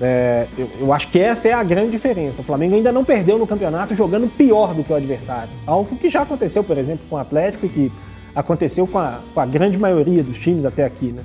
É, 0.00 0.46
eu, 0.58 0.68
eu, 0.80 0.92
acho 0.92 1.08
que 1.08 1.20
essa 1.20 1.48
é 1.48 1.52
a 1.52 1.62
grande 1.62 1.92
diferença. 1.92 2.42
O 2.42 2.44
Flamengo 2.44 2.74
ainda 2.74 2.90
não 2.90 3.04
perdeu 3.04 3.38
no 3.38 3.46
campeonato 3.46 3.94
jogando 3.94 4.28
pior 4.28 4.74
do 4.74 4.82
que 4.82 4.92
o 4.92 4.96
adversário. 4.96 5.50
Algo 5.64 5.96
que 5.96 6.10
já 6.10 6.22
aconteceu, 6.22 6.64
por 6.64 6.76
exemplo, 6.76 7.06
com 7.08 7.14
o 7.14 7.18
Atlético 7.18 7.66
e 7.66 7.68
que 7.68 7.92
aconteceu 8.34 8.86
com 8.86 8.98
a, 8.98 9.20
com 9.32 9.40
a 9.40 9.46
grande 9.46 9.78
maioria 9.78 10.22
dos 10.22 10.36
times 10.36 10.64
até 10.64 10.84
aqui. 10.84 11.12
Né? 11.12 11.22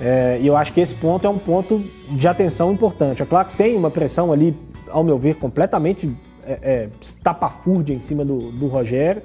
É, 0.00 0.38
e 0.40 0.46
eu 0.46 0.56
acho 0.56 0.72
que 0.72 0.80
esse 0.80 0.94
ponto 0.94 1.26
é 1.26 1.30
um 1.30 1.38
ponto 1.38 1.82
de 2.10 2.28
atenção 2.28 2.72
importante. 2.72 3.22
É 3.22 3.26
claro 3.26 3.48
que 3.48 3.56
tem 3.56 3.76
uma 3.76 3.90
pressão 3.90 4.32
ali, 4.32 4.56
ao 4.88 5.02
meu 5.02 5.18
ver, 5.18 5.36
completamente 5.36 6.14
é, 6.44 6.58
é, 6.62 6.88
estapafúrdia 7.00 7.94
em 7.94 8.00
cima 8.00 8.24
do, 8.24 8.52
do 8.52 8.66
Rogério, 8.66 9.22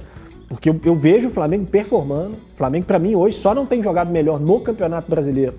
porque 0.47 0.69
eu, 0.69 0.79
eu, 0.83 0.95
vejo 0.95 1.27
o 1.27 1.31
Flamengo 1.31 1.65
performando. 1.65 2.35
O 2.53 2.57
Flamengo, 2.57 2.85
para 2.85 2.99
mim, 2.99 3.15
hoje 3.15 3.37
só 3.37 3.53
não 3.53 3.65
tem 3.65 3.81
jogado 3.81 4.11
melhor 4.11 4.39
no 4.39 4.59
Campeonato 4.59 5.09
Brasileiro 5.09 5.55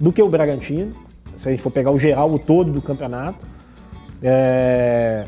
do 0.00 0.12
que 0.12 0.22
o 0.22 0.28
Bragantino 0.28 0.92
se 1.36 1.48
a 1.48 1.50
gente 1.50 1.62
for 1.62 1.70
pegar 1.70 1.90
o 1.90 1.98
geral, 1.98 2.32
o 2.32 2.38
todo 2.38 2.72
do 2.72 2.82
campeonato. 2.82 3.38
É... 4.22 5.26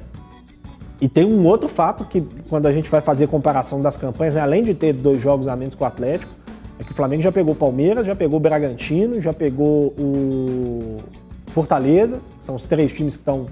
E 1.01 1.09
tem 1.09 1.25
um 1.25 1.47
outro 1.47 1.69
fato 1.69 2.05
que, 2.05 2.23
quando 2.49 2.67
a 2.67 2.73
gente 2.73 2.91
vai 2.91 3.01
fazer 3.01 3.29
comparação 3.29 3.81
das 3.81 3.97
campanhas, 3.97 4.35
né, 4.35 4.41
além 4.41 4.65
de 4.65 4.75
ter 4.75 4.93
dois 4.93 5.21
jogos 5.21 5.47
a 5.47 5.55
menos 5.55 5.77
com 5.77 5.85
o 5.85 5.87
Atlético, 5.87 6.33
é 6.79 6.85
que 6.85 6.93
o 6.93 6.95
Flamengo 6.95 7.23
já 7.23 7.33
pegou 7.33 7.55
o 7.55 7.57
Palmeiras, 7.57 8.07
já 8.07 8.15
pegou 8.15 8.37
o 8.39 8.41
Bragantino, 8.41 9.21
já 9.21 9.33
pegou 9.33 9.95
o 9.99 10.99
Fortaleza, 11.49 12.21
são 12.41 12.55
os 12.55 12.67
três 12.67 12.93
times 12.93 13.17
que 13.17 13.23
estão 13.23 13.47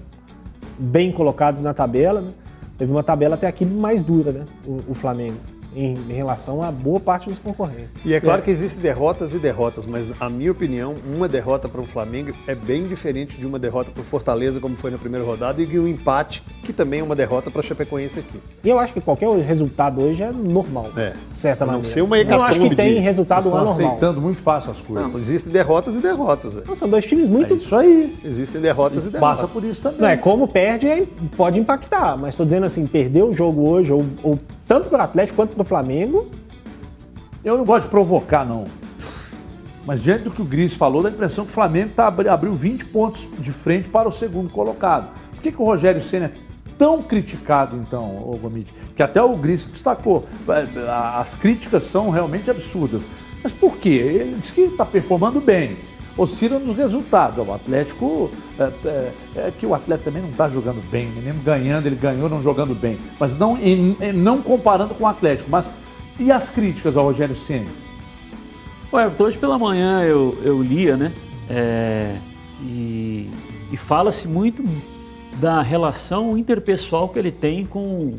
bem 0.78 1.10
colocados 1.10 1.60
na 1.62 1.74
tabela. 1.74 2.20
Né? 2.20 2.30
Teve 2.78 2.92
uma 2.92 3.02
tabela 3.02 3.34
até 3.34 3.46
aqui 3.46 3.64
mais 3.64 4.02
dura, 4.02 4.32
né? 4.32 4.44
o, 4.66 4.92
o 4.92 4.94
Flamengo 4.94 5.36
em, 5.76 5.94
relação 6.08 6.62
a 6.62 6.72
boa 6.72 6.98
parte 6.98 7.28
dos 7.28 7.38
concorrentes. 7.38 7.90
E 8.04 8.14
é 8.14 8.20
claro 8.20 8.40
é. 8.40 8.44
que 8.44 8.50
existem 8.50 8.80
derrotas 8.80 9.34
e 9.34 9.38
derrotas, 9.38 9.84
mas 9.84 10.06
a 10.18 10.30
minha 10.30 10.50
opinião, 10.50 10.96
uma 11.14 11.28
derrota 11.28 11.68
para 11.68 11.80
o 11.82 11.86
Flamengo 11.86 12.32
é 12.46 12.54
bem 12.54 12.86
diferente 12.86 13.36
de 13.36 13.46
uma 13.46 13.58
derrota 13.58 13.90
para 13.90 14.00
o 14.00 14.04
Fortaleza, 14.04 14.58
como 14.58 14.74
foi 14.76 14.90
na 14.90 14.96
primeira 14.96 15.24
rodada, 15.24 15.60
e 15.62 15.78
um 15.78 15.86
empate, 15.86 16.42
que 16.62 16.72
também 16.72 17.00
é 17.00 17.02
uma 17.02 17.14
derrota 17.14 17.50
para 17.50 17.60
a 17.60 17.64
Chapecoense 17.64 18.18
aqui. 18.18 18.40
E 18.64 18.68
eu 18.68 18.78
acho 18.78 18.94
que 18.94 19.00
qualquer 19.00 19.28
resultado 19.40 20.00
hoje 20.00 20.22
é 20.22 20.32
normal, 20.32 20.90
é. 20.96 21.12
de 21.32 21.40
certa 21.40 21.66
maneira. 21.66 21.86
Não 21.86 21.92
ser 21.92 22.00
uma 22.00 22.18
eu 22.18 22.42
acho 22.42 22.60
que 22.60 22.74
tem 22.74 22.98
resultado 22.98 23.48
anormal. 23.48 23.74
normal. 23.74 23.88
aceitando 23.88 24.20
muito 24.20 24.40
fácil 24.40 24.70
as 24.70 24.80
coisas. 24.80 25.12
Não, 25.12 25.18
existem 25.18 25.52
derrotas 25.52 25.94
e 25.94 25.98
derrotas. 25.98 26.54
Não, 26.66 26.74
são 26.74 26.88
dois 26.88 27.04
times 27.04 27.28
muito... 27.28 27.52
É 27.52 27.56
isso 27.56 27.76
aí. 27.76 28.16
Existem 28.24 28.60
derrotas 28.60 28.98
isso 28.98 29.08
e 29.08 29.12
derrotas. 29.12 29.40
Passa 29.40 29.48
por 29.52 29.62
isso 29.62 29.82
também. 29.82 30.00
Não, 30.00 30.08
é 30.08 30.16
como 30.16 30.48
perde, 30.48 31.06
pode 31.36 31.60
impactar, 31.60 32.16
mas 32.16 32.30
estou 32.30 32.46
dizendo 32.46 32.64
assim, 32.64 32.86
perder 32.86 33.24
o 33.24 33.32
jogo 33.32 33.68
hoje, 33.68 33.92
ou, 33.92 34.04
ou 34.22 34.38
tanto 34.66 34.88
para 34.88 34.98
o 34.98 35.02
Atlético 35.02 35.36
quanto 35.36 35.54
para 35.54 35.62
o 35.62 35.64
Flamengo, 35.66 36.28
eu 37.44 37.56
não 37.56 37.64
gosto 37.64 37.84
de 37.84 37.90
provocar, 37.90 38.44
não. 38.44 38.64
Mas 39.86 40.02
diante 40.02 40.24
do 40.24 40.30
que 40.30 40.42
o 40.42 40.44
Gris 40.44 40.74
falou, 40.74 41.02
dá 41.02 41.08
a 41.08 41.12
impressão 41.12 41.44
que 41.44 41.50
o 41.50 41.54
Flamengo 41.54 41.92
tá, 41.94 42.08
abriu 42.08 42.54
20 42.54 42.86
pontos 42.86 43.28
de 43.38 43.52
frente 43.52 43.88
para 43.88 44.08
o 44.08 44.12
segundo 44.12 44.50
colocado. 44.50 45.08
Por 45.30 45.42
que, 45.42 45.52
que 45.52 45.62
o 45.62 45.64
Rogério 45.64 46.02
Senna 46.02 46.26
é 46.26 46.32
tão 46.76 47.02
criticado, 47.02 47.76
então, 47.76 48.04
o 48.04 48.36
Gomide? 48.36 48.72
Que 48.96 49.02
até 49.02 49.22
o 49.22 49.36
Gris 49.36 49.64
destacou. 49.66 50.26
É, 50.48 50.90
as 51.14 51.36
críticas 51.36 51.84
são 51.84 52.10
realmente 52.10 52.50
absurdas. 52.50 53.06
Mas 53.44 53.52
por 53.52 53.76
quê? 53.76 53.90
Ele 53.90 54.36
diz 54.40 54.50
que 54.50 54.62
está 54.62 54.84
performando 54.84 55.40
bem. 55.40 55.76
Oscila 56.16 56.58
nos 56.58 56.76
resultados. 56.76 57.46
O 57.46 57.52
Atlético. 57.52 58.30
É, 58.58 58.70
é, 58.84 59.12
é 59.36 59.52
que 59.56 59.66
o 59.66 59.74
Atlético 59.74 60.06
também 60.06 60.22
não 60.22 60.30
está 60.30 60.48
jogando 60.48 60.82
bem, 60.90 61.06
né? 61.08 61.20
mesmo 61.24 61.42
ganhando, 61.42 61.86
ele 61.86 61.96
ganhou 61.96 62.28
não 62.28 62.42
jogando 62.42 62.74
bem. 62.74 62.98
Mas 63.20 63.36
não, 63.36 63.58
em, 63.58 63.96
não 64.14 64.40
comparando 64.40 64.94
com 64.94 65.04
o 65.04 65.06
Atlético. 65.06 65.50
Mas 65.50 65.70
e 66.18 66.32
as 66.32 66.48
críticas 66.48 66.96
ao 66.96 67.04
Rogério 67.04 67.36
Ceni? 67.36 67.68
Ué, 68.92 69.10
hoje 69.18 69.36
pela 69.36 69.58
manhã 69.58 70.02
eu, 70.02 70.38
eu 70.42 70.62
lia, 70.62 70.96
né? 70.96 71.12
É, 71.50 72.16
e, 72.62 73.30
e 73.70 73.76
fala-se 73.76 74.26
muito 74.26 74.64
da 75.38 75.60
relação 75.60 76.38
interpessoal 76.38 77.08
que 77.08 77.18
ele 77.18 77.30
tem 77.30 77.66
com, 77.66 78.16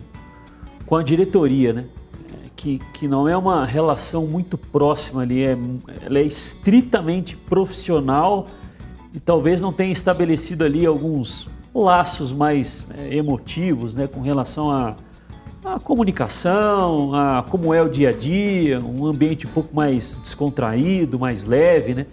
com 0.86 0.96
a 0.96 1.02
diretoria, 1.02 1.74
né? 1.74 1.86
Que, 2.58 2.80
que 2.92 3.08
não 3.08 3.28
é 3.28 3.38
uma 3.38 3.66
relação 3.66 4.26
muito 4.26 4.58
próxima 4.58 5.22
ali, 5.22 5.44
é, 5.44 5.56
ela 6.02 6.18
é 6.18 6.24
estritamente 6.24 7.38
profissional 7.38 8.48
e 9.14 9.20
talvez 9.20 9.62
não 9.62 9.72
tenha 9.72 9.92
estabelecido 9.92 10.66
ali 10.66 10.86
alguns 10.86 11.48
laços 11.74 12.34
mais 12.34 12.86
é, 12.98 13.16
emotivos, 13.16 13.96
né? 13.96 14.08
Com 14.08 14.22
relação 14.22 14.72
a 14.72 14.96
a 15.66 15.80
comunicação, 15.80 17.14
a 17.14 17.44
como 17.44 17.74
é 17.74 17.82
o 17.82 17.90
dia 17.90 18.10
a 18.10 18.12
dia, 18.14 18.80
um 18.80 19.06
ambiente 19.06 19.46
um 19.46 19.50
pouco 19.50 19.76
mais 19.76 20.18
descontraído, 20.24 21.20
mais 21.20 21.44
leve, 21.44 21.94
né? 21.94 22.06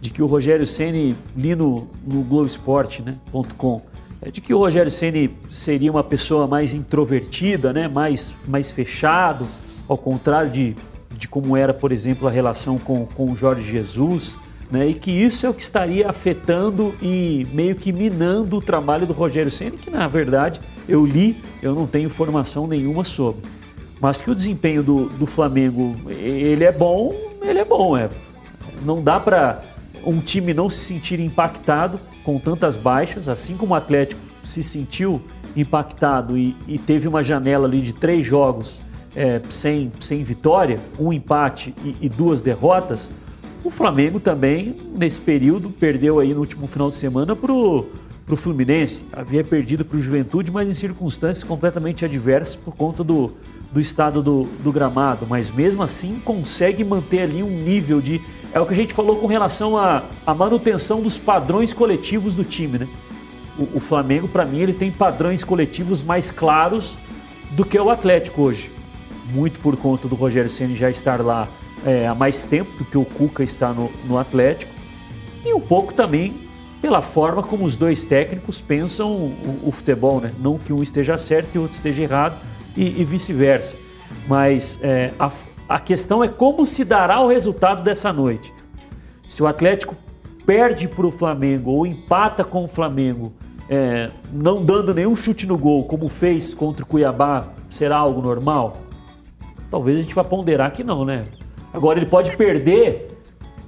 De 0.00 0.10
que 0.10 0.22
o 0.22 0.26
Rogério 0.26 0.66
Ceni 0.66 1.14
li 1.36 1.54
no, 1.54 1.88
no 2.04 2.22
Globoesporte.com, 2.22 3.74
né, 3.76 3.82
é 4.22 4.30
de 4.30 4.40
que 4.40 4.52
o 4.52 4.58
Rogério 4.58 4.90
Ceni 4.90 5.30
seria 5.48 5.90
uma 5.90 6.02
pessoa 6.02 6.46
mais 6.46 6.74
introvertida, 6.74 7.72
né? 7.72 7.86
Mais 7.88 8.34
mais 8.46 8.70
fechado, 8.70 9.46
ao 9.88 9.96
contrário 9.96 10.50
de, 10.50 10.76
de 11.16 11.26
como 11.26 11.56
era, 11.56 11.72
por 11.72 11.90
exemplo, 11.90 12.28
a 12.28 12.30
relação 12.30 12.78
com, 12.78 13.06
com 13.06 13.32
o 13.32 13.36
Jorge 13.36 13.64
Jesus. 13.64 14.36
Né, 14.70 14.88
e 14.88 14.92
que 14.92 15.10
isso 15.10 15.46
é 15.46 15.48
o 15.48 15.54
que 15.54 15.62
estaria 15.62 16.10
afetando 16.10 16.94
e 17.00 17.46
meio 17.54 17.74
que 17.74 17.90
minando 17.90 18.58
o 18.58 18.60
trabalho 18.60 19.06
do 19.06 19.14
Rogério 19.14 19.50
Ceni, 19.50 19.78
que 19.78 19.90
na 19.90 20.06
verdade 20.06 20.60
eu 20.86 21.06
li, 21.06 21.42
eu 21.62 21.74
não 21.74 21.86
tenho 21.86 22.10
formação 22.10 22.66
nenhuma 22.66 23.02
sobre. 23.02 23.40
Mas 23.98 24.20
que 24.20 24.30
o 24.30 24.34
desempenho 24.34 24.82
do, 24.82 25.06
do 25.08 25.24
Flamengo, 25.24 25.96
ele 26.10 26.64
é 26.64 26.70
bom, 26.70 27.14
ele 27.40 27.58
é 27.58 27.64
bom. 27.64 27.96
É. 27.96 28.10
Não 28.82 29.02
dá 29.02 29.18
para 29.18 29.62
um 30.04 30.20
time 30.20 30.52
não 30.52 30.68
se 30.68 30.80
sentir 30.80 31.18
impactado 31.18 31.98
com 32.22 32.38
tantas 32.38 32.76
baixas, 32.76 33.26
assim 33.26 33.56
como 33.56 33.72
o 33.72 33.76
Atlético 33.76 34.20
se 34.42 34.62
sentiu 34.62 35.22
impactado 35.56 36.36
e, 36.36 36.54
e 36.66 36.78
teve 36.78 37.08
uma 37.08 37.22
janela 37.22 37.66
ali 37.66 37.80
de 37.80 37.92
três 37.92 38.26
jogos 38.26 38.82
é, 39.14 39.40
sem, 39.48 39.90
sem 40.00 40.22
vitória, 40.22 40.78
um 40.98 41.12
empate 41.12 41.74
e, 41.84 41.96
e 42.02 42.08
duas 42.08 42.40
derrotas. 42.40 43.10
O 43.64 43.70
Flamengo 43.70 44.20
também, 44.20 44.74
nesse 44.94 45.20
período, 45.20 45.70
perdeu 45.70 46.18
aí 46.18 46.32
no 46.32 46.40
último 46.40 46.66
final 46.66 46.90
de 46.90 46.96
semana 46.96 47.34
para 47.34 47.52
o 47.52 47.86
Fluminense, 48.36 49.04
havia 49.12 49.42
perdido 49.42 49.84
para 49.84 49.98
o 49.98 50.00
Juventude, 50.00 50.50
mas 50.50 50.68
em 50.68 50.72
circunstâncias 50.72 51.44
completamente 51.44 52.04
adversas 52.04 52.56
por 52.56 52.74
conta 52.74 53.02
do, 53.02 53.32
do 53.72 53.80
estado 53.80 54.22
do, 54.22 54.44
do 54.62 54.72
gramado. 54.72 55.26
Mas 55.28 55.50
mesmo 55.50 55.82
assim 55.82 56.20
consegue 56.24 56.84
manter 56.84 57.22
ali 57.22 57.42
um 57.42 57.50
nível 57.50 58.00
de. 58.00 58.20
É 58.52 58.60
o 58.60 58.66
que 58.66 58.72
a 58.72 58.76
gente 58.76 58.94
falou 58.94 59.16
com 59.16 59.26
relação 59.26 59.76
à, 59.76 60.02
à 60.26 60.32
manutenção 60.32 61.02
dos 61.02 61.18
padrões 61.18 61.74
coletivos 61.74 62.34
do 62.34 62.44
time, 62.44 62.78
né? 62.78 62.88
O, 63.58 63.76
o 63.76 63.80
Flamengo, 63.80 64.28
para 64.28 64.44
mim, 64.44 64.60
ele 64.60 64.72
tem 64.72 64.90
padrões 64.90 65.42
coletivos 65.42 66.02
mais 66.02 66.30
claros 66.30 66.96
do 67.50 67.64
que 67.64 67.78
o 67.78 67.90
Atlético 67.90 68.42
hoje. 68.42 68.77
Muito 69.32 69.60
por 69.60 69.76
conta 69.76 70.08
do 70.08 70.14
Rogério 70.14 70.50
Senna 70.50 70.74
já 70.74 70.88
estar 70.90 71.20
lá 71.20 71.48
é, 71.84 72.06
há 72.06 72.14
mais 72.14 72.44
tempo 72.44 72.70
do 72.78 72.84
que 72.84 72.98
o 72.98 73.04
Cuca 73.04 73.42
está 73.42 73.72
no, 73.72 73.90
no 74.04 74.18
Atlético. 74.18 74.72
E 75.44 75.52
um 75.54 75.60
pouco 75.60 75.94
também 75.94 76.34
pela 76.80 77.02
forma 77.02 77.42
como 77.42 77.64
os 77.64 77.76
dois 77.76 78.04
técnicos 78.04 78.60
pensam 78.60 79.10
o, 79.10 79.60
o 79.66 79.72
futebol, 79.72 80.20
né? 80.20 80.32
Não 80.38 80.58
que 80.58 80.72
um 80.72 80.82
esteja 80.82 81.18
certo 81.18 81.54
e 81.54 81.58
o 81.58 81.62
outro 81.62 81.76
esteja 81.76 82.02
errado 82.02 82.38
e, 82.76 83.00
e 83.00 83.04
vice-versa. 83.04 83.76
Mas 84.26 84.78
é, 84.82 85.12
a, 85.18 85.30
a 85.68 85.78
questão 85.80 86.22
é 86.22 86.28
como 86.28 86.64
se 86.64 86.84
dará 86.84 87.20
o 87.20 87.28
resultado 87.28 87.82
dessa 87.82 88.12
noite. 88.12 88.52
Se 89.26 89.42
o 89.42 89.46
Atlético 89.46 89.96
perde 90.46 90.88
para 90.88 91.06
o 91.06 91.10
Flamengo 91.10 91.72
ou 91.72 91.86
empata 91.86 92.44
com 92.44 92.64
o 92.64 92.68
Flamengo, 92.68 93.32
é, 93.68 94.10
não 94.32 94.64
dando 94.64 94.94
nenhum 94.94 95.14
chute 95.14 95.46
no 95.46 95.58
gol, 95.58 95.84
como 95.84 96.08
fez 96.08 96.54
contra 96.54 96.82
o 96.82 96.86
Cuiabá, 96.86 97.48
será 97.68 97.98
algo 97.98 98.22
normal? 98.22 98.78
Talvez 99.70 99.98
a 99.98 100.02
gente 100.02 100.14
vá 100.14 100.24
ponderar 100.24 100.72
que 100.72 100.82
não, 100.82 101.04
né? 101.04 101.24
Agora 101.72 101.98
ele 101.98 102.06
pode 102.06 102.36
perder 102.36 103.18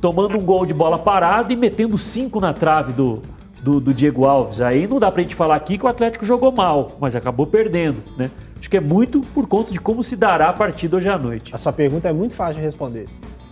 tomando 0.00 0.38
um 0.38 0.42
gol 0.42 0.64
de 0.64 0.72
bola 0.72 0.98
parada 0.98 1.52
e 1.52 1.56
metendo 1.56 1.96
cinco 1.98 2.40
na 2.40 2.52
trave 2.52 2.92
do, 2.92 3.20
do, 3.60 3.80
do 3.80 3.92
Diego 3.92 4.26
Alves. 4.26 4.60
Aí 4.60 4.86
não 4.86 4.98
dá 4.98 5.10
pra 5.10 5.22
gente 5.22 5.34
falar 5.34 5.56
aqui 5.56 5.76
que 5.76 5.84
o 5.84 5.88
Atlético 5.88 6.24
jogou 6.24 6.50
mal, 6.50 6.92
mas 6.98 7.14
acabou 7.14 7.46
perdendo, 7.46 8.02
né? 8.16 8.30
Acho 8.58 8.68
que 8.68 8.76
é 8.76 8.80
muito 8.80 9.20
por 9.34 9.46
conta 9.46 9.72
de 9.72 9.80
como 9.80 10.02
se 10.02 10.16
dará 10.16 10.48
a 10.48 10.52
partida 10.52 10.96
hoje 10.96 11.08
à 11.08 11.18
noite. 11.18 11.54
A 11.54 11.58
sua 11.58 11.72
pergunta 11.72 12.08
é 12.08 12.12
muito 12.12 12.34
fácil 12.34 12.56
de 12.56 12.62
responder. 12.62 13.08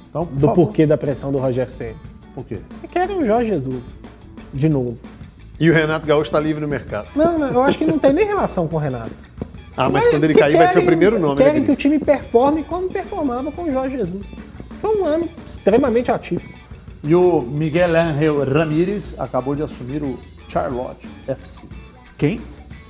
Então, 0.08 0.26
por 0.26 0.34
do 0.34 0.46
favor. 0.46 0.54
porquê 0.66 0.86
da 0.86 0.96
pressão 0.96 1.32
do 1.32 1.38
Roger 1.38 1.70
Senna. 1.70 1.96
Por 2.34 2.44
quê? 2.44 2.58
Porque 2.68 2.88
querem 2.88 3.18
o 3.18 3.26
Jorge 3.26 3.48
Jesus. 3.48 3.82
De 4.52 4.68
novo. 4.68 4.98
E 5.60 5.70
o 5.70 5.74
Renato 5.74 6.06
Gaúcho 6.06 6.28
está 6.28 6.38
livre 6.38 6.60
no 6.60 6.68
mercado. 6.68 7.08
Não, 7.16 7.38
não, 7.38 7.48
eu 7.48 7.62
acho 7.62 7.76
que 7.76 7.84
não 7.84 7.98
tem 7.98 8.12
nem 8.12 8.26
relação 8.26 8.68
com 8.68 8.76
o 8.76 8.78
Renato. 8.78 9.10
Ah, 9.78 9.84
mas, 9.84 9.92
mas 9.92 10.08
quando 10.08 10.24
ele 10.24 10.34
cair 10.34 10.52
querem, 10.52 10.58
vai 10.58 10.68
ser 10.68 10.80
o 10.80 10.84
primeiro 10.84 11.20
nome, 11.20 11.38
né, 11.38 11.46
Querem 11.46 11.60
né, 11.60 11.66
que 11.66 11.72
o 11.72 11.76
time 11.76 12.00
performe 12.00 12.64
como 12.64 12.88
performava 12.88 13.52
com 13.52 13.62
o 13.62 13.70
Jorge 13.70 13.96
Jesus. 13.96 14.26
Foi 14.80 15.00
um 15.00 15.04
ano 15.04 15.28
extremamente 15.46 16.10
ativo. 16.10 16.42
E 17.04 17.14
o 17.14 17.40
Miguel 17.42 17.94
Ángel 17.94 18.44
Ramírez 18.44 19.14
acabou 19.20 19.54
de 19.54 19.62
assumir 19.62 20.02
o 20.02 20.18
Charlotte 20.48 21.08
FC. 21.28 21.64
Quem? 22.18 22.40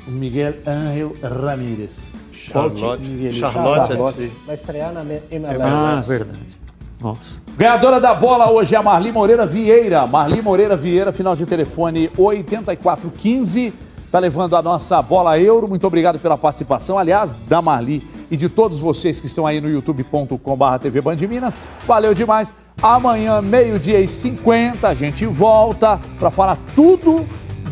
O 0.07 0.11
Miguel 0.11 0.55
Ángel 0.67 1.15
Ramírez. 1.23 2.05
Charlotte, 2.33 2.81
Charlotte, 2.81 3.35
Charlotte 3.35 3.93
FC. 3.93 4.31
Vai 4.47 4.55
estrear 4.55 4.93
na 4.93 5.03
MLS. 5.03 5.61
Ah, 5.61 6.03
verdade. 6.07 6.59
Nossa. 7.01 7.37
Ganhadora 7.57 8.01
da 8.01 8.15
bola 8.15 8.51
hoje 8.51 8.75
é 8.75 8.79
a 8.79 8.83
Marli 8.83 9.13
Moreira 9.13 9.45
Vieira. 9.45 10.07
Marli 10.07 10.41
Moreira 10.41 10.77
Vieira, 10.77 11.13
final 11.13 11.37
de 11.37 11.45
telefone 11.45 12.11
8415. 12.17 13.75
Está 14.09 14.19
levando 14.19 14.57
a 14.57 14.63
nossa 14.63 15.03
bola 15.03 15.39
euro. 15.39 15.69
Muito 15.69 15.87
obrigado 15.87 16.19
pela 16.19 16.39
participação. 16.39 16.97
Aliás, 16.97 17.37
da 17.47 17.61
Marli 17.61 18.03
e 18.31 18.39
de 18.39 18.49
todos 18.49 18.79
vocês 18.79 19.21
que 19.21 19.27
estão 19.27 19.47
aí 19.47 19.61
no 19.61 19.69
youtube.com.br 19.69 20.79
TV 20.81 21.03
Band 21.03 21.17
Minas. 21.17 21.59
Valeu 21.87 22.15
demais. 22.15 22.51
Amanhã, 22.81 23.43
meio-dia 23.43 24.01
e 24.01 24.09
50, 24.09 24.89
a 24.89 24.95
gente 24.95 25.27
volta 25.27 26.01
para 26.19 26.31
falar 26.31 26.57
tudo 26.75 27.27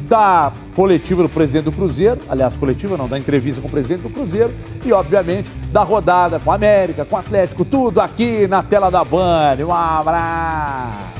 da 0.06 0.52
coletiva 0.74 1.22
do 1.22 1.28
presidente 1.30 1.64
do 1.64 1.72
Cruzeiro, 1.72 2.20
aliás, 2.28 2.54
coletiva 2.54 2.98
não, 2.98 3.08
da 3.08 3.18
entrevista 3.18 3.62
com 3.62 3.68
o 3.68 3.70
presidente 3.70 4.02
do 4.02 4.10
Cruzeiro 4.10 4.52
e, 4.84 4.92
obviamente, 4.92 5.50
da 5.72 5.82
rodada 5.82 6.38
com 6.38 6.52
a 6.52 6.54
América, 6.54 7.06
com 7.06 7.16
o 7.16 7.18
Atlético, 7.18 7.64
tudo 7.64 7.98
aqui 7.98 8.46
na 8.46 8.62
tela 8.62 8.90
da 8.90 9.02
Band. 9.02 9.56
Um 9.66 9.72
abraço! 9.72 11.15